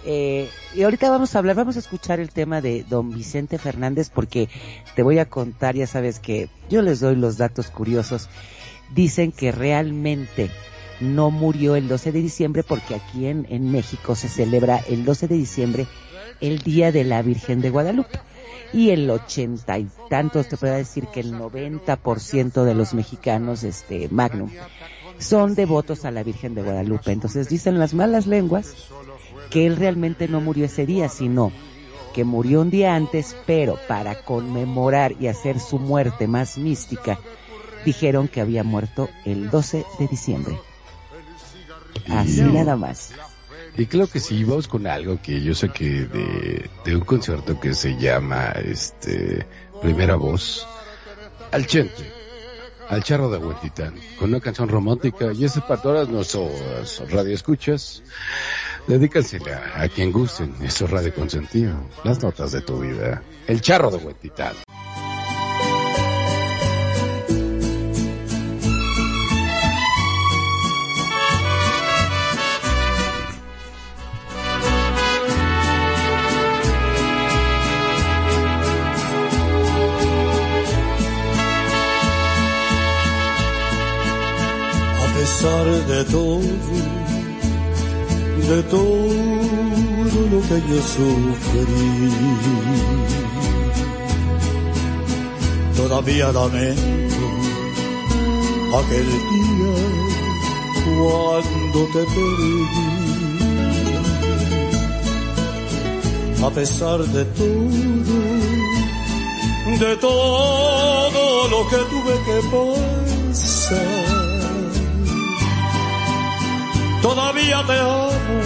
[0.08, 4.08] eh, y ahorita vamos a hablar, vamos a escuchar el tema de don Vicente Fernández
[4.08, 4.48] porque
[4.94, 8.28] te voy a contar, ya sabes que yo les doy los datos curiosos.
[8.94, 10.48] Dicen que realmente
[11.00, 15.28] no murió el 12 de diciembre porque aquí en, en México se celebra el 12
[15.28, 15.86] de diciembre
[16.40, 18.18] el Día de la Virgen de Guadalupe.
[18.72, 24.08] Y el ochenta y tantos, te puedo decir que el 90% de los mexicanos, este,
[24.10, 24.50] Magnum,
[25.18, 27.12] son devotos a la Virgen de Guadalupe.
[27.12, 28.74] Entonces dicen las malas lenguas
[29.50, 31.52] que él realmente no murió ese día, sino
[32.12, 37.18] que murió un día antes, pero para conmemorar y hacer su muerte más mística,
[37.84, 40.58] dijeron que había muerto el 12 de diciembre.
[42.08, 43.12] Así nada más.
[43.76, 47.60] Y creo que sí, vamos con algo que yo sé que de, de un concierto
[47.60, 49.46] que se llama este
[49.82, 50.66] Primera Voz,
[51.52, 52.10] al Chente,
[52.88, 58.02] al Charro de Huentitán, con una canción romántica, y ese para todas nuestras radioescuchas,
[58.86, 61.74] dedícansela a quien gusten, eso es Radio Consentido,
[62.04, 64.54] las notas de tu vida, el Charro de Huentitán.
[85.96, 86.40] De todo,
[88.50, 92.12] de todo lo que yo sufrí.
[95.74, 97.26] Todavía lamento
[98.78, 99.76] aquel día
[100.84, 102.56] cuando te perdí.
[106.44, 107.70] A pesar de todo,
[109.84, 112.38] de todo lo que tuve que
[113.32, 114.25] pasar
[117.08, 118.38] todavía te amo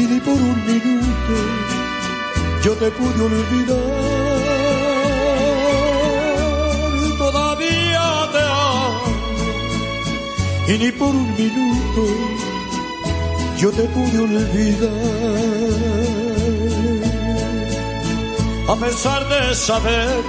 [0.00, 1.34] y ni por un minuto
[2.64, 3.98] yo te pude olvidar.
[7.24, 8.42] Todavía te
[8.72, 9.12] amo
[10.70, 12.02] y ni por un minuto
[13.62, 14.90] yo te pude olvidar.
[18.72, 20.22] A pesar de saber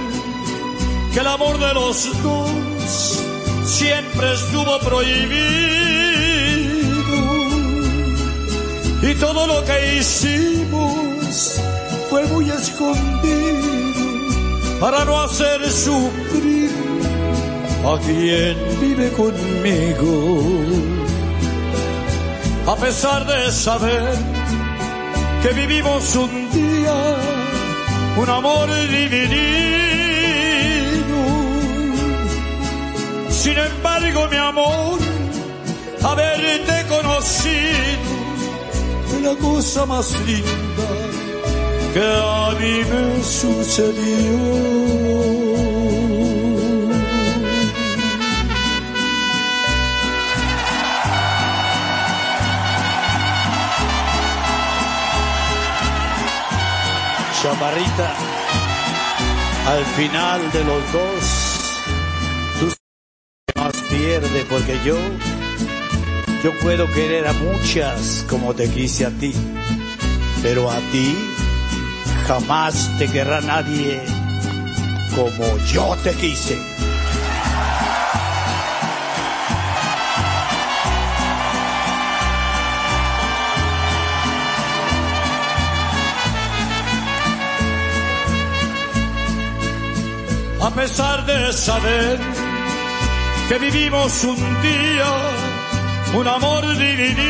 [1.12, 2.50] que el amor de los dos
[3.78, 5.81] siempre estuvo prohibido
[9.22, 11.60] todo lo que hicimos
[12.10, 13.20] fue muy escondido
[14.80, 16.72] para no hacer sufrir
[17.86, 20.42] a quien vive conmigo.
[22.66, 24.12] A pesar de saber
[25.42, 26.98] que vivimos un día
[28.16, 29.38] un amor dividido,
[33.30, 34.98] sin embargo mi amor,
[36.02, 38.21] haberte conocido
[39.22, 40.88] la cosa más linda
[41.94, 44.72] que a mí me sucedió.
[57.42, 58.14] Chaparrita,
[59.66, 61.24] al final de los dos,
[62.60, 62.66] tú
[63.60, 64.96] más pierde porque yo
[66.42, 69.32] yo puedo querer a muchas como te quise a ti,
[70.42, 71.16] pero a ti
[72.26, 74.02] jamás te querrá nadie
[75.14, 76.58] como yo te quise.
[90.60, 92.18] A pesar de saber
[93.48, 95.41] que vivimos un día
[96.14, 97.22] un amor dividido.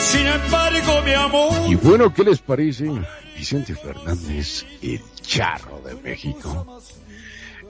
[0.00, 1.52] Sin embargo, mi amor.
[1.70, 2.90] Y bueno, ¿qué les parece?
[3.36, 6.80] Vicente Fernández, el charro de México.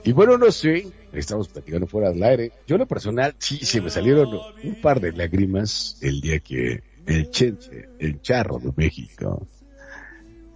[0.03, 2.51] Y bueno, no sé, estamos platicando fuera del aire.
[2.65, 4.29] Yo, lo personal, sí, se me salieron
[4.63, 9.45] un par de lágrimas el día que el Chenche, el charro de México,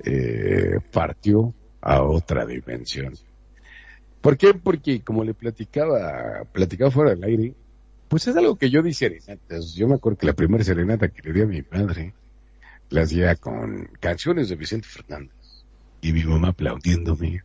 [0.05, 3.13] eh, partió a otra dimensión.
[4.23, 4.53] ¿Por qué?
[4.53, 7.53] Porque como le platicaba, platicaba fuera del aire,
[8.07, 9.73] pues es algo que yo di serenatas.
[9.73, 12.13] Yo me acuerdo que la primera serenata que le di a mi madre
[12.89, 15.65] la hacía con canciones de Vicente Fernández
[15.99, 17.43] y mi mamá aplaudiéndome.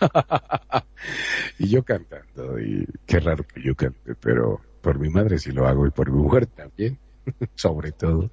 [1.58, 5.66] y yo cantando, y qué raro que yo cante, pero por mi madre sí lo
[5.66, 6.98] hago y por mi mujer también,
[7.54, 8.28] sobre todo.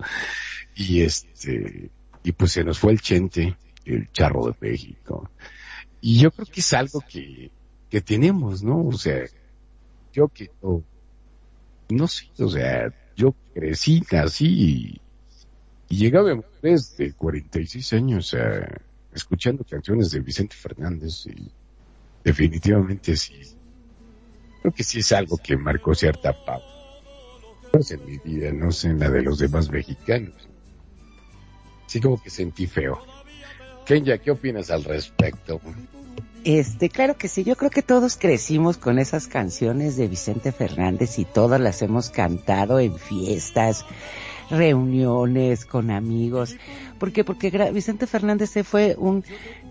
[0.75, 1.91] Y este,
[2.23, 3.55] y pues se nos fue el Chente,
[3.85, 5.31] el charro de México.
[6.01, 7.51] Y yo creo que es algo que,
[7.89, 8.85] que tenemos, ¿no?
[8.85, 9.25] O sea,
[10.13, 10.83] yo que no,
[11.89, 15.01] no sé, o sea, yo crecí, nací y,
[15.89, 18.35] y llegaba desde 46 años
[19.13, 21.51] escuchando canciones de Vicente Fernández y
[22.23, 23.41] definitivamente sí,
[24.61, 26.65] creo que sí es algo que marcó cierta pauta.
[27.73, 30.47] No sé en mi vida, no sé en la de los demás mexicanos.
[31.87, 32.99] Sí como que sentí feo.
[33.85, 35.61] Kenya, ¿qué opinas al respecto?
[36.45, 41.17] Este, claro que sí, yo creo que todos crecimos con esas canciones de Vicente Fernández
[41.17, 43.83] y todas las hemos cantado en fiestas,
[44.51, 46.55] reuniones con amigos.
[46.99, 47.23] ¿Por qué?
[47.23, 49.23] Porque Vicente Fernández fue un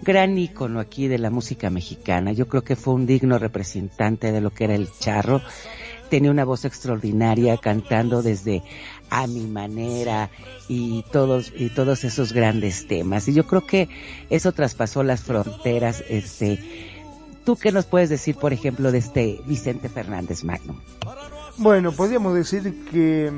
[0.02, 2.32] gran ícono aquí de la música mexicana.
[2.32, 5.42] Yo creo que fue un digno representante de lo que era el charro.
[6.10, 8.64] Tenía una voz extraordinaria cantando desde
[9.14, 10.28] a mi manera
[10.68, 13.28] y todos y todos esos grandes temas.
[13.28, 13.88] Y yo creo que
[14.28, 16.02] eso traspasó las fronteras.
[16.08, 16.58] Este,
[17.44, 20.80] ¿tú qué nos puedes decir, por ejemplo, de este Vicente Fernández Magno?
[21.58, 23.30] Bueno, podríamos decir que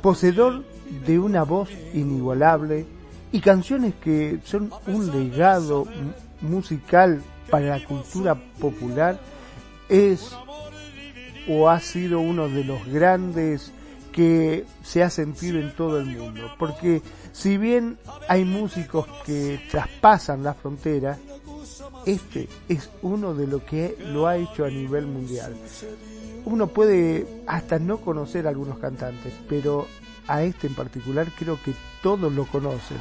[0.00, 0.64] poseedor
[1.04, 2.86] de una voz inigualable
[3.32, 5.86] y canciones que son un legado
[6.40, 9.18] musical para la cultura popular,
[9.88, 10.36] es
[11.48, 13.72] o ha sido uno de los grandes
[14.14, 16.50] que se ha sentido en todo el mundo.
[16.58, 21.18] Porque si bien hay músicos que traspasan la frontera,
[22.06, 25.54] este es uno de los que lo ha hecho a nivel mundial
[26.44, 29.86] uno puede hasta no conocer a algunos cantantes, pero
[30.26, 31.72] a este en particular creo que
[32.02, 32.98] todos lo conocen.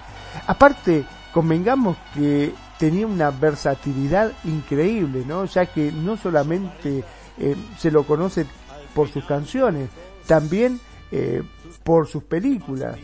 [0.48, 5.46] Aparte, convengamos que tenía una versatilidad increíble, ¿no?
[5.46, 7.04] Ya que no solamente
[7.38, 8.46] eh, se lo conoce
[8.94, 9.90] por sus canciones,
[10.28, 10.80] también
[11.14, 11.44] eh,
[11.84, 12.98] por sus películas.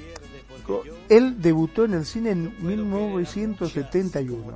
[1.08, 4.54] Él debutó en el cine en 1971,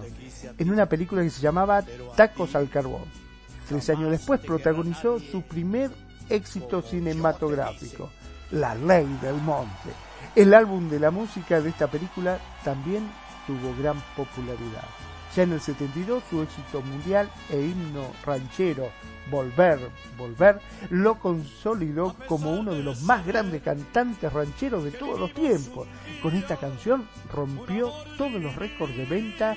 [0.57, 1.83] en una película que se llamaba
[2.15, 3.23] Tacos al Carbón
[3.67, 5.91] Tres años después protagonizó su primer
[6.29, 8.09] éxito cinematográfico,
[8.51, 9.89] La Ley del Monte.
[10.35, 13.09] El álbum de la música de esta película también
[13.47, 14.87] tuvo gran popularidad.
[15.35, 18.91] Ya en el 72 su éxito mundial e himno ranchero
[19.31, 19.79] Volver,
[20.17, 25.87] Volver lo consolidó como uno de los más grandes cantantes rancheros de todos los tiempos.
[26.21, 29.55] Con esta canción rompió todos los récords de venta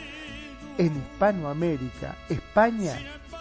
[0.78, 2.98] en Hispanoamérica, España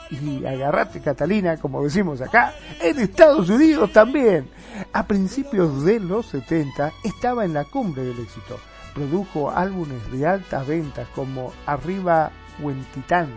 [0.09, 4.49] y agarrate Catalina, como decimos acá, en Estados Unidos también.
[4.91, 8.59] A principios de los 70 estaba en la cumbre del éxito.
[8.95, 13.27] Produjo álbumes de altas ventas como Arriba Huentitán.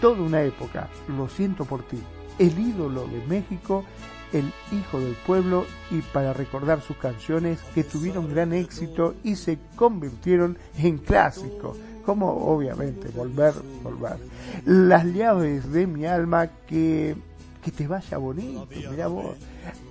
[0.00, 1.98] Toda una época, Lo siento por ti,
[2.38, 3.84] El ídolo de México,
[4.32, 9.58] El hijo del pueblo y para recordar sus canciones que tuvieron gran éxito y se
[9.76, 14.18] convirtieron en clásicos como obviamente volver, volver.
[14.64, 17.16] Las llaves de mi alma que,
[17.62, 19.36] que te vaya bonito, mira vos.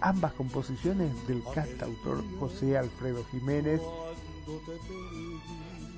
[0.02, 3.82] Ambas composiciones del cantautor José Alfredo Jiménez.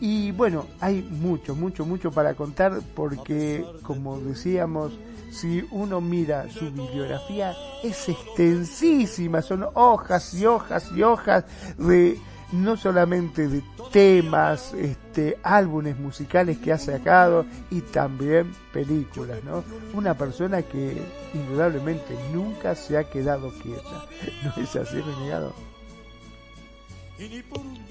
[0.01, 4.93] Y bueno, hay mucho, mucho, mucho para contar porque, como decíamos,
[5.31, 7.53] si uno mira su bibliografía,
[7.83, 11.45] es extensísima, son hojas y hojas y hojas
[11.77, 12.19] de
[12.51, 19.63] no solamente de temas, este, álbumes musicales que ha sacado y también películas, ¿no?
[19.93, 21.01] Una persona que
[21.33, 24.05] indudablemente nunca se ha quedado quieta.
[24.43, 25.53] ¿No es así, renegado?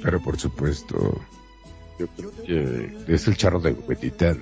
[0.02, 1.20] Pero por supuesto,
[1.98, 4.40] yo creo que es el charro de Huetitán.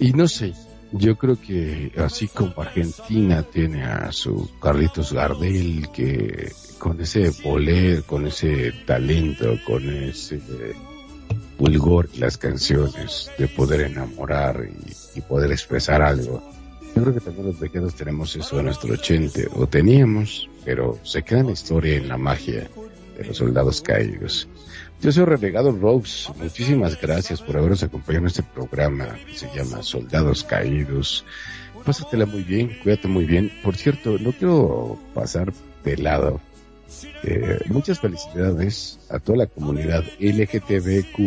[0.00, 0.52] Y no sé,
[0.92, 8.02] yo creo que así como Argentina tiene a su Carlitos Gardel que con ese poler,
[8.04, 10.40] con ese talento, con ese
[11.58, 14.68] vulgor las canciones, de poder enamorar
[15.14, 16.42] y, poder expresar algo.
[16.94, 21.22] Yo creo que también los pequeños tenemos eso en nuestro ochente, o teníamos, pero se
[21.22, 22.68] queda en la historia, en la magia
[23.16, 24.48] de los soldados caídos.
[25.00, 29.82] Yo soy Renegado Rose, muchísimas gracias por habernos acompañado en este programa que se llama
[29.82, 31.24] Soldados Caídos.
[31.84, 33.52] Pásatela muy bien, cuídate muy bien.
[33.62, 35.52] Por cierto, no quiero pasar
[35.84, 36.40] de lado
[37.22, 41.18] Eh, muchas felicidades a toda la comunidad LGTBQ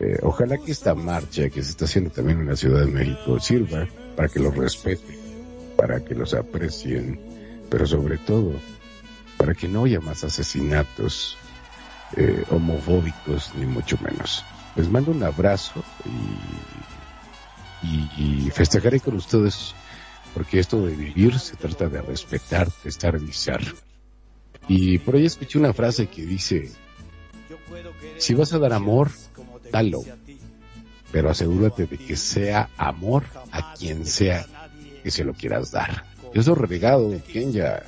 [0.00, 3.38] eh, ojalá que esta marcha que se está haciendo también en la Ciudad de México
[3.38, 3.86] sirva
[4.16, 5.16] para que los respeten,
[5.76, 7.20] para que los aprecien,
[7.70, 8.52] pero sobre todo
[9.42, 11.36] para que no haya más asesinatos
[12.16, 14.44] eh, homofóbicos ni mucho menos.
[14.76, 15.82] Les mando un abrazo
[17.82, 19.74] y, y, festejaré con ustedes
[20.32, 23.74] porque esto de vivir se trata de respetar, de estar bizarro.
[24.68, 26.70] Y por ahí escuché una frase que dice,
[28.18, 29.10] si vas a dar amor,
[29.72, 30.04] dalo,
[31.10, 34.46] pero asegúrate de que sea amor a quien sea
[35.02, 36.04] que se lo quieras dar.
[36.32, 37.12] Yo soy relegado,
[37.50, 37.82] ya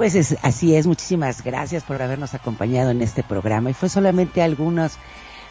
[0.00, 4.40] Pues es, así es, muchísimas gracias por habernos acompañado en este programa y fue solamente
[4.40, 4.92] algunos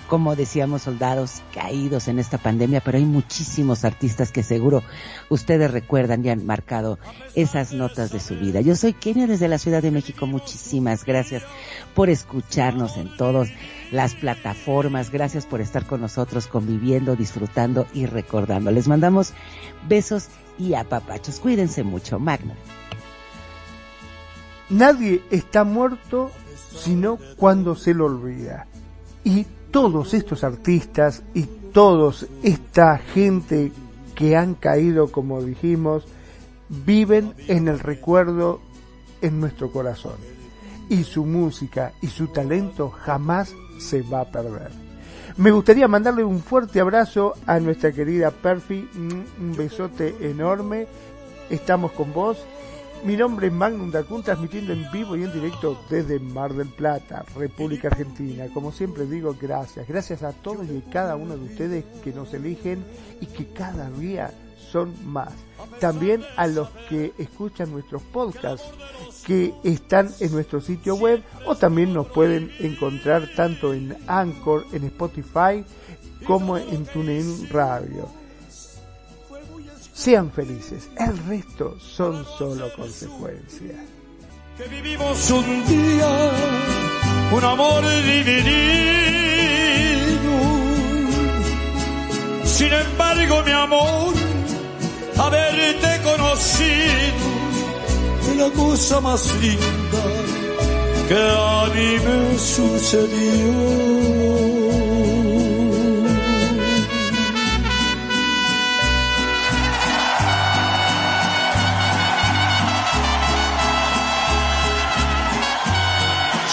[0.07, 4.81] como decíamos, soldados caídos en esta pandemia, pero hay muchísimos artistas que seguro
[5.29, 6.97] ustedes recuerdan y han marcado
[7.35, 8.61] esas notas de su vida.
[8.61, 10.25] Yo soy Kenia desde la Ciudad de México.
[10.25, 11.43] Muchísimas gracias
[11.93, 13.49] por escucharnos en todas
[13.91, 15.11] las plataformas.
[15.11, 18.71] Gracias por estar con nosotros conviviendo, disfrutando y recordando.
[18.71, 19.33] Les mandamos
[19.87, 21.39] besos y apapachos.
[21.39, 22.55] Cuídense mucho, Magno.
[24.69, 26.31] Nadie está muerto
[26.75, 28.67] sino cuando se lo olvida.
[29.23, 31.43] Y todos estos artistas y
[31.73, 32.13] toda
[32.43, 33.71] esta gente
[34.15, 36.05] que han caído, como dijimos,
[36.69, 38.61] viven en el recuerdo
[39.21, 40.15] en nuestro corazón.
[40.89, 44.71] Y su música y su talento jamás se va a perder.
[45.37, 50.87] Me gustaría mandarle un fuerte abrazo a nuestra querida Perfi, un besote enorme.
[51.49, 52.37] Estamos con vos
[53.03, 57.23] mi nombre es Magnum Dacun, transmitiendo en vivo y en directo desde Mar del Plata,
[57.35, 58.47] República Argentina.
[58.53, 59.87] Como siempre digo, gracias.
[59.87, 62.83] Gracias a todos y cada uno de ustedes que nos eligen
[63.21, 64.33] y que cada día
[64.71, 65.33] son más.
[65.79, 68.67] También a los que escuchan nuestros podcasts
[69.25, 74.83] que están en nuestro sitio web o también nos pueden encontrar tanto en Anchor, en
[74.85, 75.63] Spotify
[76.25, 78.18] como en TuneIn Radio.
[79.99, 83.81] Sean felices, el resto son solo consecuencias.
[84.57, 86.31] Que vivimos un día,
[87.33, 88.39] un amor dividido.
[92.45, 94.13] Sin embargo, mi amor,
[95.17, 97.27] haberte conocido
[98.37, 100.05] la cosa más linda
[101.09, 103.99] que a mí me sucedió.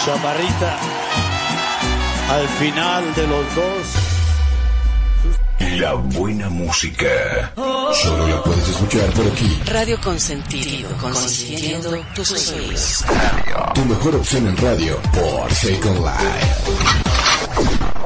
[0.07, 0.79] Chaparrita,
[2.29, 3.87] al final de los dos.
[5.81, 7.51] La buena música.
[7.91, 9.61] Solo la puedes escuchar por aquí.
[9.65, 13.03] Radio Consentido, consintiendo tus sueños.
[13.75, 17.96] Tu mejor opción en radio por Second Life.